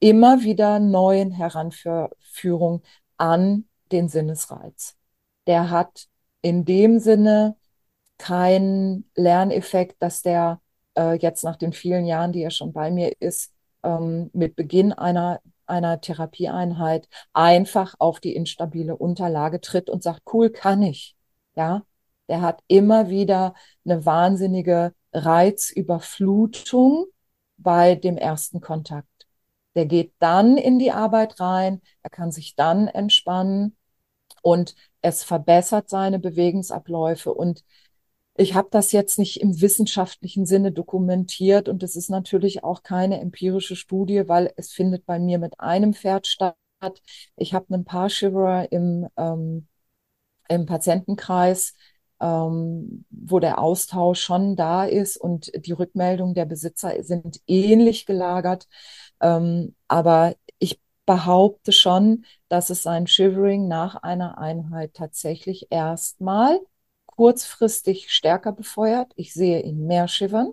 immer 0.00 0.42
wieder 0.42 0.78
neuen 0.78 1.30
Heranführung 1.30 2.82
an 3.16 3.68
den 3.92 4.08
Sinnesreiz. 4.08 4.96
Der 5.46 5.70
hat 5.70 6.06
in 6.42 6.64
dem 6.64 6.98
Sinne 6.98 7.56
keinen 8.18 9.10
Lerneffekt, 9.14 10.02
dass 10.02 10.22
der 10.22 10.60
äh, 10.96 11.14
jetzt 11.18 11.44
nach 11.44 11.56
den 11.56 11.72
vielen 11.72 12.06
Jahren, 12.06 12.32
die 12.32 12.42
er 12.42 12.50
schon 12.50 12.72
bei 12.72 12.90
mir 12.90 13.12
ist, 13.20 13.52
ähm, 13.82 14.30
mit 14.32 14.56
Beginn 14.56 14.92
einer, 14.92 15.40
einer 15.66 16.00
Therapieeinheit 16.00 17.08
einfach 17.32 17.94
auf 17.98 18.20
die 18.20 18.34
instabile 18.34 18.96
Unterlage 18.96 19.60
tritt 19.60 19.90
und 19.90 20.02
sagt, 20.02 20.22
cool, 20.32 20.50
kann 20.50 20.82
ich. 20.82 21.16
Ja, 21.56 21.84
der 22.28 22.42
hat 22.42 22.62
immer 22.68 23.08
wieder 23.08 23.54
eine 23.84 24.04
wahnsinnige 24.04 24.94
Reizüberflutung 25.12 27.06
bei 27.56 27.94
dem 27.94 28.16
ersten 28.16 28.60
Kontakt. 28.60 29.17
Der 29.78 29.86
geht 29.86 30.12
dann 30.18 30.56
in 30.58 30.80
die 30.80 30.90
Arbeit 30.90 31.38
rein, 31.38 31.80
er 32.02 32.10
kann 32.10 32.32
sich 32.32 32.56
dann 32.56 32.88
entspannen 32.88 33.76
und 34.42 34.74
es 35.02 35.22
verbessert 35.22 35.88
seine 35.88 36.18
Bewegungsabläufe. 36.18 37.32
Und 37.32 37.64
ich 38.36 38.54
habe 38.56 38.68
das 38.72 38.90
jetzt 38.90 39.20
nicht 39.20 39.40
im 39.40 39.60
wissenschaftlichen 39.60 40.46
Sinne 40.46 40.72
dokumentiert 40.72 41.68
und 41.68 41.84
es 41.84 41.94
ist 41.94 42.10
natürlich 42.10 42.64
auch 42.64 42.82
keine 42.82 43.20
empirische 43.20 43.76
Studie, 43.76 44.28
weil 44.28 44.52
es 44.56 44.72
findet 44.72 45.06
bei 45.06 45.20
mir 45.20 45.38
mit 45.38 45.60
einem 45.60 45.94
Pferd 45.94 46.26
statt. 46.26 46.56
Ich 47.36 47.54
habe 47.54 47.72
ein 47.74 47.84
paar 47.84 48.10
Shiverer 48.10 48.72
im, 48.72 49.06
ähm, 49.16 49.68
im 50.48 50.66
Patientenkreis, 50.66 51.74
ähm, 52.20 53.04
wo 53.10 53.38
der 53.38 53.58
Austausch 53.60 54.20
schon 54.20 54.56
da 54.56 54.84
ist 54.84 55.16
und 55.16 55.52
die 55.66 55.72
Rückmeldungen 55.72 56.34
der 56.34 56.46
Besitzer 56.46 57.02
sind 57.04 57.40
ähnlich 57.46 58.06
gelagert. 58.06 58.68
Ähm, 59.20 59.74
aber 59.88 60.34
ich 60.58 60.80
behaupte 61.06 61.72
schon, 61.72 62.24
dass 62.48 62.70
es 62.70 62.82
sein 62.82 63.06
Shivering 63.06 63.68
nach 63.68 63.96
einer 63.96 64.38
Einheit 64.38 64.94
tatsächlich 64.94 65.68
erstmal 65.70 66.60
kurzfristig 67.06 68.10
stärker 68.10 68.52
befeuert. 68.52 69.12
Ich 69.16 69.34
sehe 69.34 69.62
ihn 69.62 69.86
mehr 69.86 70.08
shivern. 70.08 70.52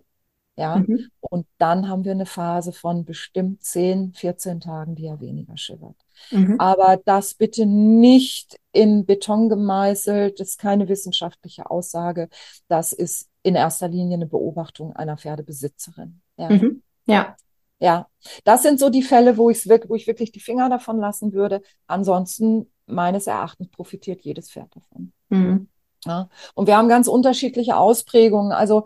Ja, 0.57 0.77
mhm. 0.77 1.09
und 1.19 1.45
dann 1.57 1.89
haben 1.89 2.05
wir 2.05 2.13
eine 2.13 2.25
Phase 2.25 2.71
von 2.71 3.03
bestimmt 3.03 3.61
10, 3.61 4.13
14 4.13 4.61
Tagen, 4.61 4.95
die 4.95 5.05
er 5.05 5.19
weniger 5.19 5.57
shivert. 5.57 5.97
Mhm. 6.31 6.57
Aber 6.59 6.97
das 7.03 7.33
bitte 7.33 7.65
nicht 7.65 8.57
in 8.71 9.05
Beton 9.05 9.49
gemeißelt, 9.49 10.39
das 10.39 10.49
ist 10.49 10.59
keine 10.59 10.87
wissenschaftliche 10.87 11.69
Aussage. 11.69 12.29
Das 12.69 12.93
ist 12.93 13.29
in 13.43 13.55
erster 13.55 13.89
Linie 13.89 14.15
eine 14.15 14.27
Beobachtung 14.27 14.95
einer 14.95 15.17
Pferdebesitzerin. 15.17 16.21
Ja. 16.37 16.49
Mhm. 16.49 16.81
ja. 17.05 17.35
Ja, 17.79 18.07
das 18.43 18.63
sind 18.63 18.79
so 18.79 18.89
die 18.89 19.03
Fälle, 19.03 19.37
wo, 19.37 19.49
ich's 19.49 19.67
wirklich, 19.67 19.89
wo 19.89 19.95
ich 19.95 20.07
wirklich 20.07 20.31
die 20.31 20.39
Finger 20.39 20.69
davon 20.69 20.97
lassen 20.97 21.33
würde. 21.33 21.61
Ansonsten, 21.87 22.71
meines 22.85 23.27
Erachtens, 23.27 23.69
profitiert 23.69 24.21
jedes 24.21 24.49
Pferd 24.49 24.75
davon. 24.75 25.11
Mhm. 25.29 25.67
Ja. 26.05 26.29
Und 26.53 26.67
wir 26.67 26.77
haben 26.77 26.87
ganz 26.87 27.07
unterschiedliche 27.07 27.77
Ausprägungen. 27.77 28.51
Also, 28.51 28.85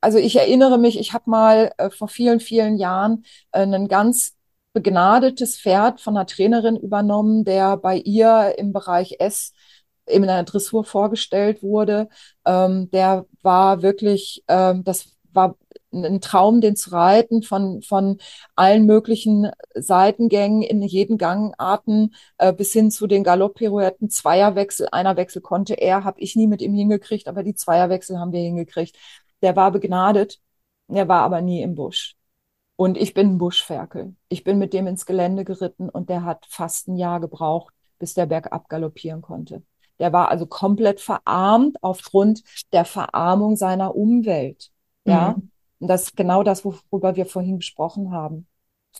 also 0.00 0.18
ich 0.18 0.36
erinnere 0.36 0.78
mich, 0.78 0.98
ich 0.98 1.12
habe 1.12 1.30
mal 1.30 1.72
äh, 1.78 1.90
vor 1.90 2.08
vielen, 2.08 2.40
vielen 2.40 2.76
Jahren 2.76 3.24
äh, 3.52 3.62
ein 3.62 3.88
ganz 3.88 4.34
begnadetes 4.72 5.58
Pferd 5.58 6.02
von 6.02 6.16
einer 6.16 6.26
Trainerin 6.26 6.76
übernommen, 6.76 7.44
der 7.44 7.78
bei 7.78 7.96
ihr 7.96 8.54
im 8.58 8.74
Bereich 8.74 9.16
S 9.20 9.52
in 10.04 10.22
einer 10.22 10.44
Dressur 10.44 10.84
vorgestellt 10.84 11.62
wurde. 11.62 12.08
Ähm, 12.44 12.90
der 12.90 13.26
war 13.42 13.82
wirklich, 13.82 14.44
ähm, 14.48 14.84
das 14.84 15.16
war 15.32 15.56
ein 15.92 16.20
Traum, 16.20 16.60
den 16.60 16.76
zu 16.76 16.90
reiten, 16.90 17.42
von, 17.42 17.82
von 17.82 18.18
allen 18.54 18.86
möglichen 18.86 19.50
Seitengängen 19.74 20.62
in 20.62 20.82
jeden 20.82 21.18
Gangarten 21.18 22.14
äh, 22.38 22.52
bis 22.52 22.72
hin 22.72 22.90
zu 22.90 23.06
den 23.06 23.24
Galopppirouetten, 23.24 24.10
Zweierwechsel. 24.10 24.88
Einer 24.92 25.16
Wechsel 25.16 25.42
konnte 25.42 25.74
er, 25.74 26.04
habe 26.04 26.20
ich 26.20 26.36
nie 26.36 26.46
mit 26.46 26.62
ihm 26.62 26.74
hingekriegt, 26.74 27.28
aber 27.28 27.42
die 27.42 27.54
Zweierwechsel 27.54 28.18
haben 28.18 28.32
wir 28.32 28.40
hingekriegt. 28.40 28.96
Der 29.42 29.56
war 29.56 29.70
begnadet, 29.70 30.40
der 30.88 31.08
war 31.08 31.22
aber 31.22 31.40
nie 31.40 31.62
im 31.62 31.74
Busch. 31.74 32.16
Und 32.76 32.98
ich 32.98 33.14
bin 33.14 33.30
ein 33.30 33.38
Buschferkel. 33.38 34.14
Ich 34.28 34.44
bin 34.44 34.58
mit 34.58 34.74
dem 34.74 34.86
ins 34.86 35.06
Gelände 35.06 35.44
geritten 35.44 35.88
und 35.88 36.10
der 36.10 36.24
hat 36.24 36.44
fast 36.48 36.88
ein 36.88 36.96
Jahr 36.96 37.20
gebraucht, 37.20 37.74
bis 37.98 38.12
der 38.14 38.26
bergab 38.26 38.68
galoppieren 38.68 39.22
konnte. 39.22 39.62
Der 39.98 40.12
war 40.12 40.30
also 40.30 40.44
komplett 40.44 41.00
verarmt 41.00 41.82
aufgrund 41.82 42.42
der 42.72 42.84
Verarmung 42.84 43.56
seiner 43.56 43.94
Umwelt. 43.94 44.70
Ja, 45.06 45.34
mhm. 45.36 45.50
Und 45.78 45.88
das 45.88 46.04
ist 46.04 46.16
genau 46.16 46.42
das, 46.42 46.64
worüber 46.64 47.16
wir 47.16 47.26
vorhin 47.26 47.58
gesprochen 47.58 48.12
haben. 48.12 48.46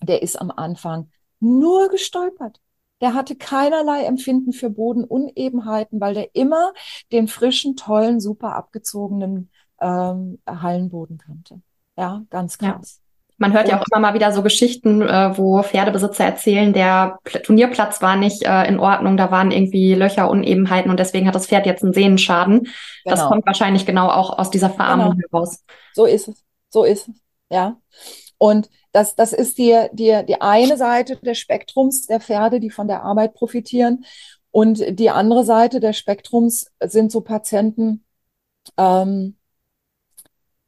Der 0.03 0.23
ist 0.23 0.41
am 0.41 0.51
Anfang 0.51 1.11
nur 1.41 1.89
gestolpert. 1.89 2.61
Der 3.01 3.15
hatte 3.15 3.37
keinerlei 3.37 4.05
Empfinden 4.05 4.53
für 4.53 4.71
Bodenunebenheiten, 4.71 6.01
weil 6.01 6.15
der 6.15 6.35
immer 6.35 6.73
den 7.13 7.29
frischen, 7.29 7.77
tollen, 7.77 8.21
super 8.21 8.55
abgezogenen 8.55 9.51
ähm, 9.81 10.39
Hallenboden 10.47 11.19
kannte. 11.19 11.61
Ja, 11.97 12.25
ganz 12.31 12.59
krass. 12.59 13.01
Ja. 13.01 13.07
Man 13.39 13.53
hört 13.53 13.69
ja 13.69 13.79
auch 13.79 13.85
immer 13.91 14.01
mal 14.01 14.15
wieder 14.15 14.33
so 14.33 14.43
Geschichten, 14.43 15.03
äh, 15.03 15.37
wo 15.37 15.63
Pferdebesitzer 15.63 16.25
erzählen, 16.25 16.73
der 16.73 17.19
Turnierplatz 17.45 18.01
war 18.01 18.17
nicht 18.17 18.43
äh, 18.45 18.65
in 18.67 18.81
Ordnung, 18.81 19.19
da 19.19 19.31
waren 19.31 19.51
irgendwie 19.51 19.95
Löcher, 19.95 20.31
Unebenheiten 20.31 20.91
und 20.91 20.99
deswegen 20.99 21.27
hat 21.27 21.35
das 21.35 21.47
Pferd 21.47 21.67
jetzt 21.67 21.85
einen 21.85 21.93
Sehnenschaden. 21.93 22.61
Genau. 22.61 22.71
Das 23.05 23.27
kommt 23.27 23.47
wahrscheinlich 23.47 23.85
genau 23.85 24.09
auch 24.09 24.39
aus 24.39 24.51
dieser 24.51 24.71
Verarmung 24.71 25.17
genau. 25.17 25.29
heraus. 25.31 25.63
So 25.93 26.07
ist 26.07 26.29
es. 26.29 26.46
So 26.77 26.85
ist 26.85 27.09
es, 27.09 27.15
ja. 27.49 27.81
Und 28.37 28.69
das, 28.93 29.17
das 29.17 29.33
ist 29.33 29.57
die, 29.57 29.87
die, 29.95 30.23
die 30.29 30.43
eine 30.43 30.77
Seite 30.77 31.17
des 31.17 31.39
Spektrums 31.39 32.05
der 32.07 32.21
Pferde, 32.21 32.61
die 32.61 32.69
von 32.69 32.87
der 32.87 33.03
Arbeit 33.03 33.33
profitieren. 33.33 34.05
Und 34.51 34.85
die 34.99 35.09
andere 35.09 35.47
Seite 35.47 35.81
des 35.81 35.97
Spektrums 35.97 36.71
sind 36.85 37.11
so 37.11 37.23
Patienten, 37.23 38.05
ähm, 38.77 39.39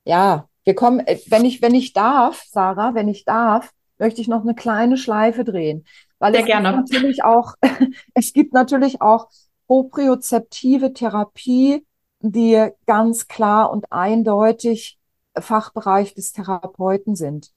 ja, 0.07 0.49
wir 0.65 0.75
kommen, 0.75 1.05
wenn 1.27 1.45
ich, 1.45 1.61
wenn 1.61 1.75
ich 1.75 1.93
darf, 1.93 2.43
Sarah, 2.49 2.95
wenn 2.95 3.09
ich 3.09 3.27
darf, 3.27 3.71
möchte 3.99 4.23
ich 4.23 4.29
noch 4.29 4.45
eine 4.45 4.55
kleine 4.55 4.97
Schleife 4.97 5.45
drehen. 5.45 5.85
Weil 6.21 6.33
Sehr 6.33 6.41
es 6.41 6.47
gerne. 6.47 6.75
Gibt 6.75 6.91
natürlich 6.91 7.23
auch, 7.23 7.53
es 8.15 8.33
gibt 8.33 8.55
natürlich 8.55 9.03
auch 9.03 9.29
propriozeptive 9.67 10.95
Therapie, 10.95 11.85
die 12.21 12.67
ganz 12.87 13.29
klar 13.29 13.71
und 13.71 13.93
eindeutig 13.93 14.98
Fachbereich 15.41 16.15
des 16.15 16.33
Therapeuten 16.33 17.15
sind. 17.15 17.53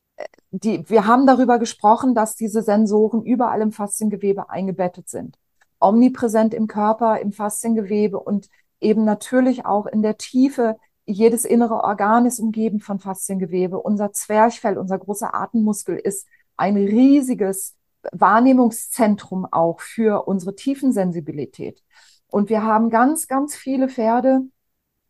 Die, 0.52 0.88
wir 0.90 1.08
haben 1.08 1.26
darüber 1.26 1.60
gesprochen, 1.60 2.14
dass 2.14 2.36
diese 2.36 2.62
Sensoren 2.62 3.24
überall 3.24 3.62
im 3.62 3.72
Fasziengewebe 3.72 4.50
eingebettet 4.50 5.10
sind. 5.10 5.38
Omnipräsent 5.80 6.54
im 6.54 6.68
Körper, 6.68 7.20
im 7.20 7.32
Fasziengewebe 7.32 8.20
und 8.20 8.50
eben 8.80 9.04
natürlich 9.04 9.66
auch 9.66 9.88
in 9.88 10.02
der 10.02 10.18
Tiefe. 10.18 10.78
Jedes 11.06 11.46
innere 11.46 11.84
Organ 11.84 12.26
ist 12.26 12.40
umgeben 12.40 12.80
von 12.80 13.00
Fasziengewebe. 13.00 13.80
Unser 13.80 14.12
Zwerchfell, 14.12 14.78
unser 14.78 15.00
großer 15.00 15.34
Atemmuskel 15.34 15.98
ist 15.98 16.28
ein 16.58 16.78
riesiges 16.78 17.76
Wahrnehmungszentrum 18.12 19.48
auch 19.52 19.80
für 19.80 20.28
unsere 20.28 20.56
Tiefensensibilität. 20.56 21.84
Und 22.28 22.50
wir 22.50 22.64
haben 22.64 22.90
ganz, 22.90 23.28
ganz 23.28 23.56
viele 23.56 23.90
Pferde, 23.90 24.42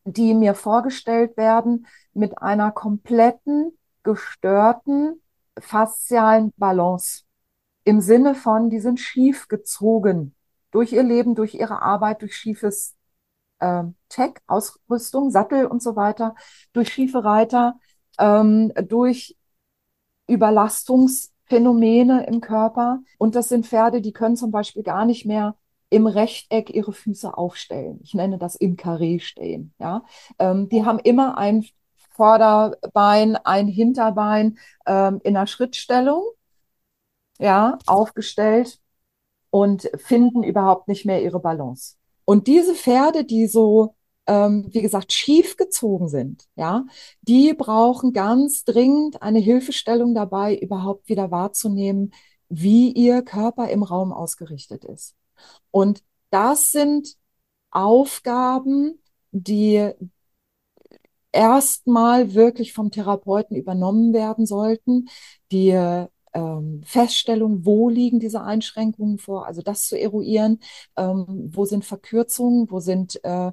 die 0.05 0.34
mir 0.34 0.55
vorgestellt 0.55 1.38
werden 1.38 1.86
mit 2.14 2.38
einer 2.39 2.72
kompletten, 2.72 3.78
gestörten 4.03 5.22
faszialen 5.59 6.53
Balance. 6.57 7.24
Im 7.84 8.01
Sinne 8.01 8.36
von, 8.36 8.70
die 8.70 8.80
sind 8.80 8.99
schief 8.99 9.47
gezogen 9.47 10.36
durch 10.72 10.93
ihr 10.93 11.03
Leben, 11.03 11.36
durch 11.36 11.55
ihre 11.55 11.82
Arbeit, 11.82 12.22
durch 12.22 12.36
schiefes 12.36 12.95
äh, 13.59 13.84
Tech, 14.09 14.36
Ausrüstung, 14.47 15.32
Sattel 15.32 15.66
und 15.66 15.82
so 15.82 15.95
weiter, 15.95 16.36
durch 16.74 16.93
schiefe 16.93 17.24
Reiter, 17.24 17.80
ähm, 18.20 18.72
durch 18.88 19.38
Überlastungsphänomene 20.28 22.26
im 22.28 22.41
Körper. 22.41 23.01
Und 23.18 23.36
das 23.36 23.49
sind 23.49 23.66
Pferde, 23.66 24.01
die 24.01 24.14
können 24.14 24.38
zum 24.38 24.51
Beispiel 24.51 24.84
gar 24.84 25.05
nicht 25.05 25.26
mehr 25.26 25.55
im 25.89 26.07
Rechteck 26.07 26.70
ihre 26.70 26.93
Füße 26.93 27.38
aufstellen. 27.38 27.99
Ich 28.03 28.14
nenne 28.14 28.38
das 28.38 28.55
im 28.55 28.78
Karree 28.78 29.20
stehen. 29.20 29.74
Ja? 29.78 30.05
Ähm, 30.39 30.70
die 30.70 30.86
haben 30.86 30.99
immer 30.99 31.38
ein 31.38 31.66
Vorderbein, 32.22 33.36
ein 33.36 33.67
Hinterbein 33.67 34.59
ähm, 34.86 35.22
in 35.24 35.36
einer 35.36 35.47
Schrittstellung 35.47 36.24
ja, 37.39 37.80
aufgestellt 37.88 38.80
und 39.49 39.89
finden 39.95 40.43
überhaupt 40.43 40.88
nicht 40.88 41.03
mehr 41.03 41.24
ihre 41.24 41.39
Balance. 41.39 41.95
Und 42.24 42.45
diese 42.45 42.76
Pferde, 42.76 43.26
die 43.26 43.47
so, 43.47 43.95
ähm, 44.28 44.67
wie 44.69 44.84
gesagt, 44.84 45.11
schief 45.11 45.57
gezogen 45.57 46.09
sind, 46.09 46.47
ja, 46.55 46.86
die 47.24 47.55
brauchen 47.55 48.13
ganz 48.13 48.65
dringend 48.65 49.24
eine 49.24 49.39
Hilfestellung 49.39 50.13
dabei, 50.13 50.55
überhaupt 50.55 51.09
wieder 51.09 51.32
wahrzunehmen, 51.32 52.13
wie 52.49 52.91
ihr 52.91 53.24
Körper 53.24 53.67
im 53.69 53.82
Raum 53.82 54.13
ausgerichtet 54.13 54.86
ist. 54.86 55.15
Und 55.72 56.03
das 56.30 56.69
sind 56.72 57.15
Aufgaben, 57.72 59.01
die 59.32 59.91
erstmal 61.32 62.34
wirklich 62.34 62.73
vom 62.73 62.91
Therapeuten 62.91 63.55
übernommen 63.55 64.13
werden 64.13 64.45
sollten, 64.45 65.07
die 65.51 65.69
ähm, 66.34 66.82
Feststellung, 66.86 67.65
wo 67.65 67.89
liegen 67.89 68.19
diese 68.19 68.41
Einschränkungen 68.41 69.17
vor, 69.17 69.45
also 69.47 69.61
das 69.61 69.88
zu 69.88 69.99
eruieren, 69.99 70.59
ähm, 70.97 71.25
wo 71.53 71.65
sind 71.65 71.86
Verkürzungen, 71.86 72.69
wo 72.71 72.79
sind 72.79 73.19
äh, 73.23 73.51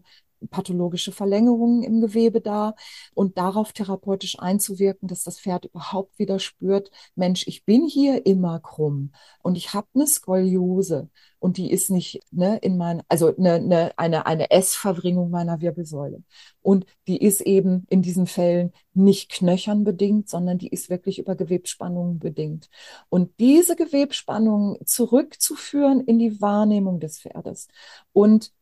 pathologische 0.50 1.12
Verlängerungen 1.12 1.82
im 1.82 2.00
Gewebe 2.00 2.40
da 2.40 2.74
und 3.14 3.38
darauf 3.38 3.72
therapeutisch 3.72 4.38
einzuwirken, 4.38 5.08
dass 5.08 5.24
das 5.24 5.40
Pferd 5.40 5.66
überhaupt 5.66 6.18
wieder 6.18 6.38
spürt, 6.38 6.90
Mensch, 7.14 7.46
ich 7.46 7.64
bin 7.64 7.86
hier 7.86 8.26
immer 8.26 8.60
krumm 8.60 9.12
und 9.42 9.56
ich 9.56 9.74
habe 9.74 9.88
eine 9.94 10.06
Skoliose 10.06 11.08
und 11.40 11.56
die 11.56 11.70
ist 11.70 11.90
nicht 11.90 12.20
ne, 12.30 12.58
in 12.58 12.76
mein, 12.76 13.02
also 13.08 13.34
eine, 13.36 13.54
eine, 13.54 13.98
eine, 13.98 14.26
eine 14.26 14.50
S-Verbringung 14.50 15.30
meiner 15.30 15.60
Wirbelsäule. 15.60 16.22
Und 16.62 16.86
die 17.06 17.18
ist 17.22 17.40
eben 17.42 17.86
in 17.88 18.02
diesen 18.02 18.26
Fällen 18.26 18.72
nicht 18.94 19.30
knöchern 19.30 19.84
bedingt, 19.84 20.28
sondern 20.28 20.58
die 20.58 20.68
ist 20.68 20.90
wirklich 20.90 21.18
über 21.18 21.36
Gewebsspannungen 21.36 22.18
bedingt. 22.18 22.68
Und 23.08 23.38
diese 23.38 23.76
Gewebsspannungen 23.76 24.84
zurückzuführen 24.84 26.00
in 26.00 26.18
die 26.18 26.40
Wahrnehmung 26.40 27.00
des 27.00 27.20
Pferdes 27.20 27.68
und 28.12 28.52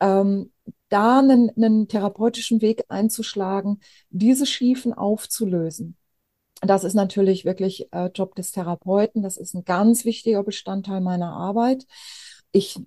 ähm, 0.00 0.52
da 0.88 1.18
einen, 1.18 1.50
einen 1.56 1.88
therapeutischen 1.88 2.60
Weg 2.60 2.84
einzuschlagen, 2.88 3.80
diese 4.10 4.46
Schiefen 4.46 4.92
aufzulösen. 4.92 5.96
Das 6.60 6.84
ist 6.84 6.94
natürlich 6.94 7.44
wirklich 7.44 7.92
äh, 7.92 8.06
Job 8.14 8.34
des 8.34 8.50
Therapeuten. 8.52 9.22
Das 9.22 9.36
ist 9.36 9.54
ein 9.54 9.64
ganz 9.64 10.04
wichtiger 10.04 10.42
Bestandteil 10.42 11.00
meiner 11.00 11.32
Arbeit. 11.32 11.86
Ich 12.50 12.80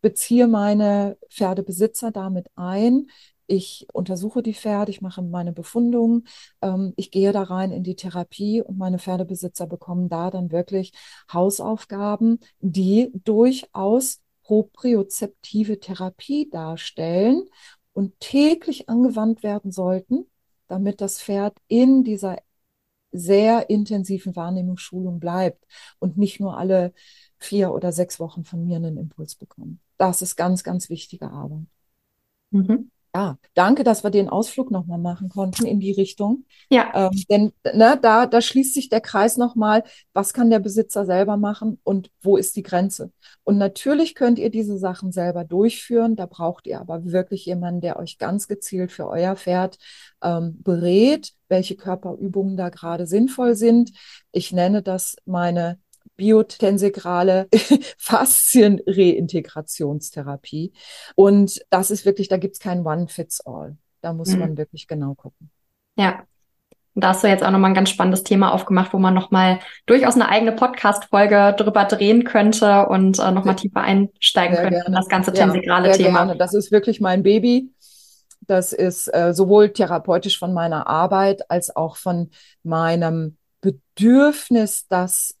beziehe 0.00 0.46
meine 0.48 1.18
Pferdebesitzer 1.30 2.10
damit 2.10 2.46
ein. 2.56 3.08
Ich 3.46 3.86
untersuche 3.92 4.42
die 4.42 4.54
Pferde, 4.54 4.90
ich 4.90 5.00
mache 5.00 5.22
meine 5.22 5.52
Befundungen, 5.52 6.28
ähm, 6.60 6.92
ich 6.96 7.10
gehe 7.10 7.32
da 7.32 7.44
rein 7.44 7.72
in 7.72 7.82
die 7.82 7.96
Therapie 7.96 8.60
und 8.60 8.76
meine 8.76 8.98
Pferdebesitzer 8.98 9.66
bekommen 9.66 10.10
da 10.10 10.30
dann 10.30 10.52
wirklich 10.52 10.92
Hausaufgaben, 11.32 12.40
die 12.60 13.10
durchaus 13.24 14.20
propriozeptive 14.48 15.78
Therapie 15.78 16.48
darstellen 16.48 17.44
und 17.92 18.18
täglich 18.18 18.88
angewandt 18.88 19.42
werden 19.42 19.72
sollten, 19.72 20.24
damit 20.68 21.02
das 21.02 21.20
Pferd 21.20 21.58
in 21.68 22.02
dieser 22.02 22.38
sehr 23.12 23.68
intensiven 23.68 24.34
Wahrnehmungsschulung 24.36 25.20
bleibt 25.20 25.66
und 25.98 26.16
nicht 26.16 26.40
nur 26.40 26.56
alle 26.56 26.94
vier 27.38 27.72
oder 27.74 27.92
sechs 27.92 28.18
Wochen 28.20 28.44
von 28.44 28.64
mir 28.64 28.76
einen 28.76 28.96
Impuls 28.96 29.34
bekommt. 29.34 29.80
Das 29.98 30.22
ist 30.22 30.36
ganz, 30.36 30.64
ganz 30.64 30.88
wichtige 30.88 31.30
Arbeit. 31.30 31.66
Mhm. 32.50 32.90
Ja, 33.14 33.38
danke, 33.54 33.84
dass 33.84 34.04
wir 34.04 34.10
den 34.10 34.28
Ausflug 34.28 34.70
nochmal 34.70 34.98
machen 34.98 35.28
konnten 35.30 35.64
in 35.64 35.80
die 35.80 35.92
Richtung. 35.92 36.44
Ja. 36.68 36.90
Ähm, 36.94 37.22
denn 37.30 37.52
ne, 37.64 37.98
da, 38.00 38.26
da 38.26 38.40
schließt 38.40 38.74
sich 38.74 38.90
der 38.90 39.00
Kreis 39.00 39.36
nochmal, 39.38 39.82
was 40.12 40.34
kann 40.34 40.50
der 40.50 40.58
Besitzer 40.58 41.06
selber 41.06 41.36
machen 41.36 41.80
und 41.84 42.10
wo 42.20 42.36
ist 42.36 42.54
die 42.56 42.62
Grenze? 42.62 43.10
Und 43.44 43.56
natürlich 43.56 44.14
könnt 44.14 44.38
ihr 44.38 44.50
diese 44.50 44.78
Sachen 44.78 45.10
selber 45.10 45.44
durchführen. 45.44 46.16
Da 46.16 46.26
braucht 46.26 46.66
ihr 46.66 46.80
aber 46.80 47.06
wirklich 47.06 47.46
jemanden, 47.46 47.80
der 47.80 47.98
euch 47.98 48.18
ganz 48.18 48.46
gezielt 48.46 48.92
für 48.92 49.08
euer 49.08 49.36
Pferd 49.36 49.78
ähm, 50.22 50.62
berät, 50.62 51.32
welche 51.48 51.76
Körperübungen 51.76 52.56
da 52.56 52.68
gerade 52.68 53.06
sinnvoll 53.06 53.54
sind. 53.54 53.90
Ich 54.32 54.52
nenne 54.52 54.82
das 54.82 55.16
meine 55.24 55.78
biotensegrale 56.18 57.48
Faszienreintegrationstherapie. 57.96 60.74
Und 61.14 61.62
das 61.70 61.90
ist 61.90 62.04
wirklich, 62.04 62.28
da 62.28 62.36
gibt 62.36 62.56
es 62.56 62.60
kein 62.60 62.84
One-Fits-All. 62.84 63.78
Da 64.02 64.12
muss 64.12 64.32
mhm. 64.32 64.40
man 64.40 64.58
wirklich 64.58 64.86
genau 64.86 65.14
gucken. 65.14 65.48
Ja. 65.96 66.24
Und 66.94 67.04
da 67.04 67.10
hast 67.10 67.22
du 67.22 67.28
jetzt 67.28 67.44
auch 67.44 67.52
nochmal 67.52 67.70
ein 67.70 67.74
ganz 67.74 67.90
spannendes 67.90 68.24
Thema 68.24 68.52
aufgemacht, 68.52 68.92
wo 68.92 68.98
man 68.98 69.14
nochmal 69.14 69.60
durchaus 69.86 70.16
eine 70.16 70.28
eigene 70.28 70.50
Podcast-Folge 70.52 71.54
drüber 71.56 71.84
drehen 71.84 72.24
könnte 72.24 72.86
und 72.86 73.20
äh, 73.20 73.30
nochmal 73.30 73.54
tiefer 73.54 73.82
einsteigen 73.82 74.56
sehr 74.56 74.64
könnte 74.64 74.82
in 74.84 74.92
das 74.92 75.08
ganze 75.08 75.32
tensegrale 75.32 75.90
ja, 75.90 75.96
Thema. 75.96 76.24
Gerne. 76.24 76.36
Das 76.36 76.54
ist 76.54 76.72
wirklich 76.72 77.00
mein 77.00 77.22
Baby. 77.22 77.70
Das 78.40 78.72
ist 78.72 79.06
äh, 79.14 79.32
sowohl 79.32 79.72
therapeutisch 79.72 80.40
von 80.40 80.52
meiner 80.52 80.88
Arbeit 80.88 81.48
als 81.50 81.76
auch 81.76 81.94
von 81.96 82.30
meinem 82.64 83.36
Bedürfnis, 83.60 84.88
das 84.88 85.37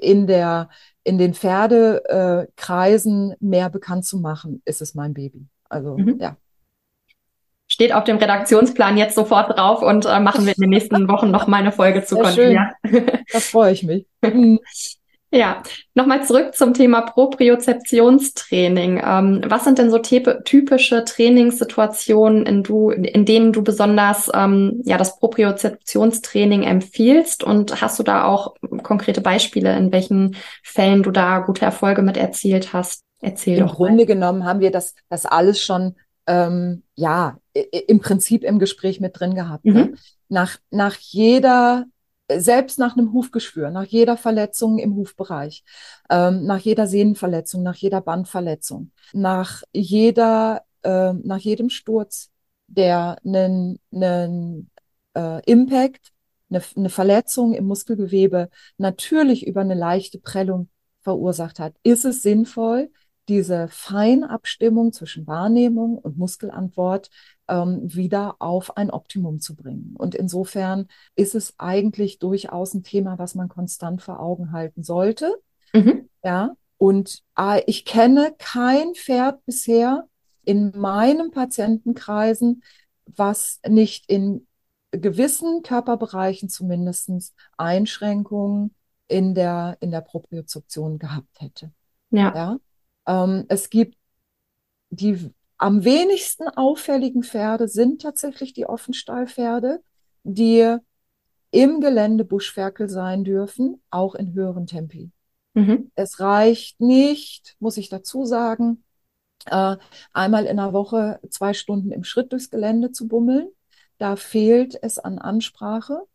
in 0.00 0.26
der 0.26 0.68
in 1.02 1.18
den 1.18 1.34
Pferdekreisen 1.34 3.34
mehr 3.40 3.70
bekannt 3.70 4.04
zu 4.04 4.18
machen, 4.18 4.62
ist 4.64 4.82
es 4.82 4.94
mein 4.94 5.14
Baby. 5.14 5.46
Also 5.68 5.96
mhm. 5.96 6.18
ja. 6.20 6.36
Steht 7.66 7.92
auf 7.92 8.04
dem 8.04 8.18
Redaktionsplan 8.18 8.98
jetzt 8.98 9.14
sofort 9.14 9.56
drauf 9.56 9.80
und 9.80 10.04
äh, 10.04 10.20
machen 10.20 10.44
wir 10.44 10.54
in 10.56 10.60
den 10.60 10.70
nächsten 10.70 11.08
Wochen 11.08 11.30
noch 11.30 11.46
mal 11.46 11.58
eine 11.58 11.72
Folge 11.72 12.04
zu 12.04 12.16
Kontinuer. 12.16 12.72
Da 12.82 13.40
freue 13.40 13.72
ich 13.72 13.84
mich. 13.84 14.06
Ja, 15.32 15.62
nochmal 15.94 16.24
zurück 16.24 16.56
zum 16.56 16.74
Thema 16.74 17.02
Propriozeptionstraining. 17.02 19.00
Ähm, 19.04 19.42
was 19.46 19.62
sind 19.62 19.78
denn 19.78 19.90
so 19.90 19.98
typische 19.98 21.04
Trainingssituationen, 21.04 22.46
in, 22.46 22.64
du, 22.64 22.90
in 22.90 23.24
denen 23.24 23.52
du 23.52 23.62
besonders 23.62 24.28
ähm, 24.34 24.82
ja, 24.84 24.96
das 24.98 25.20
Propriozeptionstraining 25.20 26.64
empfiehlst? 26.64 27.44
Und 27.44 27.80
hast 27.80 28.00
du 28.00 28.02
da 28.02 28.24
auch 28.24 28.56
konkrete 28.82 29.20
Beispiele, 29.20 29.76
in 29.76 29.92
welchen 29.92 30.34
Fällen 30.64 31.04
du 31.04 31.12
da 31.12 31.38
gute 31.38 31.64
Erfolge 31.64 32.02
mit 32.02 32.16
erzielt 32.16 32.72
hast? 32.72 33.04
Erzähl 33.20 33.58
Im 33.58 33.66
doch 33.66 33.76
Grunde 33.76 34.04
mal. 34.04 34.06
genommen 34.06 34.44
haben 34.44 34.60
wir 34.60 34.72
das, 34.72 34.94
das 35.10 35.26
alles 35.26 35.60
schon 35.62 35.94
ähm, 36.26 36.82
ja 36.96 37.38
im 37.52 38.00
Prinzip 38.00 38.42
im 38.42 38.58
Gespräch 38.58 39.00
mit 39.00 39.18
drin 39.20 39.34
gehabt. 39.34 39.64
Ne? 39.64 39.72
Mhm. 39.72 39.78
Ne? 39.78 39.94
Nach, 40.28 40.56
nach 40.70 40.96
jeder 40.96 41.86
selbst 42.38 42.78
nach 42.78 42.96
einem 42.96 43.12
Hufgeschwür, 43.12 43.70
nach 43.70 43.84
jeder 43.84 44.16
Verletzung 44.16 44.78
im 44.78 44.94
Hufbereich, 44.96 45.64
ähm, 46.10 46.44
nach 46.44 46.58
jeder 46.58 46.86
Sehnenverletzung, 46.86 47.62
nach 47.62 47.76
jeder 47.76 48.00
Bandverletzung, 48.00 48.92
nach 49.12 49.62
jeder, 49.72 50.62
äh, 50.82 51.12
nach 51.12 51.38
jedem 51.38 51.70
Sturz, 51.70 52.30
der 52.66 53.16
einen, 53.24 53.80
einen 53.92 54.70
äh, 55.14 55.42
Impact, 55.50 56.12
eine, 56.50 56.62
eine 56.76 56.88
Verletzung 56.88 57.54
im 57.54 57.66
Muskelgewebe 57.66 58.48
natürlich 58.78 59.46
über 59.46 59.60
eine 59.60 59.74
leichte 59.74 60.18
Prellung 60.18 60.68
verursacht 61.02 61.58
hat, 61.58 61.74
ist 61.82 62.04
es 62.04 62.22
sinnvoll, 62.22 62.90
diese 63.28 63.68
Feinabstimmung 63.68 64.92
zwischen 64.92 65.26
Wahrnehmung 65.26 65.98
und 65.98 66.18
Muskelantwort 66.18 67.10
ähm, 67.50 67.80
wieder 67.82 68.36
auf 68.38 68.76
ein 68.76 68.90
Optimum 68.90 69.40
zu 69.40 69.56
bringen. 69.56 69.94
Und 69.98 70.14
insofern 70.14 70.88
ist 71.16 71.34
es 71.34 71.54
eigentlich 71.58 72.18
durchaus 72.18 72.72
ein 72.72 72.84
Thema, 72.84 73.18
was 73.18 73.34
man 73.34 73.48
konstant 73.48 74.00
vor 74.00 74.20
Augen 74.20 74.52
halten 74.52 74.82
sollte. 74.82 75.34
Mhm. 75.74 76.08
Ja, 76.24 76.54
und 76.78 77.22
äh, 77.36 77.62
ich 77.66 77.84
kenne 77.84 78.34
kein 78.38 78.94
Pferd 78.94 79.44
bisher 79.44 80.08
in 80.44 80.72
meinen 80.76 81.30
Patientenkreisen, 81.30 82.62
was 83.04 83.60
nicht 83.68 84.10
in 84.10 84.46
gewissen 84.92 85.62
Körperbereichen 85.62 86.48
zumindest 86.48 87.34
Einschränkungen 87.56 88.74
in 89.08 89.34
der, 89.34 89.76
in 89.80 89.90
der 89.90 90.00
Propriozeption 90.00 90.98
gehabt 90.98 91.40
hätte. 91.40 91.72
Ja. 92.10 92.34
ja? 92.34 92.56
Ähm, 93.06 93.44
es 93.48 93.70
gibt 93.70 93.96
die 94.90 95.30
am 95.60 95.84
wenigsten 95.84 96.48
auffälligen 96.48 97.22
Pferde 97.22 97.68
sind 97.68 98.00
tatsächlich 98.00 98.54
die 98.54 98.64
Offenstallpferde, 98.64 99.82
die 100.24 100.76
im 101.50 101.80
Gelände 101.82 102.24
Buschferkel 102.24 102.88
sein 102.88 103.24
dürfen, 103.24 103.82
auch 103.90 104.14
in 104.14 104.32
höheren 104.32 104.66
Tempi. 104.66 105.10
Mhm. 105.52 105.90
Es 105.94 106.18
reicht 106.18 106.80
nicht, 106.80 107.56
muss 107.58 107.76
ich 107.76 107.90
dazu 107.90 108.24
sagen, 108.24 108.84
äh, 109.44 109.76
einmal 110.14 110.46
in 110.46 110.56
der 110.56 110.72
Woche 110.72 111.20
zwei 111.28 111.52
Stunden 111.52 111.92
im 111.92 112.04
Schritt 112.04 112.32
durchs 112.32 112.48
Gelände 112.48 112.92
zu 112.92 113.06
bummeln. 113.06 113.50
Da 113.98 114.16
fehlt 114.16 114.78
es 114.80 114.98
an 114.98 115.18
Ansprache. 115.18 116.06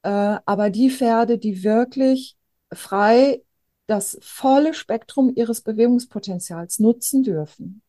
Äh, 0.00 0.38
aber 0.46 0.70
die 0.70 0.90
Pferde, 0.90 1.36
die 1.36 1.62
wirklich 1.62 2.38
frei 2.72 3.42
das 3.86 4.18
volle 4.22 4.72
Spektrum 4.72 5.30
ihres 5.34 5.60
Bewegungspotenzials 5.60 6.78
nutzen 6.78 7.22
dürfen, 7.22 7.82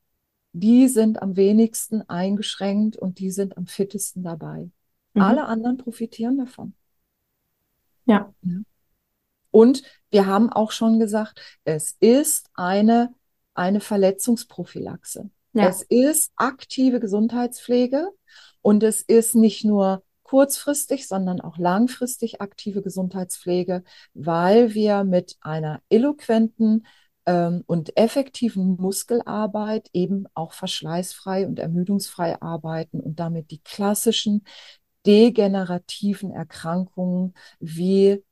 die 0.52 0.88
sind 0.88 1.22
am 1.22 1.36
wenigsten 1.36 2.02
eingeschränkt 2.10 2.98
und 2.98 3.20
die 3.20 3.32
sind 3.32 3.58
am 3.58 3.68
fittesten 3.68 4.24
dabei. 4.24 4.70
Mhm. 5.14 5.22
Alle 5.22 5.46
anderen 5.46 5.78
profitieren 5.78 6.38
davon. 6.38 6.74
Ja. 8.06 8.34
ja. 8.42 8.62
Und 9.52 9.84
wir 10.12 10.26
haben 10.26 10.52
auch 10.52 10.72
schon 10.72 11.00
gesagt, 11.00 11.40
es 11.64 11.96
ist 12.00 12.50
eine, 12.54 13.14
eine 13.54 13.80
Verletzungsprophylaxe. 13.80 15.30
Ja. 15.54 15.68
Es 15.68 15.82
ist 15.84 16.32
aktive 16.36 17.00
Gesundheitspflege 17.00 18.10
und 18.62 18.84
es 18.84 19.02
ist 19.02 19.36
nicht 19.36 19.66
nur 19.66 20.04
kurzfristig, 20.24 21.08
sondern 21.08 21.42
auch 21.42 21.58
langfristig 21.58 22.40
aktive 22.40 22.84
Gesundheitspflege, 22.84 23.84
weil 24.14 24.76
wir 24.76 25.04
mit 25.04 25.38
einer 25.42 25.82
eloquenten 25.90 26.86
ähm, 27.26 27.64
und 27.68 27.98
effektiven 27.98 28.76
Muskelarbeit 28.78 29.90
eben 29.94 30.26
auch 30.34 30.54
verschleißfrei 30.54 31.48
und 31.48 31.60
ermüdungsfrei 31.60 32.42
arbeiten 32.42 33.00
und 33.00 33.20
damit 33.20 33.52
die 33.52 33.62
klassischen 33.62 34.44
degenerativen 35.06 36.32
Erkrankungen 36.32 37.34
wie 37.60 38.24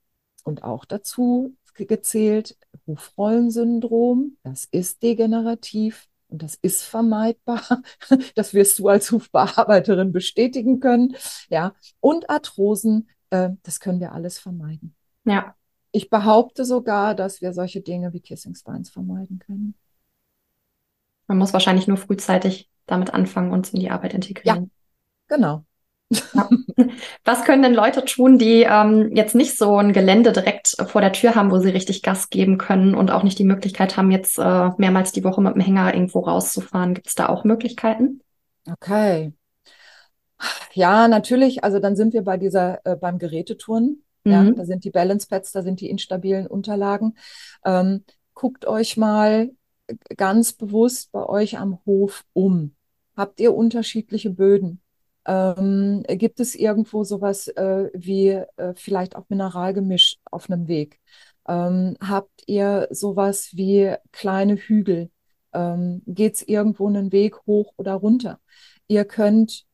und 0.43 0.63
auch 0.63 0.85
dazu 0.85 1.55
gezählt 1.85 2.57
Hufrollensyndrom, 2.87 4.37
das 4.41 4.65
ist 4.65 5.03
degenerativ 5.03 6.07
und 6.29 6.41
das 6.41 6.55
ist 6.55 6.83
vermeidbar. 6.83 7.61
Das 8.35 8.53
wirst 8.53 8.79
du 8.79 8.87
als 8.87 9.11
Hufbearbeiterin 9.11 10.11
bestätigen 10.11 10.79
können. 10.79 11.15
Ja, 11.49 11.75
und 11.99 12.29
Arthrosen, 12.29 13.09
äh, 13.29 13.49
das 13.63 13.79
können 13.79 13.99
wir 13.99 14.13
alles 14.13 14.39
vermeiden. 14.39 14.95
Ja. 15.25 15.55
Ich 15.97 16.11
behaupte 16.11 16.63
sogar, 16.63 17.15
dass 17.15 17.41
wir 17.41 17.53
solche 17.53 17.81
Dinge 17.81 18.13
wie 18.13 18.19
Kissing 18.19 18.53
Spines 18.53 18.91
vermeiden 18.91 19.39
können. 19.39 19.73
Man 21.25 21.39
muss 21.39 21.53
wahrscheinlich 21.53 21.87
nur 21.87 21.97
frühzeitig 21.97 22.69
damit 22.85 23.15
anfangen 23.15 23.51
und 23.51 23.65
es 23.65 23.73
in 23.73 23.79
die 23.79 23.89
Arbeit 23.89 24.13
integrieren. 24.13 24.69
Ja, 25.27 25.35
genau. 25.35 25.63
Ja. 26.35 26.47
Was 27.25 27.45
können 27.45 27.63
denn 27.63 27.73
Leute 27.73 28.05
tun, 28.05 28.37
die 28.37 28.61
ähm, 28.61 29.09
jetzt 29.15 29.33
nicht 29.33 29.57
so 29.57 29.77
ein 29.77 29.91
Gelände 29.91 30.33
direkt 30.33 30.75
vor 30.85 31.01
der 31.01 31.13
Tür 31.13 31.33
haben, 31.33 31.49
wo 31.49 31.57
sie 31.57 31.69
richtig 31.69 32.03
Gas 32.03 32.29
geben 32.29 32.59
können 32.59 32.93
und 32.93 33.09
auch 33.09 33.23
nicht 33.23 33.39
die 33.39 33.43
Möglichkeit 33.43 33.97
haben, 33.97 34.11
jetzt 34.11 34.37
äh, 34.37 34.69
mehrmals 34.77 35.13
die 35.13 35.23
Woche 35.23 35.41
mit 35.41 35.55
dem 35.55 35.61
Hänger 35.61 35.95
irgendwo 35.95 36.19
rauszufahren? 36.19 36.93
Gibt 36.93 37.07
es 37.07 37.15
da 37.15 37.27
auch 37.27 37.43
Möglichkeiten? 37.43 38.21
Okay. 38.71 39.33
Ja, 40.73 41.07
natürlich. 41.07 41.63
Also 41.63 41.79
dann 41.79 41.95
sind 41.95 42.13
wir 42.13 42.21
bei 42.21 42.37
dieser, 42.37 42.85
äh, 42.85 42.95
beim 42.95 43.17
Gerätetouren. 43.17 44.03
Mhm. 44.27 44.31
Ja, 44.31 44.51
da 44.51 44.65
sind 44.65 44.83
die 44.83 44.91
Balance 44.91 45.27
Pads, 45.27 45.51
da 45.51 45.61
sind 45.63 45.81
die 45.81 45.89
instabilen 45.89 46.47
Unterlagen. 46.47 47.17
Ähm, 47.65 48.03
guckt 48.33 48.65
euch 48.67 48.97
mal 48.97 49.51
ganz 50.15 50.53
bewusst 50.53 51.11
bei 51.11 51.25
euch 51.27 51.57
am 51.57 51.79
Hof 51.85 52.25
um. 52.33 52.75
Habt 53.15 53.39
ihr 53.39 53.55
unterschiedliche 53.55 54.29
Böden? 54.29 54.81
Ähm, 55.25 56.03
gibt 56.07 56.39
es 56.39 56.55
irgendwo 56.55 57.03
sowas 57.03 57.47
äh, 57.49 57.89
wie 57.93 58.29
äh, 58.57 58.73
vielleicht 58.75 59.15
auch 59.15 59.25
Mineralgemisch 59.29 60.17
auf 60.31 60.49
einem 60.49 60.67
Weg? 60.67 60.99
Ähm, 61.47 61.97
habt 62.01 62.43
ihr 62.47 62.87
sowas 62.91 63.49
wie 63.53 63.95
kleine 64.11 64.55
Hügel? 64.55 65.09
Ähm, 65.53 66.01
Geht 66.05 66.35
es 66.35 66.41
irgendwo 66.47 66.87
einen 66.87 67.11
Weg 67.11 67.37
hoch 67.45 67.73
oder 67.77 67.93
runter? 67.95 68.39
Ihr 68.87 69.05
könnt, 69.05 69.65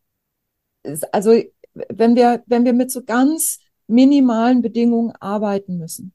also 1.12 1.34
wenn 1.74 2.16
wir, 2.16 2.44
wenn 2.46 2.66
wir 2.66 2.74
mit 2.74 2.92
so 2.92 3.04
ganz 3.04 3.60
minimalen 3.94 4.62
Bedingungen 4.62 5.14
arbeiten 5.20 5.78
müssen, 5.78 6.14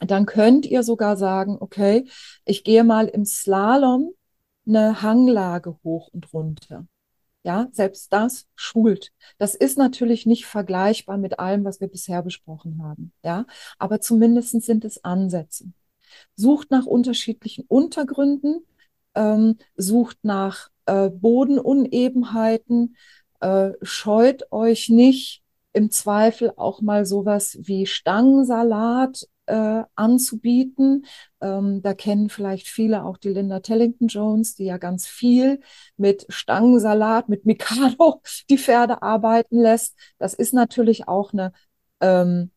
dann 0.00 0.26
könnt 0.26 0.66
ihr 0.66 0.82
sogar 0.82 1.16
sagen, 1.16 1.56
okay, 1.58 2.06
ich 2.44 2.62
gehe 2.62 2.84
mal 2.84 3.08
im 3.08 3.24
Slalom 3.24 4.12
eine 4.66 5.02
Hanglage 5.02 5.78
hoch 5.82 6.08
und 6.12 6.32
runter. 6.32 6.86
Ja, 7.42 7.68
selbst 7.72 8.12
das 8.12 8.46
schult. 8.56 9.10
Das 9.38 9.54
ist 9.54 9.78
natürlich 9.78 10.26
nicht 10.26 10.44
vergleichbar 10.46 11.16
mit 11.16 11.38
allem, 11.38 11.64
was 11.64 11.80
wir 11.80 11.88
bisher 11.88 12.22
besprochen 12.22 12.82
haben. 12.82 13.12
Ja, 13.24 13.46
aber 13.78 14.00
zumindest 14.00 14.50
sind 14.62 14.84
es 14.84 15.02
Ansätze. 15.02 15.72
Sucht 16.36 16.70
nach 16.70 16.84
unterschiedlichen 16.84 17.64
Untergründen, 17.68 18.66
ähm, 19.14 19.56
sucht 19.76 20.18
nach 20.22 20.68
äh, 20.86 21.08
Bodenunebenheiten, 21.08 22.96
äh, 23.40 23.70
scheut 23.82 24.52
euch 24.52 24.88
nicht 24.88 25.42
im 25.78 25.92
Zweifel 25.92 26.52
auch 26.56 26.80
mal 26.80 27.06
sowas 27.06 27.56
wie 27.60 27.86
Stangensalat 27.86 29.28
äh, 29.46 29.84
anzubieten. 29.94 31.06
Ähm, 31.40 31.82
da 31.82 31.94
kennen 31.94 32.30
vielleicht 32.30 32.66
viele 32.66 33.04
auch 33.04 33.16
die 33.16 33.28
Linda 33.28 33.60
Tellington 33.60 34.08
Jones, 34.08 34.56
die 34.56 34.64
ja 34.64 34.76
ganz 34.76 35.06
viel 35.06 35.60
mit 35.96 36.26
Stangensalat, 36.28 37.28
mit 37.28 37.46
Mikado 37.46 38.22
die 38.50 38.58
Pferde 38.58 39.02
arbeiten 39.02 39.60
lässt. 39.60 39.96
Das 40.18 40.34
ist 40.34 40.52
natürlich 40.52 41.06
auch 41.06 41.32
eine 41.32 41.52
ähm, 42.00 42.50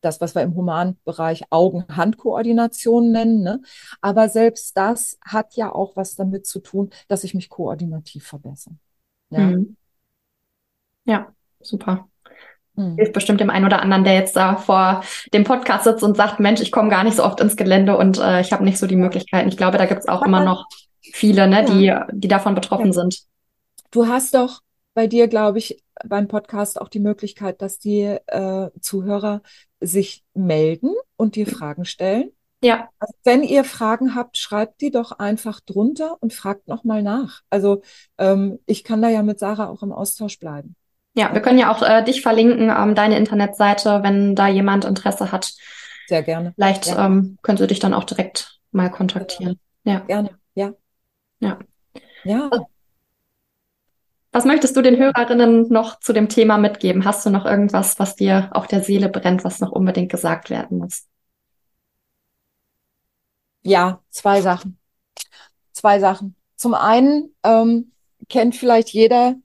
das, 0.00 0.20
was 0.20 0.34
wir 0.34 0.42
im 0.42 0.56
Humanbereich 0.56 1.44
Augen-Hand-Koordination 1.50 3.12
nennen. 3.12 3.42
Ne? 3.42 3.62
Aber 4.02 4.28
selbst 4.28 4.76
das 4.76 5.16
hat 5.24 5.54
ja 5.54 5.72
auch 5.72 5.96
was 5.96 6.16
damit 6.16 6.46
zu 6.46 6.58
tun, 6.58 6.90
dass 7.08 7.24
ich 7.24 7.34
mich 7.34 7.48
koordinativ 7.48 8.26
verbessere. 8.26 8.74
Ja, 9.30 9.38
mhm. 9.38 9.76
ja 11.04 11.32
super. 11.60 12.08
Mhm. 12.76 12.96
Hilft 12.96 13.12
bestimmt 13.12 13.40
dem 13.40 13.50
einen 13.50 13.64
oder 13.64 13.80
anderen, 13.82 14.04
der 14.04 14.14
jetzt 14.14 14.36
da 14.36 14.56
vor 14.56 15.02
dem 15.32 15.44
Podcast 15.44 15.84
sitzt 15.84 16.02
und 16.02 16.16
sagt, 16.16 16.40
Mensch, 16.40 16.60
ich 16.60 16.72
komme 16.72 16.90
gar 16.90 17.04
nicht 17.04 17.16
so 17.16 17.24
oft 17.24 17.40
ins 17.40 17.56
Gelände 17.56 17.96
und 17.96 18.18
äh, 18.18 18.40
ich 18.40 18.52
habe 18.52 18.64
nicht 18.64 18.78
so 18.78 18.86
die 18.86 18.96
Möglichkeiten. 18.96 19.48
Ich 19.48 19.56
glaube, 19.56 19.78
da 19.78 19.86
gibt 19.86 20.00
es 20.00 20.08
auch 20.08 20.22
immer 20.22 20.44
noch 20.44 20.66
viele, 21.00 21.46
ne, 21.46 21.64
ja. 21.80 22.06
die, 22.06 22.18
die 22.18 22.28
davon 22.28 22.54
betroffen 22.54 22.86
ja. 22.86 22.92
sind. 22.92 23.22
Du 23.90 24.08
hast 24.08 24.34
doch 24.34 24.60
bei 24.94 25.06
dir, 25.06 25.28
glaube 25.28 25.58
ich, 25.58 25.82
beim 26.04 26.28
Podcast 26.28 26.80
auch 26.80 26.88
die 26.88 27.00
Möglichkeit, 27.00 27.62
dass 27.62 27.78
die 27.78 28.02
äh, 28.02 28.70
Zuhörer 28.80 29.42
sich 29.80 30.24
melden 30.34 30.94
und 31.16 31.36
dir 31.36 31.46
Fragen 31.46 31.84
stellen. 31.84 32.30
Ja. 32.62 32.88
Also 32.98 33.14
wenn 33.24 33.42
ihr 33.42 33.62
Fragen 33.62 34.14
habt, 34.14 34.38
schreibt 34.38 34.80
die 34.80 34.90
doch 34.90 35.12
einfach 35.12 35.60
drunter 35.60 36.16
und 36.20 36.32
fragt 36.32 36.66
nochmal 36.66 37.02
nach. 37.02 37.42
Also 37.50 37.82
ähm, 38.16 38.58
ich 38.66 38.84
kann 38.84 39.02
da 39.02 39.10
ja 39.10 39.22
mit 39.22 39.38
Sarah 39.38 39.68
auch 39.68 39.82
im 39.82 39.92
Austausch 39.92 40.38
bleiben. 40.38 40.74
Ja, 41.14 41.32
wir 41.32 41.40
können 41.40 41.58
ja 41.58 41.72
auch 41.72 41.82
äh, 41.82 42.02
dich 42.02 42.22
verlinken, 42.22 42.72
ähm, 42.76 42.94
deine 42.94 43.16
Internetseite, 43.16 44.02
wenn 44.02 44.34
da 44.34 44.48
jemand 44.48 44.84
Interesse 44.84 45.30
hat. 45.30 45.52
Sehr 46.08 46.22
gerne. 46.22 46.52
Vielleicht 46.54 46.86
ja. 46.86 47.06
ähm, 47.06 47.38
können 47.42 47.56
sie 47.56 47.66
dich 47.66 47.78
dann 47.78 47.94
auch 47.94 48.04
direkt 48.04 48.58
mal 48.72 48.90
kontaktieren. 48.90 49.58
Ja. 49.84 50.00
Gerne, 50.00 50.30
ja. 50.54 50.72
Ja. 51.38 51.58
Ja. 52.24 52.50
Was 54.32 54.44
möchtest 54.44 54.76
du 54.76 54.82
den 54.82 54.96
Hörerinnen 54.96 55.68
noch 55.68 56.00
zu 56.00 56.12
dem 56.12 56.28
Thema 56.28 56.58
mitgeben? 56.58 57.04
Hast 57.04 57.24
du 57.24 57.30
noch 57.30 57.44
irgendwas, 57.44 58.00
was 58.00 58.16
dir 58.16 58.50
auf 58.52 58.66
der 58.66 58.82
Seele 58.82 59.08
brennt, 59.08 59.44
was 59.44 59.60
noch 59.60 59.70
unbedingt 59.70 60.10
gesagt 60.10 60.50
werden 60.50 60.78
muss? 60.78 61.06
Ja, 63.62 64.02
zwei 64.10 64.40
Sachen. 64.40 64.78
Zwei 65.72 66.00
Sachen. 66.00 66.34
Zum 66.56 66.74
einen 66.74 67.34
ähm, 67.44 67.92
kennt 68.28 68.56
vielleicht 68.56 68.88
jeder 68.88 69.36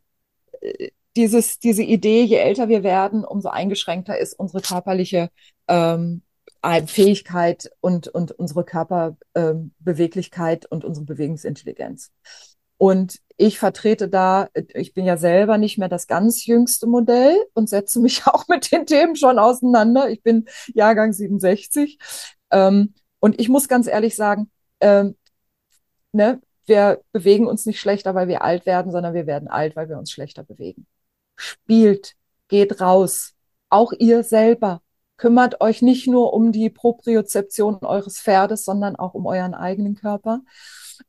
äh, 0.61 0.89
dieses, 1.19 1.59
diese 1.59 1.83
Idee, 1.83 2.23
je 2.23 2.37
älter 2.37 2.69
wir 2.69 2.81
werden, 2.81 3.25
umso 3.25 3.49
eingeschränkter 3.49 4.17
ist 4.17 4.39
unsere 4.39 4.61
körperliche 4.61 5.29
ähm, 5.67 6.21
Fähigkeit 6.85 7.69
und, 7.81 8.07
und 8.07 8.31
unsere 8.31 8.63
Körperbeweglichkeit 8.63 10.63
ähm, 10.63 10.67
und 10.69 10.85
unsere 10.85 11.05
Bewegungsintelligenz. 11.05 12.11
Und 12.77 13.19
ich 13.35 13.59
vertrete 13.59 14.07
da, 14.07 14.47
ich 14.53 14.93
bin 14.93 15.03
ja 15.03 15.17
selber 15.17 15.57
nicht 15.57 15.77
mehr 15.77 15.89
das 15.89 16.07
ganz 16.07 16.45
jüngste 16.45 16.87
Modell 16.87 17.35
und 17.53 17.67
setze 17.67 17.99
mich 17.99 18.25
auch 18.27 18.47
mit 18.47 18.71
den 18.71 18.85
Themen 18.85 19.17
schon 19.17 19.39
auseinander. 19.39 20.09
Ich 20.09 20.23
bin 20.23 20.45
Jahrgang 20.73 21.11
67. 21.11 21.99
Ähm, 22.51 22.93
und 23.19 23.41
ich 23.41 23.49
muss 23.49 23.67
ganz 23.67 23.87
ehrlich 23.87 24.15
sagen, 24.15 24.49
ähm, 24.79 25.17
ne, 26.13 26.39
wir 26.65 27.01
bewegen 27.11 27.45
uns 27.45 27.65
nicht 27.65 27.81
schlechter, 27.81 28.15
weil 28.15 28.29
wir 28.29 28.41
alt 28.41 28.65
werden, 28.65 28.93
sondern 28.93 29.13
wir 29.13 29.27
werden 29.27 29.49
alt, 29.49 29.75
weil 29.75 29.89
wir 29.89 29.97
uns 29.97 30.11
schlechter 30.11 30.43
bewegen 30.43 30.87
spielt, 31.39 32.15
geht 32.47 32.81
raus. 32.81 33.33
Auch 33.69 33.93
ihr 33.97 34.23
selber 34.23 34.81
kümmert 35.17 35.61
euch 35.61 35.81
nicht 35.81 36.07
nur 36.07 36.33
um 36.33 36.51
die 36.51 36.69
Propriozeption 36.69 37.79
eures 37.83 38.19
Pferdes, 38.19 38.65
sondern 38.65 38.95
auch 38.95 39.13
um 39.13 39.25
euren 39.25 39.53
eigenen 39.53 39.95
Körper. 39.95 40.41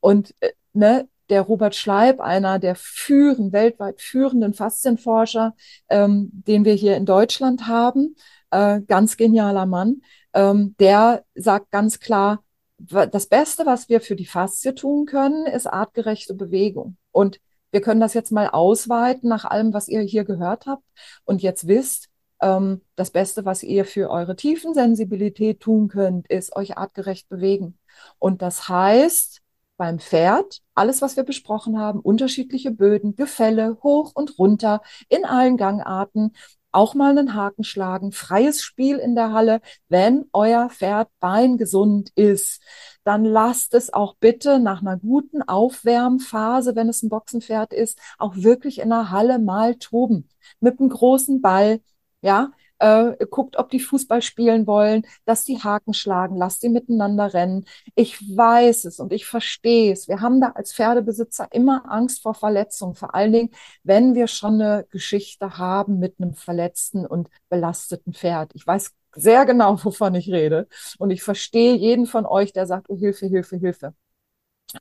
Und 0.01 0.35
äh, 0.41 0.51
ne, 0.73 1.09
der 1.31 1.43
Robert 1.43 1.75
Schleib, 1.75 2.21
einer 2.21 2.59
der 2.59 2.75
führen, 2.75 3.53
weltweit 3.53 4.01
führenden 4.01 4.53
Faszienforscher, 4.55 5.55
ähm, 5.89 6.31
den 6.33 6.65
wir 6.65 6.75
hier 6.75 6.97
in 6.97 7.07
Deutschland 7.07 7.67
haben, 7.67 8.17
äh, 8.51 8.81
ganz 8.83 9.17
genialer 9.17 9.67
Mann, 9.67 10.03
ähm, 10.35 10.75
der 10.79 11.25
sagt 11.35 11.71
ganz 11.71 12.01
klar, 12.01 12.43
das 12.79 13.27
Beste, 13.27 13.67
was 13.67 13.91
wir 13.91 14.01
für 14.01 14.17
die 14.17 14.27
Faszie 14.27 14.75
tun 14.75 15.05
können, 15.05 15.47
ist 15.47 15.67
artgerechte 15.67 16.35
Bewegung. 16.35 16.97
Und 17.13 17.39
wir 17.73 17.81
können 17.81 18.01
das 18.01 18.15
jetzt 18.15 18.33
mal 18.33 18.49
ausweiten 18.49 19.29
nach 19.29 19.45
allem, 19.45 19.73
was 19.73 19.89
ihr 19.89 20.01
hier 20.03 20.25
gehört 20.25 20.67
habt 20.67 20.85
und 21.25 21.43
jetzt 21.43 21.67
wisst, 21.67 22.09
ähm, 22.41 22.83
das 22.97 23.11
Beste, 23.11 23.45
was 23.45 23.63
ihr 23.63 23.85
für 23.85 24.11
eure 24.11 24.37
Tiefensensibilität 24.37 25.61
tun 25.61 25.89
könnt, 25.89 26.29
ist 26.29 26.57
euch 26.57 26.79
artgerecht 26.79 27.29
bewegen. 27.29 27.79
Und 28.19 28.43
das 28.43 28.69
heißt, 28.69 29.43
beim 29.77 29.99
Pferd, 29.99 30.61
alles, 30.75 31.01
was 31.01 31.17
wir 31.17 31.25
besprochen 31.25 31.79
haben, 31.79 32.01
unterschiedliche 32.01 32.71
Böden, 32.71 33.17
Gefälle, 33.17 33.79
hoch 33.83 34.13
und 34.15 34.39
runter, 34.39 34.83
in 35.09 35.25
allen 35.25 35.57
Gangarten, 35.57 36.33
auch 36.73 36.95
mal 36.95 37.11
einen 37.11 37.35
Haken 37.35 37.65
schlagen, 37.65 38.13
freies 38.13 38.63
Spiel 38.63 38.97
in 38.99 39.15
der 39.15 39.33
Halle. 39.33 39.61
Wenn 39.89 40.27
euer 40.33 40.71
Pferd 40.71 41.09
beingesund 41.21 42.11
ist, 42.15 42.63
dann 43.05 43.25
lasst 43.25 43.75
es 43.75 43.93
auch 43.93 44.15
bitte 44.17 44.59
nach 44.59 44.81
einer 44.83 44.97
guten 44.97 45.43
Aufwärmphase, 45.43 46.77
wenn 46.77 46.89
es 46.89 47.03
ein 47.03 47.09
Boxenpferd 47.09 47.73
ist, 47.73 47.99
auch 48.19 48.37
wirklich 48.37 48.79
in 48.81 48.91
der 48.91 49.11
Halle 49.11 49.39
mal 49.39 49.77
toben. 49.77 50.29
Mit 50.61 50.81
einem 50.81 50.91
großen 50.91 51.41
Ball, 51.41 51.81
ja, 52.23 52.53
äh, 52.81 53.13
guckt, 53.31 53.57
ob 53.57 53.71
die 53.71 53.81
Fußball 53.81 54.23
spielen 54.23 54.67
wollen, 54.67 55.07
dass 55.25 55.45
die 55.45 55.59
Haken 55.59 55.95
schlagen, 55.95 56.37
lasst 56.37 56.63
sie 56.63 56.69
miteinander 56.69 57.33
rennen. 57.33 57.67
Ich 57.95 58.21
weiß 58.37 58.85
es 58.87 58.99
und 58.99 59.13
ich 59.13 59.27
verstehe 59.27 59.93
es. 59.93 60.09
Wir 60.09 60.21
haben 60.21 60.41
da 60.41 60.53
als 60.55 60.73
Pferdebesitzer 60.73 61.49
immer 61.53 61.85
Angst 61.91 62.23
vor 62.23 62.35
Verletzungen, 62.35 62.95
vor 62.95 63.15
allen 63.15 63.33
Dingen, 63.33 63.51
wenn 63.85 64.15
wir 64.15 64.27
schon 64.27 64.55
eine 64.61 64.87
Geschichte 64.91 65.59
haben 65.59 65.99
mit 65.99 66.17
einem 66.19 66.35
verletzten 66.35 67.07
und 67.07 67.29
belasteten 67.49 68.13
Pferd. 68.15 68.53
Ich 68.55 68.67
weiß 68.67 68.93
sehr 69.15 69.45
genau, 69.45 69.83
wovon 69.85 70.15
ich 70.15 70.31
rede. 70.31 70.69
Und 70.99 71.11
ich 71.11 71.23
verstehe 71.23 71.75
jeden 71.77 72.07
von 72.07 72.27
euch, 72.27 72.53
der 72.53 72.67
sagt, 72.67 72.89
oh 72.91 72.97
Hilfe, 72.97 73.27
Hilfe, 73.27 73.57
Hilfe. 73.57 73.95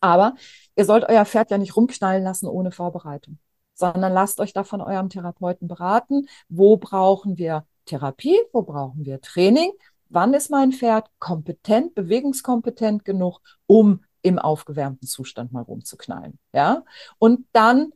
Aber 0.01 0.35
ihr 0.75 0.85
sollt 0.85 1.05
euer 1.09 1.25
Pferd 1.25 1.51
ja 1.51 1.57
nicht 1.57 1.75
rumknallen 1.75 2.23
lassen 2.23 2.47
ohne 2.47 2.71
Vorbereitung, 2.71 3.39
sondern 3.73 4.13
lasst 4.13 4.39
euch 4.39 4.53
da 4.53 4.63
von 4.63 4.81
eurem 4.81 5.09
Therapeuten 5.09 5.67
beraten. 5.67 6.27
Wo 6.47 6.77
brauchen 6.77 7.37
wir 7.37 7.65
Therapie? 7.89 8.37
Wo 8.53 8.61
brauchen 8.61 9.05
wir 9.05 9.21
Training? 9.21 9.71
Wann 10.09 10.33
ist 10.33 10.49
mein 10.49 10.71
Pferd 10.71 11.09
kompetent, 11.19 11.95
bewegungskompetent 11.95 13.05
genug, 13.05 13.41
um 13.67 14.03
im 14.21 14.39
aufgewärmten 14.39 15.07
Zustand 15.07 15.51
mal 15.51 15.63
rumzuknallen? 15.63 16.39
Ja? 16.53 16.83
Und 17.19 17.45
dann 17.51 17.91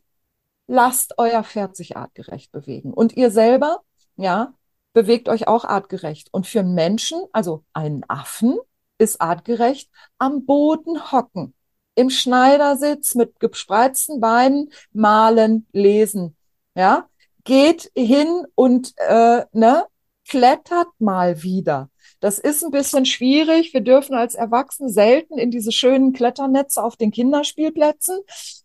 lasst 0.67 1.15
euer 1.17 1.43
Pferd 1.43 1.75
sich 1.75 1.97
artgerecht 1.97 2.51
bewegen. 2.51 2.93
Und 2.93 3.13
ihr 3.13 3.31
selber, 3.31 3.81
ja, 4.15 4.53
bewegt 4.93 5.29
euch 5.29 5.47
auch 5.47 5.65
artgerecht. 5.65 6.29
Und 6.31 6.47
für 6.47 6.63
Menschen, 6.63 7.21
also 7.31 7.63
einen 7.73 8.03
Affen, 8.07 8.57
ist 8.97 9.21
artgerecht 9.21 9.89
am 10.17 10.45
Boden 10.45 11.11
hocken, 11.11 11.53
im 11.95 12.09
Schneidersitz 12.09 13.15
mit 13.15 13.39
gespreizten 13.39 14.19
Beinen 14.19 14.71
malen, 14.91 15.67
lesen. 15.71 16.35
Ja, 16.75 17.09
geht 17.43 17.91
hin 17.95 18.45
und 18.55 18.93
äh, 18.97 19.45
ne, 19.51 19.85
klettert 20.27 20.87
mal 20.99 21.43
wieder. 21.43 21.89
Das 22.19 22.39
ist 22.39 22.63
ein 22.63 22.71
bisschen 22.71 23.05
schwierig. 23.05 23.73
Wir 23.73 23.81
dürfen 23.81 24.15
als 24.15 24.35
Erwachsene 24.35 24.89
selten 24.89 25.37
in 25.37 25.51
diese 25.51 25.71
schönen 25.71 26.13
Kletternetze 26.13 26.83
auf 26.83 26.95
den 26.95 27.11
Kinderspielplätzen. 27.11 28.19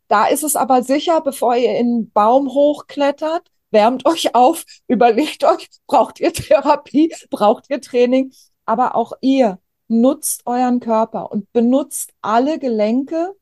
Da 0.06 0.26
ist 0.26 0.44
es 0.44 0.56
aber 0.56 0.82
sicher, 0.82 1.20
bevor 1.20 1.56
ihr 1.56 1.72
in 1.72 1.86
einen 1.86 2.12
Baum 2.12 2.48
hochklettert, 2.48 3.48
wärmt 3.70 4.06
euch 4.06 4.34
auf, 4.34 4.64
überlegt 4.86 5.44
euch, 5.44 5.68
braucht 5.86 6.20
ihr 6.20 6.32
Therapie, 6.32 7.14
braucht 7.30 7.68
ihr 7.68 7.80
Training, 7.80 8.32
aber 8.64 8.94
auch 8.94 9.12
ihr 9.20 9.58
nutzt 9.88 10.42
euren 10.46 10.80
Körper 10.80 11.32
und 11.32 11.50
benutzt 11.52 12.12
alle 12.20 12.58
Gelenke 12.58 13.34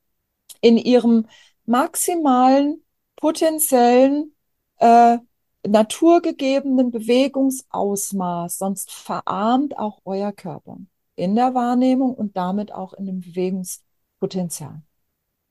in 0.61 0.79
ihrem 0.79 1.27
maximalen 1.65 2.85
potenziellen 3.17 4.36
äh, 4.79 5.19
naturgegebenen 5.67 6.91
Bewegungsausmaß, 6.91 8.59
sonst 8.59 8.91
verarmt 8.91 9.79
auch 9.79 10.01
euer 10.05 10.33
Körper 10.33 10.79
in 11.17 11.35
der 11.35 11.55
Wahrnehmung 11.55 12.15
und 12.15 12.37
damit 12.37 12.73
auch 12.73 12.93
in 12.93 13.07
dem 13.07 13.21
Bewegungspotenzial. 13.21 14.83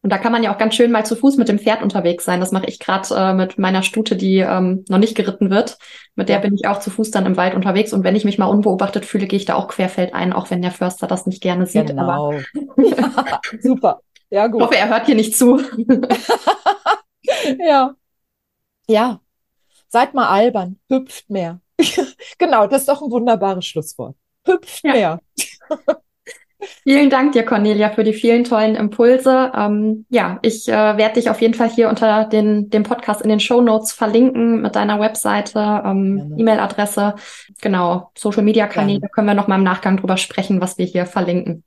Und 0.05 0.11
da 0.11 0.19
kann 0.19 0.31
man 0.31 0.43
ja 0.43 0.53
auch 0.53 0.59
ganz 0.59 0.75
schön 0.75 0.91
mal 0.91 1.03
zu 1.03 1.15
Fuß 1.15 1.37
mit 1.37 1.49
dem 1.49 1.57
Pferd 1.57 1.81
unterwegs 1.81 2.25
sein. 2.25 2.39
Das 2.39 2.51
mache 2.51 2.67
ich 2.67 2.79
gerade 2.79 3.09
äh, 3.15 3.33
mit 3.33 3.57
meiner 3.57 3.81
Stute, 3.81 4.15
die 4.15 4.37
ähm, 4.37 4.85
noch 4.87 4.99
nicht 4.99 5.15
geritten 5.15 5.49
wird. 5.49 5.79
Mit 6.13 6.29
der 6.29 6.37
bin 6.37 6.53
ich 6.53 6.67
auch 6.67 6.79
zu 6.79 6.91
Fuß 6.91 7.09
dann 7.09 7.25
im 7.25 7.37
Wald 7.37 7.55
unterwegs. 7.55 7.91
Und 7.91 8.03
wenn 8.03 8.15
ich 8.15 8.23
mich 8.23 8.37
mal 8.37 8.45
unbeobachtet 8.45 9.03
fühle, 9.03 9.25
gehe 9.25 9.39
ich 9.39 9.45
da 9.45 9.55
auch 9.55 9.67
querfeld 9.67 10.13
ein, 10.13 10.31
auch 10.31 10.51
wenn 10.51 10.61
der 10.61 10.69
Förster 10.69 11.07
das 11.07 11.25
nicht 11.25 11.41
gerne 11.41 11.65
sieht. 11.65 11.87
Genau. 11.87 12.03
Aber 12.03 12.39
ja, 12.77 13.41
super. 13.61 14.01
Ja, 14.29 14.45
gut. 14.45 14.61
Ich 14.61 14.67
hoffe, 14.67 14.77
er 14.77 14.89
hört 14.89 15.07
hier 15.07 15.15
nicht 15.15 15.35
zu. 15.35 15.59
ja. 17.59 17.95
Ja. 18.87 19.21
Seid 19.87 20.13
mal 20.13 20.27
albern. 20.27 20.79
Hüpft 20.89 21.29
mehr. 21.29 21.61
genau, 22.37 22.67
das 22.67 22.81
ist 22.81 22.89
doch 22.89 23.01
ein 23.01 23.11
wunderbares 23.11 23.65
Schlusswort. 23.65 24.15
Hüpft 24.45 24.83
ja. 24.83 24.93
mehr. 24.93 25.19
Vielen 26.83 27.09
Dank 27.09 27.33
dir, 27.33 27.43
Cornelia, 27.43 27.89
für 27.89 28.03
die 28.03 28.13
vielen 28.13 28.43
tollen 28.43 28.75
Impulse. 28.75 29.51
Ähm, 29.55 30.05
ja, 30.09 30.39
ich 30.41 30.67
äh, 30.67 30.97
werde 30.97 31.15
dich 31.15 31.29
auf 31.29 31.41
jeden 31.41 31.53
Fall 31.53 31.69
hier 31.69 31.89
unter 31.89 32.25
den, 32.25 32.69
dem 32.69 32.83
Podcast 32.83 33.21
in 33.21 33.29
den 33.29 33.39
Show 33.39 33.61
Notes 33.61 33.91
verlinken 33.91 34.61
mit 34.61 34.75
deiner 34.75 34.99
Webseite, 34.99 35.83
ähm, 35.85 36.35
E-Mail-Adresse, 36.37 37.15
genau, 37.61 38.11
Social-Media-Kanäle. 38.17 39.09
Können 39.09 39.27
wir 39.27 39.33
noch 39.33 39.47
mal 39.47 39.57
im 39.57 39.63
Nachgang 39.63 39.97
drüber 39.97 40.17
sprechen, 40.17 40.61
was 40.61 40.77
wir 40.77 40.85
hier 40.85 41.05
verlinken. 41.05 41.63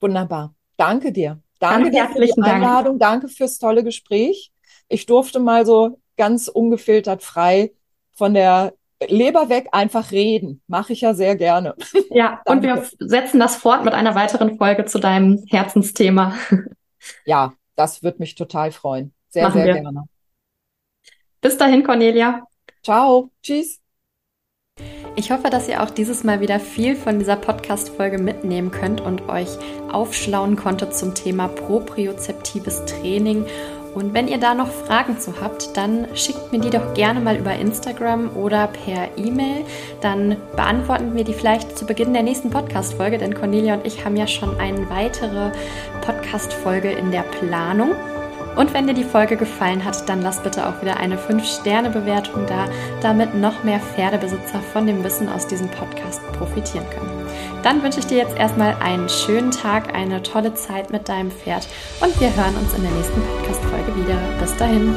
Wunderbar. 0.00 0.54
Danke 0.76 1.12
dir. 1.12 1.40
Danke 1.60 1.90
dir 1.90 2.08
für 2.08 2.20
die 2.20 2.42
Einladung. 2.42 2.98
Dank. 2.98 3.22
Danke 3.22 3.28
fürs 3.28 3.58
tolle 3.58 3.84
Gespräch. 3.84 4.52
Ich 4.88 5.06
durfte 5.06 5.40
mal 5.40 5.64
so 5.64 5.98
ganz 6.16 6.48
ungefiltert 6.48 7.22
frei 7.22 7.72
von 8.12 8.34
der 8.34 8.74
Leber 9.06 9.48
weg, 9.48 9.68
einfach 9.72 10.12
reden. 10.12 10.62
Mache 10.66 10.92
ich 10.92 11.02
ja 11.02 11.14
sehr 11.14 11.36
gerne. 11.36 11.74
Ja, 12.10 12.40
und 12.46 12.62
wir 12.62 12.84
setzen 12.98 13.40
das 13.40 13.56
fort 13.56 13.84
mit 13.84 13.94
einer 13.94 14.14
weiteren 14.14 14.56
Folge 14.56 14.84
zu 14.84 14.98
deinem 14.98 15.44
Herzensthema. 15.48 16.34
Ja, 17.26 17.52
das 17.76 18.02
würde 18.02 18.16
mich 18.20 18.34
total 18.34 18.72
freuen. 18.72 19.12
Sehr, 19.28 19.42
Machen 19.42 19.58
sehr 19.58 19.74
wir. 19.74 19.82
gerne. 19.82 20.04
Bis 21.42 21.58
dahin, 21.58 21.84
Cornelia. 21.84 22.46
Ciao. 22.82 23.30
Tschüss. 23.42 23.78
Ich 25.14 25.30
hoffe, 25.30 25.50
dass 25.50 25.68
ihr 25.68 25.82
auch 25.82 25.90
dieses 25.90 26.24
Mal 26.24 26.40
wieder 26.40 26.58
viel 26.58 26.96
von 26.96 27.18
dieser 27.18 27.36
Podcast-Folge 27.36 28.16
mitnehmen 28.16 28.70
könnt 28.70 29.02
und 29.02 29.28
euch 29.28 29.50
aufschlauen 29.92 30.56
konntet 30.56 30.94
zum 30.96 31.14
Thema 31.14 31.48
propriozeptives 31.48 32.86
Training 32.86 33.44
und 33.94 34.12
wenn 34.12 34.26
ihr 34.26 34.38
da 34.38 34.54
noch 34.54 34.68
Fragen 34.68 35.18
zu 35.20 35.40
habt, 35.40 35.76
dann 35.76 36.08
schickt 36.14 36.52
mir 36.52 36.60
die 36.60 36.70
doch 36.70 36.94
gerne 36.94 37.20
mal 37.20 37.36
über 37.36 37.54
Instagram 37.54 38.36
oder 38.36 38.66
per 38.66 39.16
E-Mail. 39.16 39.64
Dann 40.00 40.36
beantworten 40.56 41.14
wir 41.14 41.24
die 41.24 41.32
vielleicht 41.32 41.78
zu 41.78 41.86
Beginn 41.86 42.12
der 42.12 42.24
nächsten 42.24 42.50
Podcast-Folge, 42.50 43.18
denn 43.18 43.34
Cornelia 43.34 43.74
und 43.74 43.86
ich 43.86 44.04
haben 44.04 44.16
ja 44.16 44.26
schon 44.26 44.58
eine 44.58 44.90
weitere 44.90 45.52
Podcast-Folge 46.00 46.90
in 46.90 47.12
der 47.12 47.22
Planung. 47.22 47.92
Und 48.56 48.72
wenn 48.72 48.86
dir 48.86 48.94
die 48.94 49.04
Folge 49.04 49.36
gefallen 49.36 49.84
hat, 49.84 50.08
dann 50.08 50.22
lass 50.22 50.42
bitte 50.42 50.68
auch 50.68 50.80
wieder 50.80 50.96
eine 50.96 51.16
5-Sterne-Bewertung 51.16 52.46
da, 52.46 52.66
damit 53.00 53.34
noch 53.34 53.64
mehr 53.64 53.80
Pferdebesitzer 53.80 54.60
von 54.72 54.86
dem 54.86 55.02
Wissen 55.02 55.28
aus 55.28 55.46
diesem 55.46 55.68
Podcast 55.68 56.20
profitieren 56.32 56.86
können. 56.90 57.23
Dann 57.62 57.82
wünsche 57.82 58.00
ich 58.00 58.06
dir 58.06 58.18
jetzt 58.18 58.36
erstmal 58.36 58.76
einen 58.80 59.08
schönen 59.08 59.50
Tag, 59.50 59.94
eine 59.94 60.22
tolle 60.22 60.54
Zeit 60.54 60.90
mit 60.90 61.08
deinem 61.08 61.30
Pferd 61.30 61.66
und 62.00 62.18
wir 62.20 62.34
hören 62.34 62.56
uns 62.56 62.74
in 62.74 62.82
der 62.82 62.92
nächsten 62.92 63.20
Podcast-Folge 63.22 63.96
wieder. 63.96 64.18
Bis 64.40 64.56
dahin. 64.56 64.94